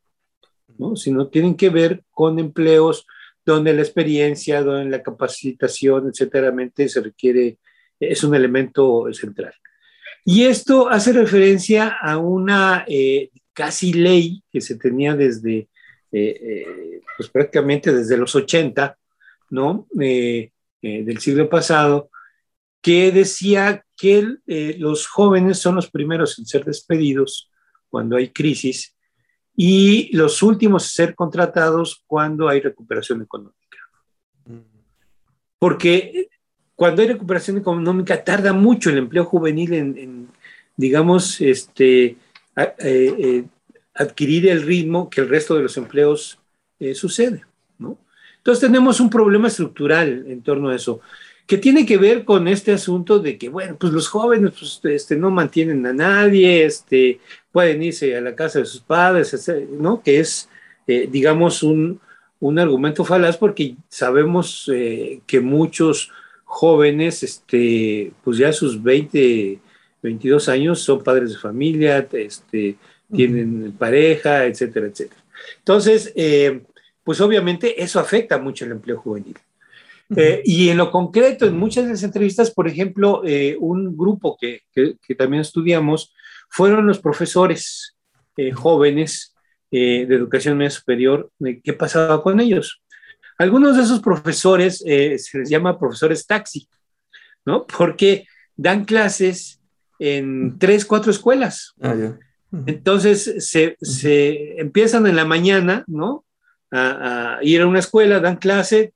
¿no? 0.79 0.97
sino 0.97 1.29
tienen 1.29 1.57
que 1.57 1.71
ver 1.71 2.03
con 2.11 2.39
empleos 2.39 3.07
donde 3.47 3.73
la 3.73 3.83
experiencia, 3.83 4.63
donde 4.63 4.91
la 4.91 5.03
capacitación, 5.03 6.09
etcétera, 6.09 6.53
se 6.89 7.01
requiere, 7.01 7.59
es 8.01 8.25
un 8.25 8.35
elemento 8.35 9.07
central. 9.13 9.55
Y 10.25 10.45
esto 10.47 10.89
hace 10.89 11.13
referencia 11.13 11.97
a 12.03 12.19
una 12.19 12.85
eh, 12.89 13.31
casi 13.53 13.93
ley 13.93 14.43
que 14.51 14.61
se 14.61 14.75
tenía 14.77 15.15
desde, 15.15 15.69
eh, 16.11 16.41
eh, 16.43 17.01
pues 17.17 17.29
prácticamente 17.29 17.93
desde 17.93 18.17
los 18.17 18.35
80, 18.35 18.99
¿no? 19.51 19.87
del 19.93 21.19
siglo 21.21 21.49
pasado, 21.49 22.11
que 22.83 23.13
decía 23.13 23.85
que 23.97 24.37
los 24.79 25.07
jóvenes 25.07 25.59
son 25.59 25.77
los 25.77 25.91
primeros 25.91 26.39
en 26.39 26.47
ser 26.47 26.65
despedidos 26.65 27.51
cuando 27.89 28.17
hay 28.17 28.31
crisis 28.31 28.96
y 29.57 30.15
los 30.15 30.43
últimos 30.43 30.85
a 30.85 30.89
ser 30.89 31.15
contratados 31.15 32.03
cuando 32.07 32.49
hay 32.49 32.61
recuperación 32.61 33.23
económica. 33.23 33.57
Porque 35.59 36.29
cuando 36.75 37.01
hay 37.01 37.09
recuperación 37.09 37.57
económica 37.57 38.23
tarda 38.23 38.53
mucho 38.53 38.91
el 38.91 38.99
empleo 38.99 39.25
juvenil 39.25 39.73
en, 39.73 40.29
digamos, 40.77 41.41
este, 41.41 42.17
eh, 42.57 42.75
eh, 42.79 43.45
adquirir 43.95 44.49
el 44.49 44.63
ritmo 44.63 45.09
que 45.09 45.23
el 45.23 45.29
resto 45.31 45.57
de 45.57 45.63
los 45.63 45.77
empleos 45.79 46.39
eh, 46.79 46.95
sucede. 46.95 47.45
¿no? 47.79 47.99
Entonces 48.37 48.61
tenemos 48.61 49.01
un 49.01 49.09
problema 49.09 49.49
estructural 49.49 50.27
en 50.29 50.43
torno 50.43 50.69
a 50.69 50.77
eso 50.77 51.01
que 51.47 51.59
tiene 51.59 51.87
que 51.87 51.97
ver 51.97 52.25
con 52.25 52.49
este 52.49 52.73
asunto 52.73 53.21
de 53.21 53.39
que, 53.39 53.49
bueno, 53.49 53.77
pues 53.79 53.93
los 53.93 54.09
jóvenes 54.09 54.53
pues, 54.59 54.81
este, 54.85 55.17
no 55.17 55.31
mantienen 55.31 55.87
a 55.87 55.93
nadie, 55.93 56.65
este, 56.65 57.21
pueden 57.53 57.83
irse 57.83 58.17
a 58.17 58.21
la 58.21 58.35
casa 58.35 58.59
de 58.59 58.67
sus 58.67 58.81
padres, 58.81 59.49
¿no? 59.71 60.03
Que 60.03 60.21
es, 60.21 60.49
eh, 60.89 61.09
digamos, 61.11 61.63
un, 61.63 62.01
un, 62.41 62.59
argumento 62.59 63.05
falaz 63.05 63.37
porque 63.37 63.77
sabemos 63.89 64.71
eh, 64.75 65.21
que 65.27 65.41
muchos 65.41 66.11
jóvenes, 66.45 67.23
este, 67.23 68.13
pues 68.25 68.39
ya 68.39 68.49
a 68.49 68.53
sus 68.53 68.83
20, 68.83 69.61
22 70.03 70.49
años 70.49 70.81
son 70.81 71.03
padres 71.03 71.31
de 71.31 71.39
familia, 71.39 72.09
este, 72.13 72.77
tienen 73.15 73.73
pareja, 73.79 74.47
etcétera, 74.47 74.87
etcétera. 74.87 75.23
Entonces, 75.59 76.13
eh, 76.17 76.63
pues 77.05 77.21
obviamente 77.21 77.83
eso 77.83 78.01
afecta 78.01 78.39
mucho 78.39 78.65
el 78.65 78.73
empleo 78.73 78.99
juvenil. 78.99 79.37
Eh, 80.15 80.43
y 80.45 80.69
en 80.69 80.77
lo 80.77 80.91
concreto, 80.91 81.47
en 81.47 81.57
muchas 81.57 81.85
de 81.85 81.91
las 81.91 82.03
entrevistas, 82.03 82.53
por 82.53 82.69
ejemplo, 82.69 83.23
eh, 83.25 83.57
un 83.59 83.97
grupo 83.97 84.37
que, 84.41 84.63
que, 84.73 85.15
también 85.17 85.41
estudiamos 85.41 86.15
fueron 86.49 86.87
los 86.87 87.01
profesores 87.01 87.97
eh, 88.37 88.53
jóvenes 88.53 89.33
de 89.69 90.05
educación 90.05 90.57
media 90.57 90.71
superior, 90.71 91.31
qué 91.63 91.73
pasaba 91.75 92.23
con 92.23 92.41
ellos. 92.41 92.83
Algunos 93.37 93.77
de 93.77 93.83
esos 93.83 94.01
profesores 94.01 94.79
se 94.79 95.39
les 95.39 95.51
llama 95.51 95.79
profesores 95.79 96.27
taxi, 96.27 96.67
¿no? 97.45 97.67
Porque 97.67 98.25
dan 98.57 98.87
clases 98.87 99.61
en 99.99 100.59
tres, 100.59 100.87
cuatro 100.87 101.11
escuelas. 101.11 101.75
Ah, 101.83 101.95
Entonces 102.67 103.45
se, 103.51 103.77
se, 103.83 104.59
empiezan 104.59 105.07
en 105.09 105.17
la 105.17 105.27
mañana, 105.27 105.85
¿no? 105.89 106.25
A, 106.71 107.37
a, 107.37 107.45
ir 107.45 107.61
a 107.61 107.67
una 107.67 107.81
escuela, 107.81 108.21
dan 108.21 108.37
clase, 108.37 108.95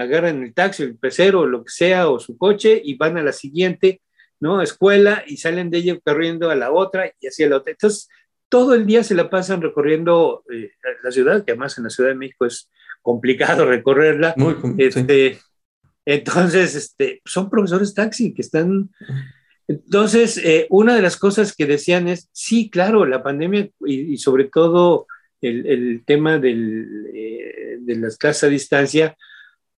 agarran 0.00 0.42
el 0.42 0.54
taxi, 0.54 0.82
el 0.82 0.96
pecero, 0.96 1.46
lo 1.46 1.62
que 1.62 1.70
sea, 1.70 2.08
o 2.08 2.18
su 2.18 2.38
coche 2.38 2.80
y 2.82 2.96
van 2.96 3.18
a 3.18 3.22
la 3.22 3.32
siguiente, 3.32 4.00
¿no? 4.40 4.62
Escuela 4.62 5.22
y 5.26 5.36
salen 5.36 5.70
de 5.70 5.78
ella 5.78 5.98
corriendo 6.02 6.50
a 6.50 6.56
la 6.56 6.72
otra 6.72 7.12
y 7.20 7.26
así 7.26 7.44
a 7.44 7.48
la 7.48 7.56
otra. 7.56 7.72
Entonces, 7.72 8.08
todo 8.48 8.74
el 8.74 8.86
día 8.86 9.04
se 9.04 9.14
la 9.14 9.28
pasan 9.28 9.60
recorriendo 9.60 10.42
eh, 10.52 10.72
la 11.02 11.10
ciudad, 11.10 11.44
que 11.44 11.52
además 11.52 11.76
en 11.76 11.84
la 11.84 11.90
Ciudad 11.90 12.10
de 12.10 12.16
México 12.16 12.46
es 12.46 12.70
complicado 13.02 13.64
recorrerla. 13.66 14.34
Muy 14.36 14.56
este, 14.78 15.38
Entonces, 16.06 16.74
este, 16.74 17.20
son 17.24 17.50
profesores 17.50 17.94
taxi 17.94 18.32
que 18.32 18.42
están... 18.42 18.90
Entonces, 19.68 20.36
eh, 20.38 20.66
una 20.68 20.96
de 20.96 21.02
las 21.02 21.16
cosas 21.16 21.54
que 21.54 21.64
decían 21.64 22.08
es, 22.08 22.28
sí, 22.32 22.70
claro, 22.70 23.06
la 23.06 23.22
pandemia 23.22 23.70
y, 23.86 24.16
sobre 24.16 24.46
todo 24.46 25.06
el, 25.40 26.02
tema 26.04 26.40
del, 26.40 27.06
eh, 27.14 27.76
de 27.78 27.96
las 27.96 28.16
clases 28.16 28.44
a 28.44 28.48
distancia, 28.48 29.16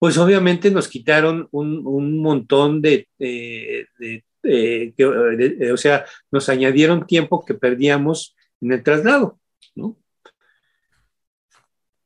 pues 0.02 0.18
obviamente 0.18 0.68
nos 0.72 0.88
quitaron 0.88 1.46
un, 1.52 2.20
montón 2.20 2.82
de, 2.82 3.06
o 5.72 5.76
sea, 5.76 6.04
nos 6.32 6.48
añadieron 6.48 7.06
tiempo 7.06 7.44
que 7.44 7.54
perdíamos 7.54 8.34
en 8.60 8.72
el 8.72 8.82
traslado, 8.82 9.38
¿no? 9.76 9.96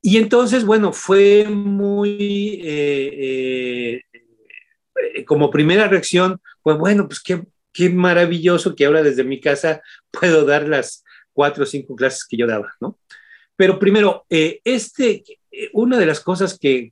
Y 0.03 0.18
entonces, 0.18 0.66
bueno, 0.66 0.92
fue 0.92 1.47
muy, 1.49 2.61
eh, 2.62 4.03
eh, 5.14 5.24
como 5.24 5.49
primera 5.49 5.88
reacción, 5.88 6.38
pues 6.62 6.76
bueno, 6.76 7.09
pues 7.09 7.22
qué, 7.22 7.44
qué 7.72 7.88
maravilloso 7.88 8.76
que 8.76 8.84
ahora 8.84 9.03
desde 9.03 9.24
mi 9.24 9.40
casa 9.40 9.80
puedo 10.11 10.44
dar 10.44 10.68
las 10.68 11.03
cuatro 11.32 11.62
o 11.62 11.66
cinco 11.66 11.97
clases 11.97 12.26
que 12.26 12.36
yo 12.36 12.47
daba, 12.47 12.74
¿no? 12.78 12.99
Pero 13.57 13.78
primero, 13.78 14.26
eh, 14.28 14.61
este, 14.64 15.24
una 15.72 15.98
de 15.98 16.07
las 16.07 16.20
cosas 16.20 16.59
que, 16.59 16.90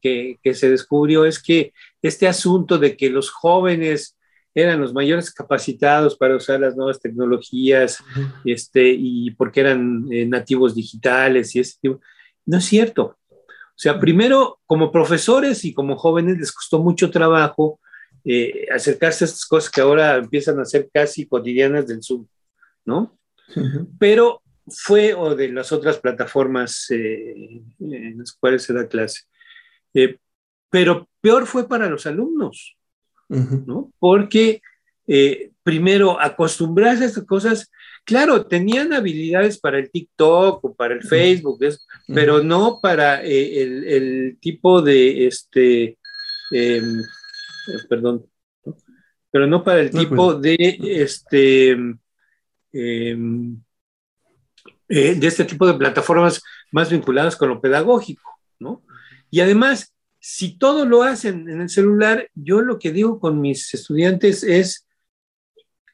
se 0.53 0.71
descubrió 0.71 1.25
es 1.25 1.43
que 1.43 1.73
este 2.03 2.29
asunto 2.29 2.79
de 2.79 2.97
que 2.97 3.11
los 3.11 3.31
jóvenes 3.31 4.17
eran 4.55 4.81
los 4.81 4.95
mayores 4.95 5.33
capacitados 5.33 6.17
para 6.17 6.37
usar 6.37 6.61
las 6.61 6.77
nuevas 6.77 7.01
tecnologías 7.01 7.99
este, 8.45 8.89
y 8.97 9.33
porque 9.33 9.61
eran 9.61 10.07
eh, 10.11 10.27
nativos 10.27 10.75
digitales 10.75 11.55
y 11.55 11.61
ese 11.61 11.77
tipo, 11.81 12.01
no 12.47 12.59
es 12.59 12.65
cierto. 12.65 13.19
O 13.31 13.77
sea, 13.77 13.99
primero, 13.99 14.61
como 14.67 14.93
profesores 14.93 15.65
y 15.65 15.75
como 15.75 15.97
jóvenes 15.97 16.39
les 16.39 16.53
costó 16.53 16.79
mucho 16.79 17.11
trabajo 17.11 17.81
eh, 18.25 18.67
acercarse 18.73 19.25
a 19.25 19.27
estas 19.27 19.45
cosas 19.45 19.71
que 19.71 19.81
ahora 19.81 20.17
empiezan 20.17 20.61
a 20.61 20.65
ser 20.65 20.89
casi 20.93 21.27
cotidianas 21.27 21.89
del 21.89 22.03
Zoom, 22.03 22.27
¿no? 22.85 23.19
Pero 23.99 24.41
fue 24.67 25.15
o 25.15 25.35
de 25.35 25.49
las 25.49 25.73
otras 25.73 25.99
plataformas 25.99 26.91
eh, 26.91 27.63
en 27.81 28.19
las 28.19 28.33
cuales 28.33 28.63
se 28.63 28.73
da 28.73 28.89
clase. 28.89 29.23
Eh, 29.93 30.19
pero 30.71 31.09
peor 31.21 31.47
fue 31.47 31.69
para 31.69 31.89
los 31.89 32.07
alumnos, 32.07 32.77
¿no? 33.29 33.93
Porque 33.99 34.61
eh, 35.07 35.51
primero 35.63 36.21
acostumbrarse 36.21 37.05
a 37.05 37.07
estas 37.07 37.25
cosas, 37.25 37.71
claro, 38.05 38.47
tenían 38.47 38.93
habilidades 38.93 39.59
para 39.59 39.79
el 39.79 39.91
TikTok 39.91 40.65
o 40.65 40.75
para 40.75 40.95
el 40.95 41.03
Facebook, 41.03 41.59
pero 42.07 42.43
no 42.43 42.81
para 42.83 43.23
el, 43.23 43.85
el, 43.85 44.39
tipo 44.41 44.83
de, 44.83 45.27
este, 45.27 45.99
em, 46.51 47.03
perdón, 47.89 48.27
pero 49.31 49.47
no 49.47 49.63
para 49.63 49.81
el 49.81 49.91
tipo 49.91 50.35
de 50.35 50.57
este 50.83 51.77
em, 52.73 53.61
eh, 54.97 55.17
de 55.17 55.27
este 55.27 55.45
tipo 55.45 55.67
de 55.67 55.75
plataformas 55.75 56.41
más 56.71 56.89
vinculadas 56.89 57.35
con 57.35 57.49
lo 57.49 57.61
pedagógico, 57.61 58.39
¿no? 58.61 58.81
Y 59.29 59.41
además, 59.41 59.93
si 60.21 60.57
todo 60.57 60.85
lo 60.87 61.03
hacen 61.03 61.49
en 61.49 61.63
el 61.63 61.69
celular, 61.69 62.29
yo 62.33 62.61
lo 62.61 62.79
que 62.79 62.93
digo 62.93 63.19
con 63.19 63.41
mis 63.41 63.75
estudiantes 63.75 64.45
es, 64.45 64.87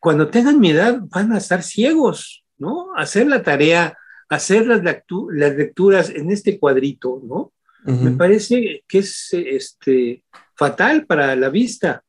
cuando 0.01 0.29
tengan 0.29 0.61
mi 0.61 0.73
edad 0.73 0.99
van 1.01 1.33
a 1.33 1.39
estar 1.39 1.63
ciegos, 1.63 2.45
¿no? 2.59 2.89
Hacer 2.95 3.27
la 3.27 3.43
tarea, 3.43 3.97
hacer 4.29 4.67
las, 4.67 4.83
las 4.83 5.57
lecturas 5.57 6.11
en 6.11 6.31
este 6.31 6.59
cuadrito, 6.59 7.23
¿no? 7.25 7.55
Me 7.83 8.11
parece 8.11 8.85
que 8.87 8.99
es 8.99 9.33
este, 9.33 10.23
fatal 10.55 11.07
para 11.07 11.35
la 11.37 11.49
vista. 11.49 12.05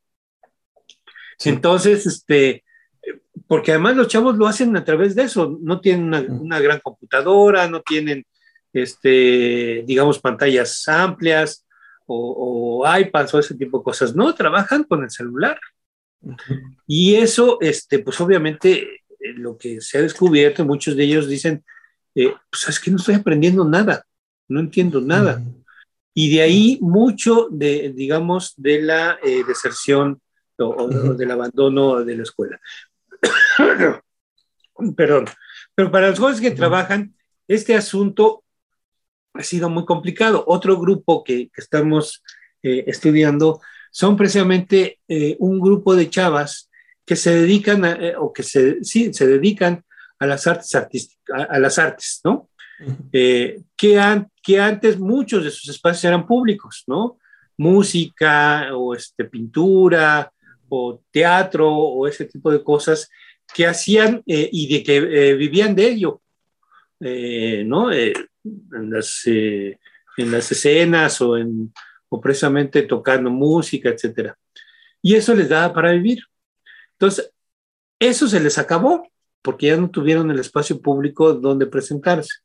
Entonces, 1.45 2.05
este, 2.05 2.65
porque 3.51 3.71
además 3.71 3.97
los 3.97 4.07
chavos 4.07 4.37
lo 4.37 4.47
hacen 4.47 4.77
a 4.77 4.85
través 4.85 5.13
de 5.13 5.23
eso, 5.23 5.59
no 5.61 5.81
tienen 5.81 6.31
una, 6.39 6.61
gran 6.61 6.79
computadora, 6.79 7.67
no 7.67 7.81
tienen, 7.81 8.25
este, 8.71 9.83
digamos, 9.85 10.19
pantallas 10.19 10.87
amplias 10.87 11.67
o, 12.05 12.79
o, 12.85 12.97
iPads 12.97 13.33
o 13.33 13.39
ese 13.39 13.55
tipo 13.55 13.79
de 13.79 13.83
cosas, 13.83 14.15
no, 14.15 14.33
trabajan 14.33 14.85
con 14.85 15.03
el 15.03 15.11
celular. 15.11 15.59
Y 16.87 17.15
eso, 17.15 17.57
este, 17.59 17.99
pues 17.99 18.21
obviamente, 18.21 18.83
eh, 19.19 19.33
lo 19.35 19.57
que 19.57 19.81
se 19.81 19.97
ha 19.97 20.01
descubierto, 20.01 20.63
muchos 20.63 20.95
de 20.95 21.03
ellos 21.03 21.27
dicen, 21.27 21.61
eh, 22.15 22.33
pues 22.49 22.69
es 22.69 22.79
que 22.79 22.89
no 22.89 22.95
estoy 22.95 23.15
aprendiendo 23.15 23.65
nada, 23.65 24.05
no 24.47 24.61
entiendo 24.61 25.01
nada. 25.01 25.43
Y 26.13 26.33
de 26.33 26.41
ahí 26.41 26.79
mucho 26.79 27.49
de, 27.51 27.91
digamos, 27.93 28.53
de 28.55 28.81
la 28.81 29.19
eh, 29.21 29.43
deserción 29.45 30.21
o, 30.57 30.87
del 30.87 31.31
abandono 31.31 32.05
de 32.05 32.15
la 32.15 32.23
escuela. 32.23 32.57
Perdón. 34.95 35.25
Pero 35.75 35.91
para 35.91 36.09
los 36.09 36.19
jóvenes 36.19 36.41
que 36.41 36.51
trabajan, 36.51 37.13
este 37.47 37.75
asunto 37.75 38.43
ha 39.33 39.43
sido 39.43 39.69
muy 39.69 39.85
complicado. 39.85 40.43
Otro 40.47 40.77
grupo 40.77 41.23
que, 41.23 41.49
estamos 41.55 42.23
eh, 42.63 42.83
estudiando 42.87 43.61
son 43.91 44.15
precisamente 44.15 44.99
eh, 45.07 45.35
un 45.39 45.59
grupo 45.59 45.95
de 45.95 46.09
chavas 46.09 46.69
que 47.05 47.15
se 47.15 47.35
dedican 47.35 47.85
a, 47.85 47.97
o 48.19 48.31
que 48.31 48.43
se, 48.43 48.83
sí, 48.83 49.13
se 49.13 49.27
dedican 49.27 49.83
a 50.19 50.25
las 50.25 50.45
artes 50.47 50.73
artísticas, 50.75 51.47
a 51.49 51.59
las 51.59 51.79
artes, 51.79 52.21
¿no? 52.23 52.49
Eh, 53.11 53.61
que, 53.77 54.25
que 54.41 54.59
antes 54.59 54.99
muchos 54.99 55.43
de 55.43 55.51
sus 55.51 55.69
espacios 55.69 56.05
eran 56.05 56.25
públicos, 56.25 56.83
¿no? 56.87 57.17
Música 57.57 58.75
o 58.75 58.95
este, 58.95 59.25
pintura 59.25 60.31
o 60.71 61.03
teatro 61.11 61.69
o 61.69 62.07
ese 62.07 62.25
tipo 62.25 62.51
de 62.51 62.63
cosas 62.63 63.09
que 63.53 63.67
hacían 63.67 64.23
eh, 64.25 64.49
y 64.51 64.73
de 64.73 64.83
que 64.83 64.95
eh, 64.97 65.33
vivían 65.35 65.75
de 65.75 65.87
ello, 65.87 66.21
¿no? 66.99 67.91
En 67.91 68.89
las, 68.89 69.23
en, 69.25 69.77
las, 70.17 70.51
escenas 70.51 71.19
o, 71.21 71.37
en, 71.37 71.73
o 72.09 72.21
precisamente 72.21 72.83
tocando 72.83 73.29
música, 73.29 73.89
etc. 73.89 74.33
Y 75.01 75.15
eso 75.15 75.33
les 75.35 75.49
daba 75.49 75.73
para 75.73 75.91
vivir. 75.91 76.23
Entonces, 76.93 77.31
eso 77.99 78.27
se 78.27 78.39
les 78.39 78.57
acabó 78.57 79.11
porque 79.41 79.67
ya 79.67 79.77
no 79.77 79.89
tuvieron 79.89 80.29
el 80.31 80.39
espacio 80.39 80.79
público 80.81 81.33
donde 81.33 81.65
presentarse. 81.65 82.39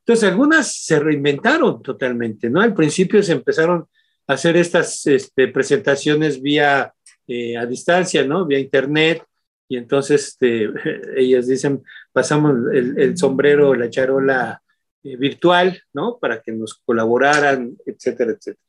Entonces, 0.00 0.28
algunas 0.28 0.72
se 0.84 0.98
reinventaron 0.98 1.82
totalmente, 1.82 2.48
¿no? 2.48 2.60
Al 2.60 2.74
principio 2.74 3.22
se 3.22 3.32
empezaron 3.32 3.86
a 4.26 4.32
hacer 4.32 4.56
estas 4.56 5.06
este, 5.06 5.48
presentaciones 5.48 6.40
vía 6.40 6.94
eh, 7.32 7.56
a 7.56 7.64
distancia, 7.64 8.24
¿no? 8.24 8.44
Vía 8.44 8.58
internet. 8.58 9.22
Y 9.68 9.76
entonces 9.76 10.28
este, 10.28 10.68
ellas 11.16 11.46
dicen, 11.46 11.80
pasamos 12.12 12.56
el, 12.72 13.16
sombrero, 13.16 13.72
la 13.76 13.88
charola 13.88 14.60
eh, 15.04 15.16
virtual, 15.16 15.80
¿no? 15.92 16.18
Para 16.18 16.42
que 16.42 16.50
nos 16.50 16.74
colaboraran, 16.84 17.76
etcétera, 17.86 18.32
etcétera. 18.32 18.66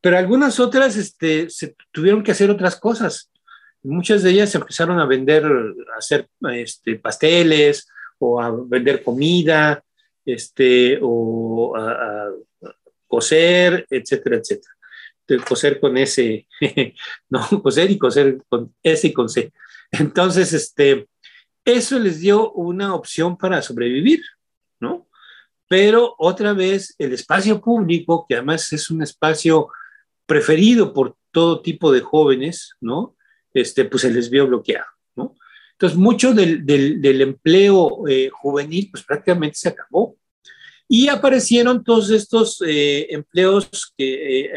Pero 0.00 0.16
algunas 0.16 0.60
otras 0.60 0.96
este, 0.96 1.50
se 1.50 1.74
tuvieron 1.90 2.22
que 2.22 2.30
hacer 2.30 2.48
otras 2.48 2.76
cosas. 2.76 3.28
Muchas 3.82 4.22
de 4.22 4.30
ellas 4.30 4.54
empezaron 4.54 5.00
a 5.00 5.06
vender, 5.06 5.44
a 5.44 5.98
hacer 5.98 6.28
este, 6.54 6.94
pasteles 6.94 7.88
o 8.20 8.40
a 8.40 8.54
vender 8.68 9.02
comida, 9.02 9.82
este, 10.24 10.96
o 11.02 11.74
a, 11.76 12.30
coser, 13.08 13.84
etcétera, 13.90 14.36
etcétera. 14.36 14.74
Coser 15.38 15.80
con 15.80 15.96
S, 15.96 16.46
no, 17.28 17.62
coser 17.62 17.90
y 17.90 17.98
coser 17.98 18.42
con 18.48 18.74
S 18.82 19.06
y 19.06 19.12
con 19.12 19.28
C. 19.28 19.52
Entonces, 19.92 20.52
este, 20.52 21.08
eso 21.64 21.98
les 21.98 22.20
dio 22.20 22.52
una 22.52 22.94
opción 22.94 23.36
para 23.36 23.62
sobrevivir, 23.62 24.22
¿no? 24.80 25.08
Pero 25.68 26.14
otra 26.18 26.52
vez, 26.52 26.94
el 26.98 27.12
espacio 27.12 27.60
público, 27.60 28.26
que 28.28 28.34
además 28.34 28.72
es 28.72 28.90
un 28.90 29.02
espacio 29.02 29.68
preferido 30.26 30.92
por 30.92 31.16
todo 31.30 31.62
tipo 31.62 31.92
de 31.92 32.00
jóvenes, 32.00 32.74
¿no? 32.80 33.16
Este, 33.52 33.84
pues 33.84 34.02
se 34.02 34.10
les 34.12 34.30
vio 34.30 34.46
bloqueado, 34.46 34.86
¿no? 35.14 35.36
Entonces, 35.72 35.98
mucho 35.98 36.34
del, 36.34 36.66
del, 36.66 37.20
empleo 37.20 38.06
eh, 38.06 38.28
juvenil, 38.30 38.90
pues 38.90 39.02
prácticamente 39.04 39.56
se 39.56 39.70
acabó. 39.70 40.16
Y 40.92 41.06
aparecieron 41.06 41.84
todos 41.84 42.10
estos 42.10 42.60
eh, 42.66 43.06
empleos 43.10 43.94
que 43.96 44.40
eh, 44.40 44.50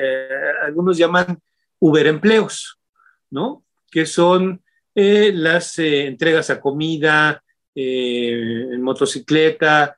algunos 0.63 0.97
llaman 0.97 1.37
Uber 1.77 2.07
empleos, 2.07 2.79
¿no? 3.29 3.63
Que 3.91 4.07
son 4.07 4.59
las 4.95 5.77
entregas 5.77 6.49
a 6.49 6.59
comida, 6.59 7.43
en 7.75 8.81
motocicleta, 8.81 9.95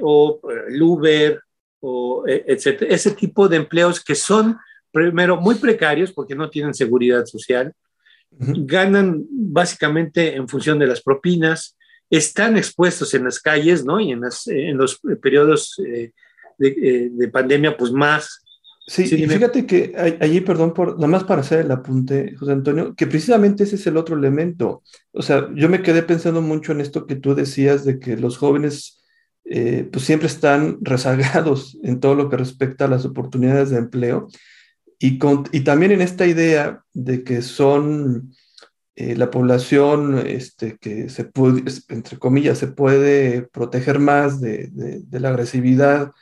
o 0.00 0.40
el 0.68 0.82
Uber, 0.82 1.40
o, 1.80 2.24
etcétera. 2.26 2.92
Ese 2.92 3.12
tipo 3.12 3.48
de 3.48 3.58
empleos 3.58 4.02
que 4.02 4.16
son, 4.16 4.58
primero, 4.90 5.40
muy 5.40 5.56
precarios 5.56 6.12
porque 6.12 6.34
no 6.34 6.50
tienen 6.50 6.74
seguridad 6.74 7.24
social, 7.26 7.72
ganan 8.30 9.24
básicamente 9.30 10.34
en 10.34 10.48
función 10.48 10.78
de 10.80 10.86
las 10.88 11.02
propinas, 11.02 11.76
están 12.12 12.58
expuestos 12.58 13.14
en 13.14 13.24
las 13.24 13.40
calles, 13.40 13.84
¿no? 13.84 13.98
Y 13.98 14.12
en, 14.12 14.22
en 14.46 14.76
los 14.76 15.00
periodos 15.22 15.80
eh, 15.84 16.12
de, 16.58 17.10
de, 17.10 17.28
pandemia, 17.28 17.74
pues 17.74 17.90
más. 17.90 18.44
Sí, 18.86 19.04
y 19.04 19.26
fíjate 19.26 19.64
que 19.64 19.94
allí, 20.20 20.42
perdón, 20.42 20.74
por, 20.74 20.96
nada 20.96 21.06
más 21.06 21.24
para 21.24 21.40
hacer 21.40 21.60
el 21.60 21.70
apunte, 21.70 22.34
José 22.36 22.52
Antonio, 22.52 22.94
que 22.94 23.06
precisamente 23.06 23.64
ese 23.64 23.76
es 23.76 23.86
el 23.86 23.96
otro 23.96 24.14
elemento. 24.14 24.82
O 25.12 25.22
sea, 25.22 25.48
yo 25.54 25.70
me 25.70 25.82
quedé 25.82 26.02
pensando 26.02 26.42
mucho 26.42 26.72
en 26.72 26.82
esto 26.82 27.06
que 27.06 27.16
tú 27.16 27.34
decías 27.34 27.84
de 27.86 27.98
que 27.98 28.16
los 28.18 28.36
jóvenes 28.36 29.02
eh, 29.46 29.88
pues 29.90 30.04
siempre 30.04 30.26
están 30.26 30.78
rezagados 30.82 31.78
en 31.82 31.98
todo 31.98 32.14
lo 32.14 32.28
que 32.28 32.36
respecta 32.36 32.84
a 32.84 32.88
las 32.88 33.06
oportunidades 33.06 33.70
de 33.70 33.78
empleo. 33.78 34.28
Y, 34.98 35.18
y 35.52 35.60
también 35.60 35.92
en 35.92 36.02
esta 36.02 36.26
idea 36.26 36.82
de 36.92 37.24
que 37.24 37.40
son 37.40 38.34
eh, 38.94 39.16
la 39.16 39.30
población 39.30 40.18
este, 40.26 40.76
que 40.76 41.08
se 41.08 41.24
puede, 41.24 41.62
entre 41.88 42.18
comillas, 42.18 42.58
se 42.58 42.66
puede 42.66 43.42
proteger 43.42 43.98
más 43.98 44.40
de, 44.40 44.68
de, 44.70 45.20
la 45.20 45.30
agresividad 45.30 46.12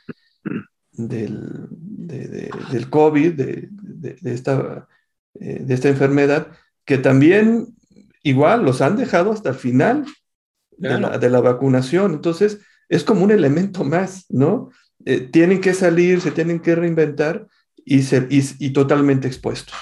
del, 0.93 1.67
del 1.69 2.89
COVID, 2.89 3.33
de, 3.33 3.69
esta, 4.23 4.87
eh, 5.39 5.59
de 5.61 5.73
esta 5.73 5.89
enfermedad, 5.89 6.47
que 6.85 6.97
también 6.97 7.75
igual 8.23 8.63
los 8.63 8.81
han 8.81 8.95
dejado 8.95 9.31
hasta 9.31 9.49
el 9.49 9.55
final 9.55 10.05
de, 10.77 11.29
la, 11.29 11.41
vacunación. 11.41 12.13
Entonces, 12.13 12.59
es 12.87 13.03
como 13.03 13.23
un 13.23 13.31
elemento 13.31 13.83
más, 13.83 14.25
¿no? 14.29 14.69
Eh, 15.05 15.19
tienen 15.19 15.59
que 15.59 15.73
salir, 15.73 16.21
se 16.21 16.31
tienen 16.31 16.59
que 16.59 16.75
reinventar 16.75 17.47
y, 17.83 18.03
ser, 18.03 18.27
y, 18.29 18.69
totalmente 18.69 19.27
expuestos, 19.27 19.75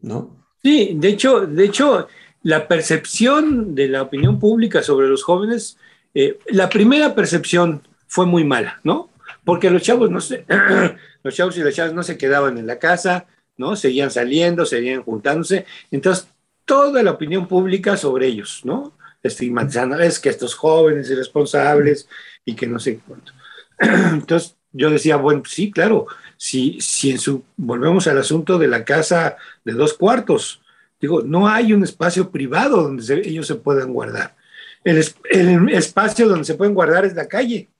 ¿no? 0.00 0.44
Sí, 0.62 0.96
de 0.98 1.08
hecho, 1.08 1.46
de 1.46 1.64
hecho, 1.64 2.08
la 2.44 2.68
percepción 2.68 3.74
de 3.74 3.88
la 3.88 4.02
opinión 4.02 4.38
pública 4.38 4.82
sobre 4.82 5.08
los 5.08 5.24
jóvenes, 5.24 5.78
eh, 6.12 6.38
la 6.46 6.68
primera 6.68 7.14
percepción 7.14 7.82
fue 8.06 8.26
muy 8.26 8.44
mala, 8.44 8.80
¿no? 8.84 9.10
Porque 9.44 9.70
los 9.70 9.82
chavos 9.82 10.10
no 10.10 10.20
se, 10.20 10.44
los 11.24 11.34
chavos 11.34 11.56
y 11.56 11.62
las 11.62 11.74
chavas 11.74 11.94
no 11.94 12.02
se 12.02 12.18
quedaban 12.18 12.58
en 12.58 12.66
la 12.66 12.78
casa, 12.78 13.26
¿no? 13.56 13.76
Seguían 13.76 14.10
saliendo, 14.10 14.66
seguían 14.66 15.02
juntándose. 15.02 15.64
Entonces, 15.90 16.28
toda 16.66 17.02
la 17.02 17.12
opinión 17.12 17.48
pública 17.48 17.96
sobre 17.96 18.26
ellos, 18.26 18.60
¿no? 18.64 18.92
Estigmatizando, 19.22 19.98
es 19.98 20.20
que 20.20 20.28
estos 20.28 20.54
jóvenes 20.54 21.10
irresponsables 21.10 22.08
y 22.44 22.54
que 22.54 22.66
no 22.66 22.78
sé 22.78 23.00
cuánto. 23.06 23.32
Entonces, 23.78 24.54
yo 24.70 24.90
decía, 24.90 25.16
bueno, 25.16 25.42
sí, 25.46 25.70
claro, 25.70 26.08
si, 26.36 26.78
si 26.78 27.10
en 27.10 27.18
su, 27.18 27.42
volvemos 27.56 28.06
al 28.06 28.18
asunto 28.18 28.58
de 28.58 28.68
la 28.68 28.84
casa 28.84 29.38
de 29.64 29.72
dos 29.72 29.94
cuartos, 29.94 30.60
digo, 31.04 31.22
no 31.22 31.46
hay 31.46 31.72
un 31.72 31.82
espacio 31.84 32.30
privado 32.30 32.82
donde 32.82 33.22
ellos 33.24 33.46
se 33.46 33.56
puedan 33.56 33.92
guardar. 33.92 34.36
El, 34.82 35.04
el, 35.30 35.68
espacio 35.70 36.28
donde 36.28 36.44
se 36.44 36.54
pueden 36.54 36.74
guardar 36.74 37.04
es 37.04 37.14
la 37.14 37.28
calle, 37.28 37.70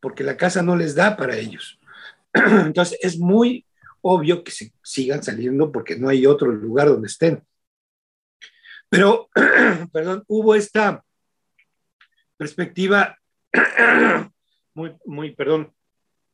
porque 0.00 0.24
la 0.24 0.36
casa 0.36 0.62
no 0.62 0.76
les 0.76 0.94
da 0.94 1.16
para 1.16 1.36
ellos. 1.36 1.78
Entonces, 2.32 2.98
es 3.02 3.18
muy 3.18 3.66
obvio 4.00 4.42
que 4.42 4.50
se 4.50 4.72
sigan 4.82 5.22
saliendo 5.22 5.70
porque 5.70 5.96
no 5.96 6.08
hay 6.08 6.24
otro 6.26 6.50
lugar 6.50 6.88
donde 6.88 7.08
estén. 7.08 7.42
Pero, 8.88 9.28
perdón, 9.92 10.24
hubo 10.26 10.54
esta 10.54 11.04
perspectiva 12.36 13.18
muy, 14.74 14.96
muy, 15.04 15.34
perdón, 15.34 15.74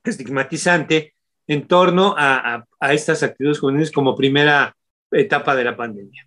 estigmatizante 0.04 1.14
en 1.46 1.66
torno 1.66 2.14
a, 2.16 2.64
estas 2.92 3.22
actitudes 3.22 3.58
juveniles 3.58 3.90
como 3.90 4.14
primera 4.14 4.76
etapa 5.14 5.54
de 5.54 5.64
la 5.64 5.76
pandemia. 5.76 6.26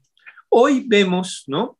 Hoy 0.49 0.83
vemos, 0.88 1.43
¿no? 1.47 1.77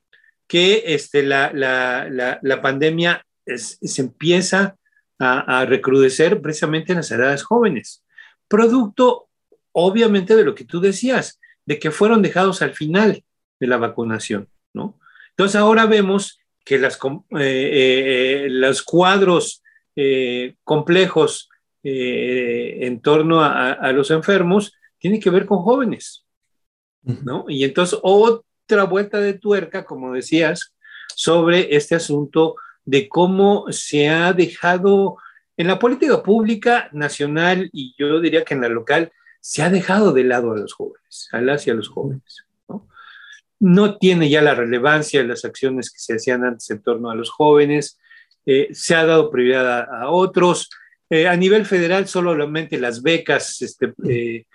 Que 0.48 0.84
este, 0.88 1.24
la, 1.24 2.60
pandemia 2.62 3.26
se 3.46 4.02
empieza 4.02 4.76
a, 5.20 5.66
recrudecer 5.66 6.42
precisamente 6.42 6.92
en 6.92 6.98
las 6.98 7.12
edades 7.12 7.44
jóvenes, 7.44 8.04
producto 8.48 9.30
obviamente 9.72 10.36
de 10.36 10.44
lo 10.44 10.56
que 10.56 10.66
tú 10.66 10.80
decías, 10.80 11.40
de 11.66 11.80
que 11.80 11.92
fueron 11.92 12.22
dejados 12.22 12.62
al 12.62 12.74
final 12.74 13.24
de 13.60 13.68
la 13.68 13.78
vacunación, 13.78 14.48
¿no? 14.74 15.00
Entonces 15.32 15.56
ahora 15.56 15.86
vemos 15.86 16.40
que 16.64 16.78
las, 16.78 17.00
eh, 17.32 17.38
eh, 17.40 18.48
los 18.50 18.82
cuadros 18.84 19.64
eh, 19.96 20.56
complejos 20.64 21.50
en 21.84 23.00
torno 23.00 23.42
a, 23.42 23.92
los 23.94 24.12
enfermos 24.12 24.74
tienen 24.98 25.22
que 25.22 25.30
ver 25.30 25.46
con 25.46 25.60
jóvenes, 25.60 26.26
¿no? 27.24 27.46
Y 27.48 27.64
entonces 27.64 28.00
otra 28.02 28.84
vuelta 28.84 29.20
de 29.20 29.34
tuerca, 29.34 29.86
como 29.86 30.14
decías, 30.14 30.74
sobre 31.16 31.76
este 31.76 31.96
asunto 31.96 32.56
de 32.86 33.08
cómo 33.10 33.66
se 33.72 34.10
ha 34.10 34.34
dejado 34.34 35.18
en 35.58 35.68
la 35.68 35.80
política 35.80 36.22
pública 36.22 36.90
nacional 36.94 37.70
y 37.74 37.96
yo 37.98 38.20
diría 38.20 38.44
que 38.46 38.54
en 38.54 38.62
la 38.62 38.70
local, 38.70 39.12
se 39.40 39.64
ha 39.64 39.70
dejado 39.70 40.14
de 40.14 40.24
lado 40.24 40.52
a 40.52 40.58
los 40.58 40.74
jóvenes, 40.74 41.30
a 41.32 41.42
las 41.42 41.66
y 41.66 41.72
a 41.72 41.74
los 41.74 41.90
jóvenes. 41.90 42.46
¿no? 42.68 42.88
no 43.60 43.98
tiene 43.98 44.30
ya 44.30 44.42
la 44.42 44.56
relevancia 44.56 45.22
de 45.22 45.28
las 45.28 45.46
acciones 45.46 45.90
que 45.92 46.00
se 46.00 46.16
hacían 46.16 46.44
antes 46.44 46.70
en 46.70 46.82
torno 46.82 47.10
a 47.10 47.16
los 47.16 47.30
jóvenes, 47.30 48.00
eh, 48.46 48.70
se 48.72 48.96
ha 48.96 49.06
dado 49.06 49.32
prioridad 49.32 49.88
a, 49.92 50.10
otros. 50.10 50.70
Eh, 51.10 51.28
a 51.28 51.36
nivel 51.36 51.66
federal 51.66 52.08
solamente 52.08 52.80
las 52.80 53.02
becas 53.02 53.62
este, 53.62 53.94
eh, 54.08 54.46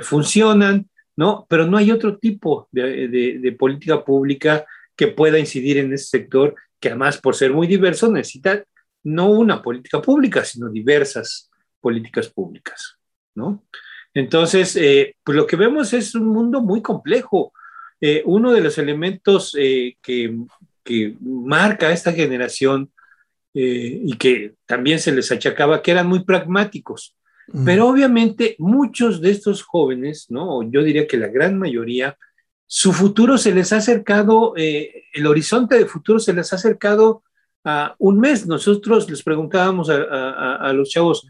funcionan, 0.00 0.88
¿no? 1.16 1.46
Pero 1.48 1.66
no 1.66 1.76
hay 1.76 1.90
otro 1.90 2.18
tipo 2.18 2.68
de, 2.72 3.56
política 3.58 4.04
pública 4.04 4.64
que 4.96 5.08
pueda 5.08 5.38
incidir 5.38 5.78
en 5.78 5.92
ese 5.92 6.06
sector, 6.06 6.54
que 6.80 6.88
además 6.88 7.18
por 7.18 7.34
ser 7.34 7.52
muy 7.52 7.66
diverso 7.66 8.10
necesita 8.10 8.64
no 9.04 9.30
una 9.30 9.62
política 9.62 10.00
pública, 10.00 10.44
sino 10.44 10.68
diversas 10.68 11.50
políticas 11.80 12.28
públicas, 12.28 12.96
¿no? 13.34 13.64
Entonces, 14.14 14.78
pues 15.24 15.36
lo 15.36 15.46
que 15.46 15.56
vemos 15.56 15.92
es 15.92 16.14
un 16.14 16.26
mundo 16.26 16.60
muy 16.60 16.82
complejo, 16.82 17.52
eh, 18.04 18.20
uno 18.26 18.50
de 18.50 18.60
los 18.60 18.78
elementos 18.78 19.56
eh, 19.56 19.96
que, 20.02 20.36
marca 21.20 21.86
a 21.86 21.92
esta 21.92 22.12
generación 22.12 22.90
eh, 23.54 24.00
y 24.04 24.16
que 24.18 24.56
también 24.66 24.98
se 24.98 25.12
les 25.12 25.30
achacaba 25.30 25.80
que 25.80 25.92
eran 25.92 26.08
muy 26.08 26.24
pragmáticos. 26.24 27.14
Pero 27.64 27.88
obviamente 27.88 28.56
muchos 28.58 29.20
de 29.20 29.30
estos 29.30 29.62
jóvenes, 29.62 30.26
¿no? 30.30 30.62
yo 30.62 30.82
diría 30.82 31.06
que 31.06 31.18
la 31.18 31.28
gran 31.28 31.58
mayoría, 31.58 32.16
su 32.66 32.92
futuro 32.92 33.36
se 33.36 33.54
les 33.54 33.72
ha 33.72 33.76
acercado, 33.76 34.54
el 34.56 35.26
horizonte 35.26 35.76
de 35.76 35.86
futuro 35.86 36.18
se 36.18 36.32
les 36.32 36.52
ha 36.52 36.56
acercado 36.56 37.22
a 37.64 37.94
un 37.98 38.18
mes. 38.18 38.46
Nosotros 38.46 39.10
les 39.10 39.22
preguntábamos 39.22 39.90
a, 39.90 40.72
los 40.72 40.88
chavos 40.88 41.26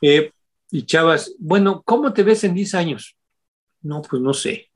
y 0.00 0.82
chavas, 0.84 1.34
bueno, 1.38 1.82
¿cómo 1.84 2.12
te 2.12 2.22
ves 2.22 2.44
en 2.44 2.54
10 2.54 2.74
años? 2.74 3.16
No, 3.82 4.02
pues 4.02 4.22
no 4.22 4.32
sé. 4.32 4.70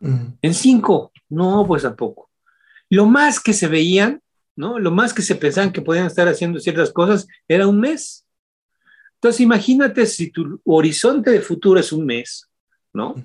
En 0.00 0.54
cinco, 0.54 1.12
no, 1.28 1.64
pues 1.66 1.82
tampoco. 1.82 2.30
Lo 2.88 3.06
más 3.06 3.40
que 3.40 3.52
se 3.52 3.66
veían, 3.66 4.22
¿no? 4.54 4.78
Lo 4.78 4.90
más 4.90 5.12
que 5.12 5.22
se 5.22 5.34
pensaban 5.34 5.72
que 5.72 5.82
podían 5.82 6.06
estar 6.06 6.28
haciendo 6.28 6.60
ciertas 6.60 6.92
cosas 6.92 7.26
era 7.48 7.66
un 7.66 7.80
mes. 7.80 8.25
Entonces, 9.26 9.40
imagínate 9.40 10.06
si 10.06 10.30
tu 10.30 10.60
horizonte 10.64 11.32
de 11.32 11.40
futuro 11.40 11.80
es 11.80 11.90
un 11.90 12.06
mes, 12.06 12.48
¿no? 12.92 13.16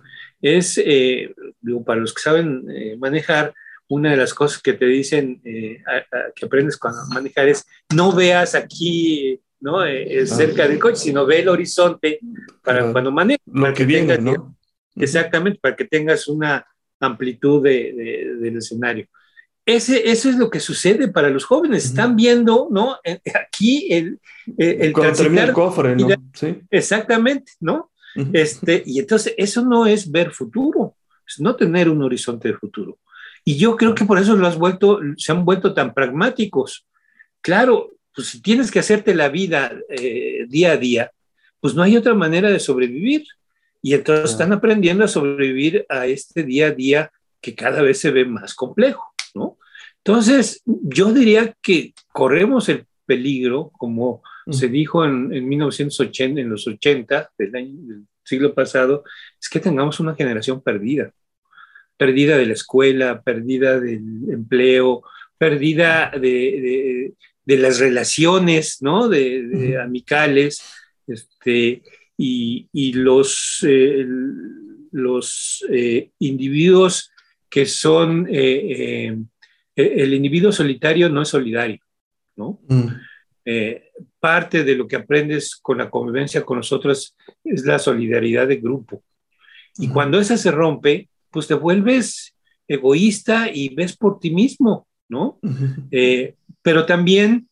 Es, 0.41 0.82
eh, 0.84 1.32
digo, 1.60 1.84
para 1.84 2.02
los 2.02 2.12
que 2.12 2.24
saben 2.24 2.66
eh, 2.72 2.97
manejar, 2.97 3.54
una 3.88 4.10
de 4.10 4.18
las 4.18 4.34
cosas 4.34 4.64
que 4.64 4.74
te 4.74 4.88
dicen 4.88 5.39
eh, 5.45 5.84
que 6.36 6.45
aprendes 6.47 6.78
cuando 6.78 7.06
manejar 7.14 7.49
es 7.49 7.68
no 7.93 8.14
veas 8.14 8.56
aquí, 8.56 9.39
¿no? 9.60 9.82
cerca 10.26 10.68
del 10.68 10.80
coche, 10.80 10.95
sino 10.95 11.24
ve 11.28 11.41
el 11.41 11.49
horizonte 11.49 12.18
para 12.64 12.91
cuando 12.91 13.12
manejas. 13.12 13.45
Lo 13.45 13.72
que, 13.72 13.86
viene, 13.86 14.18
¿no? 14.18 14.58
Exactamente, 14.95 15.60
para 15.62 15.76
que 15.76 15.86
tengas 15.86 16.28
una 16.28 16.66
amplitud 16.99 17.62
de, 17.62 18.38
del 18.39 18.58
escenario. 18.58 19.06
Ese, 19.66 20.09
eso 20.09 20.30
es 20.30 20.38
lo 20.38 20.49
que 20.49 20.59
sucede 20.59 21.07
para 21.07 21.30
los 21.30 21.45
jóvenes. 21.45 21.86
Están 21.86 22.16
viendo, 22.16 22.68
¿no? 22.72 22.97
Aquí 23.36 23.88
el, 23.91 24.20
el, 24.57 24.82
el 24.82 24.93
cofre, 25.53 25.95
¿no? 25.95 26.07
Sí. 26.34 26.62
Exactamente, 26.70 27.53
¿no? 27.59 27.91
este, 28.34 28.84
y 28.86 28.99
entonces 28.99 29.34
eso 29.38 29.64
no 29.64 29.86
es 29.86 30.12
ver 30.12 30.32
futuro, 30.32 30.95
es 31.26 31.39
no 31.39 31.55
tener 31.55 31.89
un 31.89 32.03
horizonte 32.03 32.49
de 32.49 32.55
futuro. 32.55 32.97
Y 33.43 33.57
yo 33.57 33.76
creo 33.76 33.95
que 33.95 34.05
por 34.05 34.20
eso 34.20 34.36
lo 34.36 34.45
has 34.47 34.57
vuelto, 34.57 34.99
se 35.18 35.32
han 35.32 35.45
vuelto 35.45 35.74
tan 35.74 35.93
pragmáticos. 35.93 36.86
Claro, 37.41 37.91
pues 38.14 38.28
si 38.28 38.41
tienes 38.41 38.70
que 38.70 38.80
hacerte 38.80 39.16
la 39.16 39.30
vida 39.30 39.74
eh, 39.89 40.45
día 40.47 40.74
a 40.74 40.78
día, 40.78 41.12
pues 41.59 41.74
no 41.74 41.82
hay 41.82 41.97
otra 41.97 42.14
manera 42.14 42.49
de 42.49 42.59
sobrevivir. 42.59 43.26
Y 43.82 43.95
entonces 43.95 44.32
están 44.32 44.53
aprendiendo 44.53 45.03
a 45.03 45.07
sobrevivir 45.07 45.86
a 45.89 46.05
este 46.05 46.43
día 46.43 46.68
a 46.68 46.72
día 46.72 47.12
que 47.41 47.55
cada 47.55 47.82
vez 47.82 47.99
se 47.99 48.12
ve 48.12 48.26
más 48.26 48.53
complejo. 48.53 49.11
Entonces, 50.04 50.62
yo 50.66 51.14
diría 51.14 51.56
que 51.62 51.93
corremos 52.12 52.70
el 52.70 52.86
peligro, 53.06 53.72
como 53.78 54.24
se 54.49 54.68
dijo 54.68 55.06
en, 55.06 55.34
en, 55.34 55.47
1980, 55.47 56.41
en 56.41 56.49
los 56.49 56.68
80 56.68 57.32
del, 57.38 57.56
año, 57.56 57.76
del 57.84 58.08
siglo 58.24 58.54
pasado, 58.54 59.04
es 59.39 59.49
que 59.49 59.60
tengamos 59.60 59.99
una 59.99 60.16
generación 60.16 60.62
perdida, 60.62 61.14
perdida 61.97 62.38
de 62.38 62.47
la 62.47 62.54
escuela, 62.54 63.22
perdida 63.22 63.80
del 63.80 64.30
empleo, 64.30 65.04
perdida 65.38 66.12
de, 66.12 67.14
de, 67.45 67.58
las 67.58 67.80
relaciones, 67.80 68.78
¿no? 68.82 69.08
De, 69.08 69.78
amicales, 69.80 70.64
este, 71.06 71.84
y, 72.18 72.93
los, 72.93 73.66
eh, 73.68 74.06
los 74.91 75.66
eh, 75.70 76.12
individuos 76.20 77.12
que 77.49 77.66
son, 77.66 78.28
eh, 78.32 79.18
el 79.82 80.13
individuo 80.13 80.51
solitario 80.51 81.09
no 81.09 81.21
es 81.21 81.29
solidario, 81.29 81.79
¿no? 82.36 82.59
Mm. 82.67 82.88
parte 84.19 84.63
de 84.63 84.75
lo 84.75 84.88
que 84.88 84.97
aprendes 84.97 85.55
con 85.55 85.79
la 85.79 85.89
convivencia 85.89 86.43
con 86.43 86.57
nosotros 86.57 87.15
es 87.43 87.65
la 87.65 87.79
solidaridad 87.79 88.47
de 88.47 88.57
grupo. 88.57 89.03
Y 89.77 89.88
mm. 89.88 89.93
cuando 89.93 90.19
esa 90.19 90.38
se 90.38 90.51
rompe, 90.51 91.09
pues 91.32 91.47
te 91.47 91.55
vuelves 91.55 92.36
egoísta 92.67 93.49
y 93.51 93.73
ves 93.73 93.97
por 93.97 94.19
ti 94.19 94.32
mismo, 94.32 94.88
¿no? 95.09 95.39
pero 96.61 96.86
también 96.86 97.49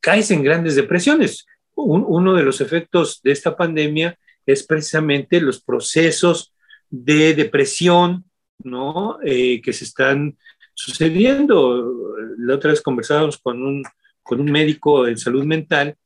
caes 0.00 0.30
en 0.30 0.42
grandes 0.42 0.74
depresiones 0.74 1.46
uno 1.74 2.34
de 2.34 2.42
los 2.42 2.60
efectos 2.60 3.20
de 3.22 3.32
esta 3.32 3.56
pandemia 3.56 4.18
es 4.46 4.64
precisamente 4.64 5.40
los 5.40 5.62
procesos 5.62 6.52
de 6.90 7.34
depresión, 7.34 8.24
¿no? 8.62 9.18
Eh, 9.24 9.60
que 9.62 9.72
se 9.72 9.84
están 9.84 10.36
sucediendo. 10.74 12.16
La 12.38 12.54
otra 12.54 12.70
vez 12.70 12.80
conversábamos 12.80 13.38
con 13.38 13.62
un, 13.62 13.82
con 14.22 14.40
un 14.40 14.50
médico 14.50 15.06
en 15.06 15.18
salud 15.18 15.44
mental, 15.44 15.96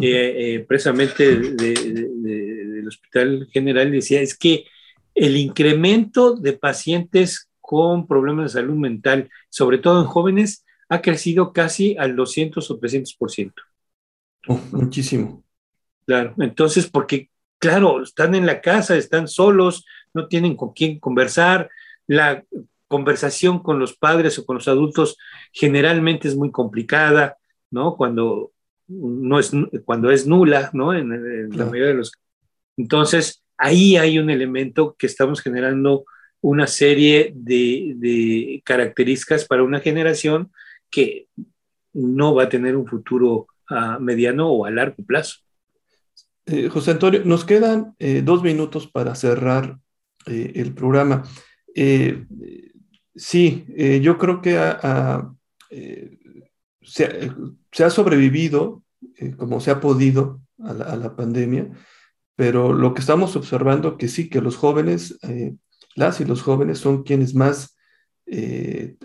eh, 0.00 0.54
eh, 0.54 0.64
precisamente 0.68 1.36
del 1.36 2.88
Hospital 2.88 3.48
General, 3.50 3.90
decía, 3.90 4.20
es 4.20 4.36
que 4.36 4.64
el 5.14 5.36
incremento 5.36 6.34
de 6.34 6.52
pacientes 6.52 7.48
con 7.60 8.06
problemas 8.06 8.52
de 8.52 8.60
salud 8.60 8.76
mental, 8.76 9.30
sobre 9.48 9.78
todo 9.78 10.00
en 10.00 10.06
jóvenes, 10.06 10.64
ha 10.88 11.00
crecido 11.00 11.52
casi 11.52 11.96
al 11.98 12.14
200 12.14 12.70
o 12.70 12.78
300% 12.78 13.52
muchísimo. 14.72 15.42
Claro, 16.06 16.34
entonces, 16.38 16.88
porque, 16.88 17.30
claro, 17.58 18.02
están 18.02 18.34
en 18.34 18.46
la 18.46 18.60
casa, 18.60 18.96
están 18.96 19.26
solos, 19.26 19.84
no 20.14 20.28
tienen 20.28 20.56
con 20.56 20.72
quién 20.72 21.00
conversar, 21.00 21.68
la 22.06 22.44
conversación 22.88 23.62
con 23.62 23.78
los 23.78 23.96
padres 23.96 24.38
o 24.38 24.46
con 24.46 24.56
los 24.56 24.68
adultos 24.68 25.16
generalmente 25.52 26.28
es 26.28 26.36
muy 26.36 26.50
complicada, 26.50 27.36
¿no? 27.70 27.96
Cuando, 27.96 28.52
no 28.88 29.38
es, 29.38 29.52
cuando 29.84 30.10
es 30.10 30.26
nula, 30.26 30.70
¿no? 30.72 30.94
En, 30.94 31.10
la 31.56 31.64
mayoría 31.64 31.88
de 31.88 31.94
los 31.94 32.12
Entonces, 32.76 33.42
ahí 33.56 33.96
hay 33.96 34.18
un 34.18 34.30
elemento 34.30 34.94
que 34.98 35.06
estamos 35.06 35.40
generando 35.40 36.04
una 36.40 36.66
serie 36.66 37.32
de, 37.34 37.94
de 37.96 38.62
características 38.64 39.46
para 39.46 39.64
una 39.64 39.80
generación 39.80 40.52
que 40.90 41.26
no 41.92 42.34
va 42.34 42.44
a 42.44 42.48
tener 42.48 42.76
un 42.76 42.86
futuro 42.86 43.48
a 43.68 43.98
mediano 43.98 44.48
o 44.50 44.64
a 44.64 44.70
largo 44.70 45.02
plazo. 45.04 45.38
Eh, 46.46 46.68
José 46.68 46.92
Antonio, 46.92 47.22
nos 47.24 47.44
quedan 47.44 47.94
eh, 47.98 48.22
dos 48.22 48.42
minutos 48.42 48.86
para 48.86 49.14
cerrar 49.14 49.78
eh, 50.26 50.52
el 50.56 50.74
programa. 50.74 51.24
Sí, 53.16 53.66
eh, 53.76 54.00
yo 54.00 54.18
creo 54.18 54.40
que 54.40 54.56
eh, 55.70 56.18
se, 56.82 57.84
ha 57.84 57.90
sobrevivido 57.90 58.82
como 59.36 59.60
se 59.60 59.70
ha 59.70 59.80
podido 59.80 60.40
a 60.62 60.72
la, 60.72 61.16
pandemia, 61.16 61.70
pero 62.34 62.72
lo 62.72 62.94
que 62.94 63.00
estamos 63.00 63.34
observando 63.36 63.96
que 63.96 64.08
sí, 64.08 64.28
que 64.28 64.40
los 64.40 64.56
jóvenes, 64.56 65.18
las 65.94 66.20
y 66.20 66.24
los 66.24 66.42
jóvenes 66.42 66.78
son 66.78 67.02
quienes 67.02 67.34
más 67.34 67.76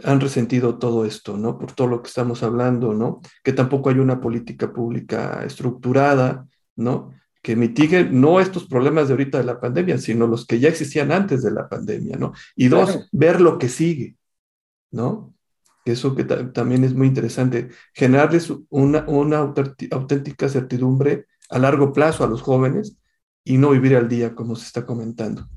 han 0.04 0.20
resentido 0.20 0.78
todo 0.80 1.06
esto, 1.06 1.38
¿no? 1.38 1.58
Por 1.58 1.74
todo 1.74 1.88
lo 1.88 2.02
que 2.02 2.08
estamos 2.08 2.44
hablando, 2.44 2.94
¿no? 2.94 3.22
Que 3.44 3.54
tampoco 3.54 3.90
hay 3.90 4.00
una 4.00 4.20
política 4.20 4.74
pública 4.74 5.44
estructurada, 5.46 6.48
¿no? 6.76 7.12
Que 7.42 7.56
mitigue 7.56 8.06
no 8.06 8.40
estos 8.40 8.66
problemas 8.66 9.08
de 9.08 9.14
ahorita 9.14 9.40
de 9.40 9.44
la 9.44 9.60
pandemia, 9.60 9.98
sino 9.98 10.28
los 10.28 10.46
que 10.46 10.60
ya 10.60 10.70
existían 10.70 11.12
antes 11.12 11.42
de 11.42 11.52
la 11.52 11.68
pandemia, 11.68 12.18
¿no? 12.18 12.34
Y 12.56 12.68
dos, 12.68 13.10
ver 13.12 13.42
lo 13.42 13.58
que 13.58 13.68
sigue, 13.68 14.16
¿no? 14.92 15.34
Eso 15.84 16.16
que 16.16 16.24
también 16.24 16.84
es 16.84 16.94
muy 16.94 17.08
interesante, 17.08 17.70
generarles 17.94 18.54
una, 18.70 19.04
una 19.08 19.54
auténtica 19.92 20.48
certidumbre 20.48 21.26
a 21.50 21.58
largo 21.58 21.92
plazo 21.92 22.24
a 22.24 22.28
los 22.28 22.44
jóvenes 22.44 22.98
y 23.44 23.58
no 23.58 23.72
vivir 23.72 23.96
al 23.96 24.08
día, 24.08 24.36
como 24.36 24.56
se 24.56 24.68
está 24.68 24.86
comentando. 24.86 25.48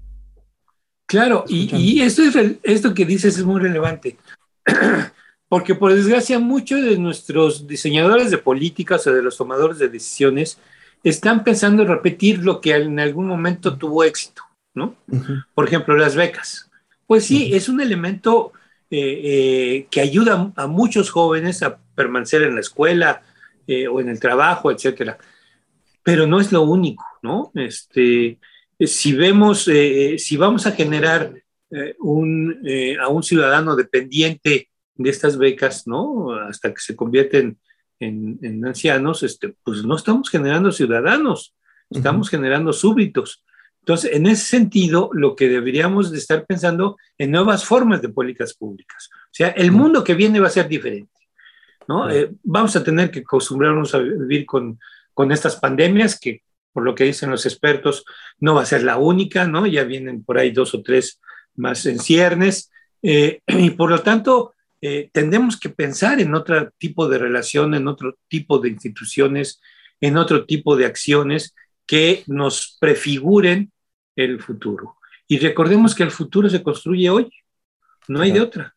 Claro, 1.05 1.45
y, 1.47 1.76
y, 1.76 2.01
esto, 2.01 2.22
es, 2.22 2.35
esto 2.62 2.95
que 2.95 3.05
dices 3.05 3.37
es 3.37 3.45
muy 3.45 3.61
relevante, 3.61 4.16
porque 5.51 5.74
por 5.74 5.93
desgracia 5.93 6.39
muchos 6.39 6.82
de 6.82 6.97
nuestros 6.97 7.66
diseñadores 7.66 8.30
de 8.30 8.39
políticas 8.39 9.07
o 9.07 9.12
de 9.12 9.22
los 9.22 9.37
tomadores 9.37 9.78
de 9.78 9.89
decisiones 9.89 10.59
están 11.05 11.44
pensando 11.44 11.82
en 11.82 11.88
repetir 11.88 12.42
lo 12.42 12.61
que 12.61 12.74
en 12.74 12.98
algún 12.98 13.26
momento 13.26 13.76
tuvo 13.76 14.05
éxito, 14.05 14.42
¿no? 14.72 14.96
Por 15.55 15.68
ejemplo, 15.68 15.96
las 15.96 16.16
becas. 16.16 16.70
Pues 17.07 17.26
sí, 17.26 17.55
es 17.55 17.68
un 17.68 17.82
elemento 17.82 18.52
eh, 18.90 19.20
eh, 19.24 19.86
que 19.90 20.00
ayuda 20.00 20.52
a 20.57 20.66
muchos 20.66 21.11
jóvenes 21.11 21.62
a 21.62 21.78
permanecer 21.94 22.42
en 22.42 22.55
la 22.55 22.62
escuela 22.62 23.22
eh, 23.66 23.86
o 23.86 24.00
en 24.00 24.09
el 24.09 24.18
trabajo, 24.18 24.70
etcétera. 24.70 25.18
Pero 26.02 26.26
no 26.26 26.40
es 26.40 26.50
lo 26.52 26.62
único, 26.62 27.05
¿no? 27.22 27.52
Este, 27.55 28.38
si 28.80 29.12
vemos, 29.12 29.64
si 29.64 30.36
vamos 30.38 30.66
a 30.66 30.72
generar 30.72 31.34
un, 31.98 32.62
a 33.00 33.09
un 33.09 33.22
ciudadano 33.22 33.74
dependiente 33.76 34.70
de 34.94 35.11
estas 35.11 35.36
becas, 35.36 35.86
¿no? 35.86 36.32
Hasta 36.32 36.72
que 36.72 36.80
se 36.80 36.96
convierten 36.96 37.46
en, 37.46 37.59
ancianos, 38.01 39.22
este, 39.22 39.55
pues 39.62 39.84
no 39.84 39.97
estamos 39.97 40.30
generando 40.30 40.72
ciudadanos, 40.72 41.55
estamos 41.90 42.28
generando 42.28 42.72
súbditos. 42.72 43.45
Entonces, 43.80 44.12
en 44.14 44.26
ese 44.26 44.47
sentido, 44.47 45.11
lo 45.12 45.36
que 45.36 45.49
deberíamos 45.49 46.11
de 46.11 46.18
estar 46.18 46.47
pensando 46.47 46.97
en 47.18 47.30
nuevas 47.30 47.64
formas 47.64 48.01
de 48.01 48.09
políticas 48.09 48.55
públicas. 48.55 49.11
O 49.12 49.28
sea, 49.30 49.49
el 49.49 49.72
mundo 49.72 50.03
que 50.03 50.14
viene 50.14 50.40
va 50.40 50.47
a 50.47 50.51
ser 50.51 50.68
diferente. 50.68 51.11
¿no? 51.86 52.11
Eh, 52.11 52.30
vamos 52.42 52.74
a 52.76 52.82
tener 52.82 53.11
que 53.11 53.20
acostumbrarnos 53.20 53.95
a 53.95 53.99
vivir 53.99 54.47
con, 54.47 54.78
con 55.12 55.32
estas 55.32 55.57
pandemias 55.57 56.18
que, 56.18 56.42
por 56.72 56.82
lo 56.82 56.95
que 56.95 57.05
dicen 57.05 57.30
los 57.30 57.47
expertos, 57.47 58.05
no 58.40 58.55
va 58.55 58.62
a 58.62 58.66
ser 58.66 58.82
la 58.82 58.97
única, 58.97 59.47
¿no? 59.47 59.66
Ya 59.66 59.84
vienen 59.84 60.24
por 60.24 60.38
ahí 60.38 60.51
dos 60.51 60.74
o 60.74 60.82
tres 60.82 61.20
más 61.55 61.86
en 61.86 61.99
ciernes. 61.99 62.70
Eh, 63.03 63.40
y 63.47 63.70
por 63.70 63.90
lo 63.90 64.01
tanto, 64.01 64.55
eh, 64.87 65.09
tendremos 65.14 65.59
que 65.59 65.70
pensar 65.70 66.20
en 66.20 66.35
otro 66.35 66.70
tipo 66.76 67.09
de 67.09 67.16
relación, 67.16 67.72
en 67.72 67.89
otro 67.89 68.18
tipo 68.28 68.59
de 68.59 68.68
instituciones, 68.68 69.62
en 69.99 70.18
otro 70.18 70.45
tipo 70.45 70.76
de 70.76 70.85
acciones 70.85 71.55
que 71.87 72.22
nos 72.26 72.76
prefiguren 72.78 73.72
el 74.14 74.43
futuro. 74.43 74.99
Y 75.26 75.39
recordemos 75.39 75.95
que 75.95 76.03
el 76.03 76.11
futuro 76.11 76.51
se 76.51 76.62
construye 76.62 77.09
hoy, 77.09 77.30
no 78.09 78.20
hay 78.20 78.32
de 78.32 78.43
otra. 78.43 78.76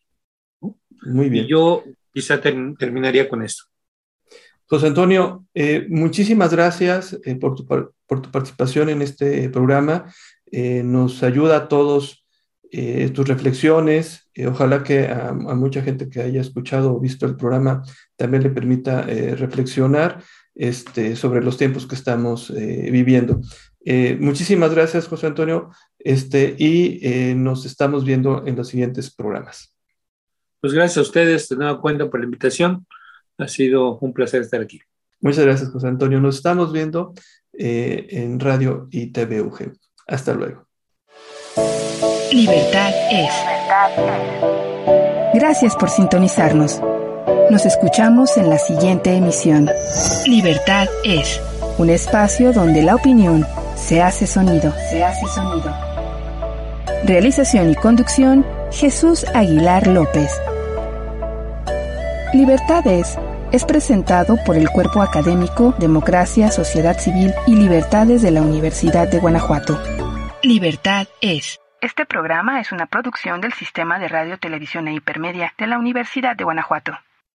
Muy 1.01 1.27
bien. 1.29 1.43
Y 1.43 1.49
yo 1.49 1.83
quizá 2.13 2.39
terminaría 2.39 3.27
con 3.27 3.43
esto. 3.43 3.65
José 4.65 4.87
Antonio, 4.87 5.45
eh, 5.53 5.87
muchísimas 5.89 6.53
gracias 6.53 7.19
eh, 7.25 7.35
por, 7.35 7.55
tu, 7.55 7.65
por, 7.65 7.93
tu, 8.07 8.31
participación 8.31 8.87
en 8.87 9.01
este 9.01 9.49
programa. 9.49 10.09
nos 10.53 11.21
ayuda 11.21 11.57
a 11.57 11.67
todos 11.67 12.25
eh, 12.71 13.09
tus 13.13 13.27
reflexiones. 13.27 14.29
Eh, 14.33 14.47
ojalá 14.47 14.83
que 14.83 15.07
a, 15.07 15.31
mucha 15.33 15.81
gente 15.81 16.09
que 16.09 16.21
haya 16.21 16.41
escuchado 16.41 16.93
o 16.93 16.99
visto 16.99 17.25
el 17.25 17.35
programa 17.35 17.83
también 18.15 18.43
le 18.43 18.49
permita 18.49 19.05
eh, 19.07 19.35
reflexionar 19.35 20.21
este, 20.53 21.15
sobre 21.15 21.43
los 21.43 21.57
tiempos 21.57 21.85
que 21.85 21.95
estamos 21.95 22.51
viviendo. 22.51 23.39
muchísimas 24.19 24.73
gracias, 24.73 25.07
José 25.07 25.27
Antonio, 25.27 25.69
este, 25.99 26.55
y 26.57 27.35
nos 27.35 27.65
estamos 27.65 28.03
viendo 28.03 28.43
en 28.47 28.55
los 28.55 28.67
siguientes 28.67 29.13
programas. 29.13 29.75
Pues 30.59 30.73
gracias 30.73 30.97
a 30.97 31.01
ustedes, 31.01 31.47
de 31.47 31.57
nueva 31.57 31.79
cuenta 31.79 32.09
por 32.09 32.19
la 32.19 32.25
invitación. 32.25 32.87
Ha 33.37 33.47
sido 33.47 33.99
un 33.99 34.13
placer 34.13 34.41
estar 34.41 34.61
aquí. 34.61 34.81
Muchas 35.21 35.45
gracias, 35.45 35.69
José 35.69 35.87
Antonio. 35.87 36.19
Nos 36.19 36.37
estamos 36.37 36.73
viendo 36.73 37.13
en 37.53 38.39
Radio 38.39 38.87
y 38.89 39.11
TVUG. 39.11 39.73
Hasta 40.07 40.33
luego. 40.33 40.66
Libertad 42.37 42.93
es. 43.09 43.33
Gracias 45.33 45.75
por 45.75 45.89
sintonizarnos. 45.89 46.79
Nos 47.49 47.65
escuchamos 47.65 48.37
en 48.37 48.51
la 48.51 48.59
siguiente 48.59 49.11
emisión. 49.15 49.67
Libertad 50.27 50.87
es 51.03 51.41
un 51.79 51.89
espacio 51.89 52.53
donde 52.53 52.83
la 52.83 52.93
opinión 52.93 53.43
se 53.75 54.03
hace 54.03 54.27
sonido. 54.27 54.71
Se 54.91 55.03
hace 55.03 55.25
sonido. 55.33 55.75
Realización 57.05 57.71
y 57.71 57.75
conducción 57.75 58.45
Jesús 58.71 59.25
Aguilar 59.33 59.87
López. 59.87 60.31
Libertad 62.35 62.85
es 62.85 63.17
es 63.51 63.65
presentado 63.65 64.37
por 64.45 64.57
el 64.57 64.69
Cuerpo 64.69 65.01
Académico 65.01 65.73
Democracia, 65.79 66.51
Sociedad 66.51 66.99
Civil 66.99 67.33
y 67.47 67.55
Libertades 67.55 68.21
de 68.21 68.29
la 68.29 68.43
Universidad 68.43 69.07
de 69.07 69.17
Guanajuato. 69.17 69.79
Libertad 70.43 71.07
es. 71.19 71.59
Este 71.79 72.07
programa 72.07 72.59
es 72.59 72.71
una 72.71 72.87
producción 72.87 73.39
del 73.39 73.53
Sistema 73.53 73.99
de 73.99 74.07
Radio, 74.07 74.39
Televisión 74.39 74.87
e 74.87 74.93
Hipermedia 74.93 75.53
de 75.59 75.67
la 75.67 75.77
Universidad 75.77 76.35
de 76.35 76.43
Guanajuato. 76.43 76.97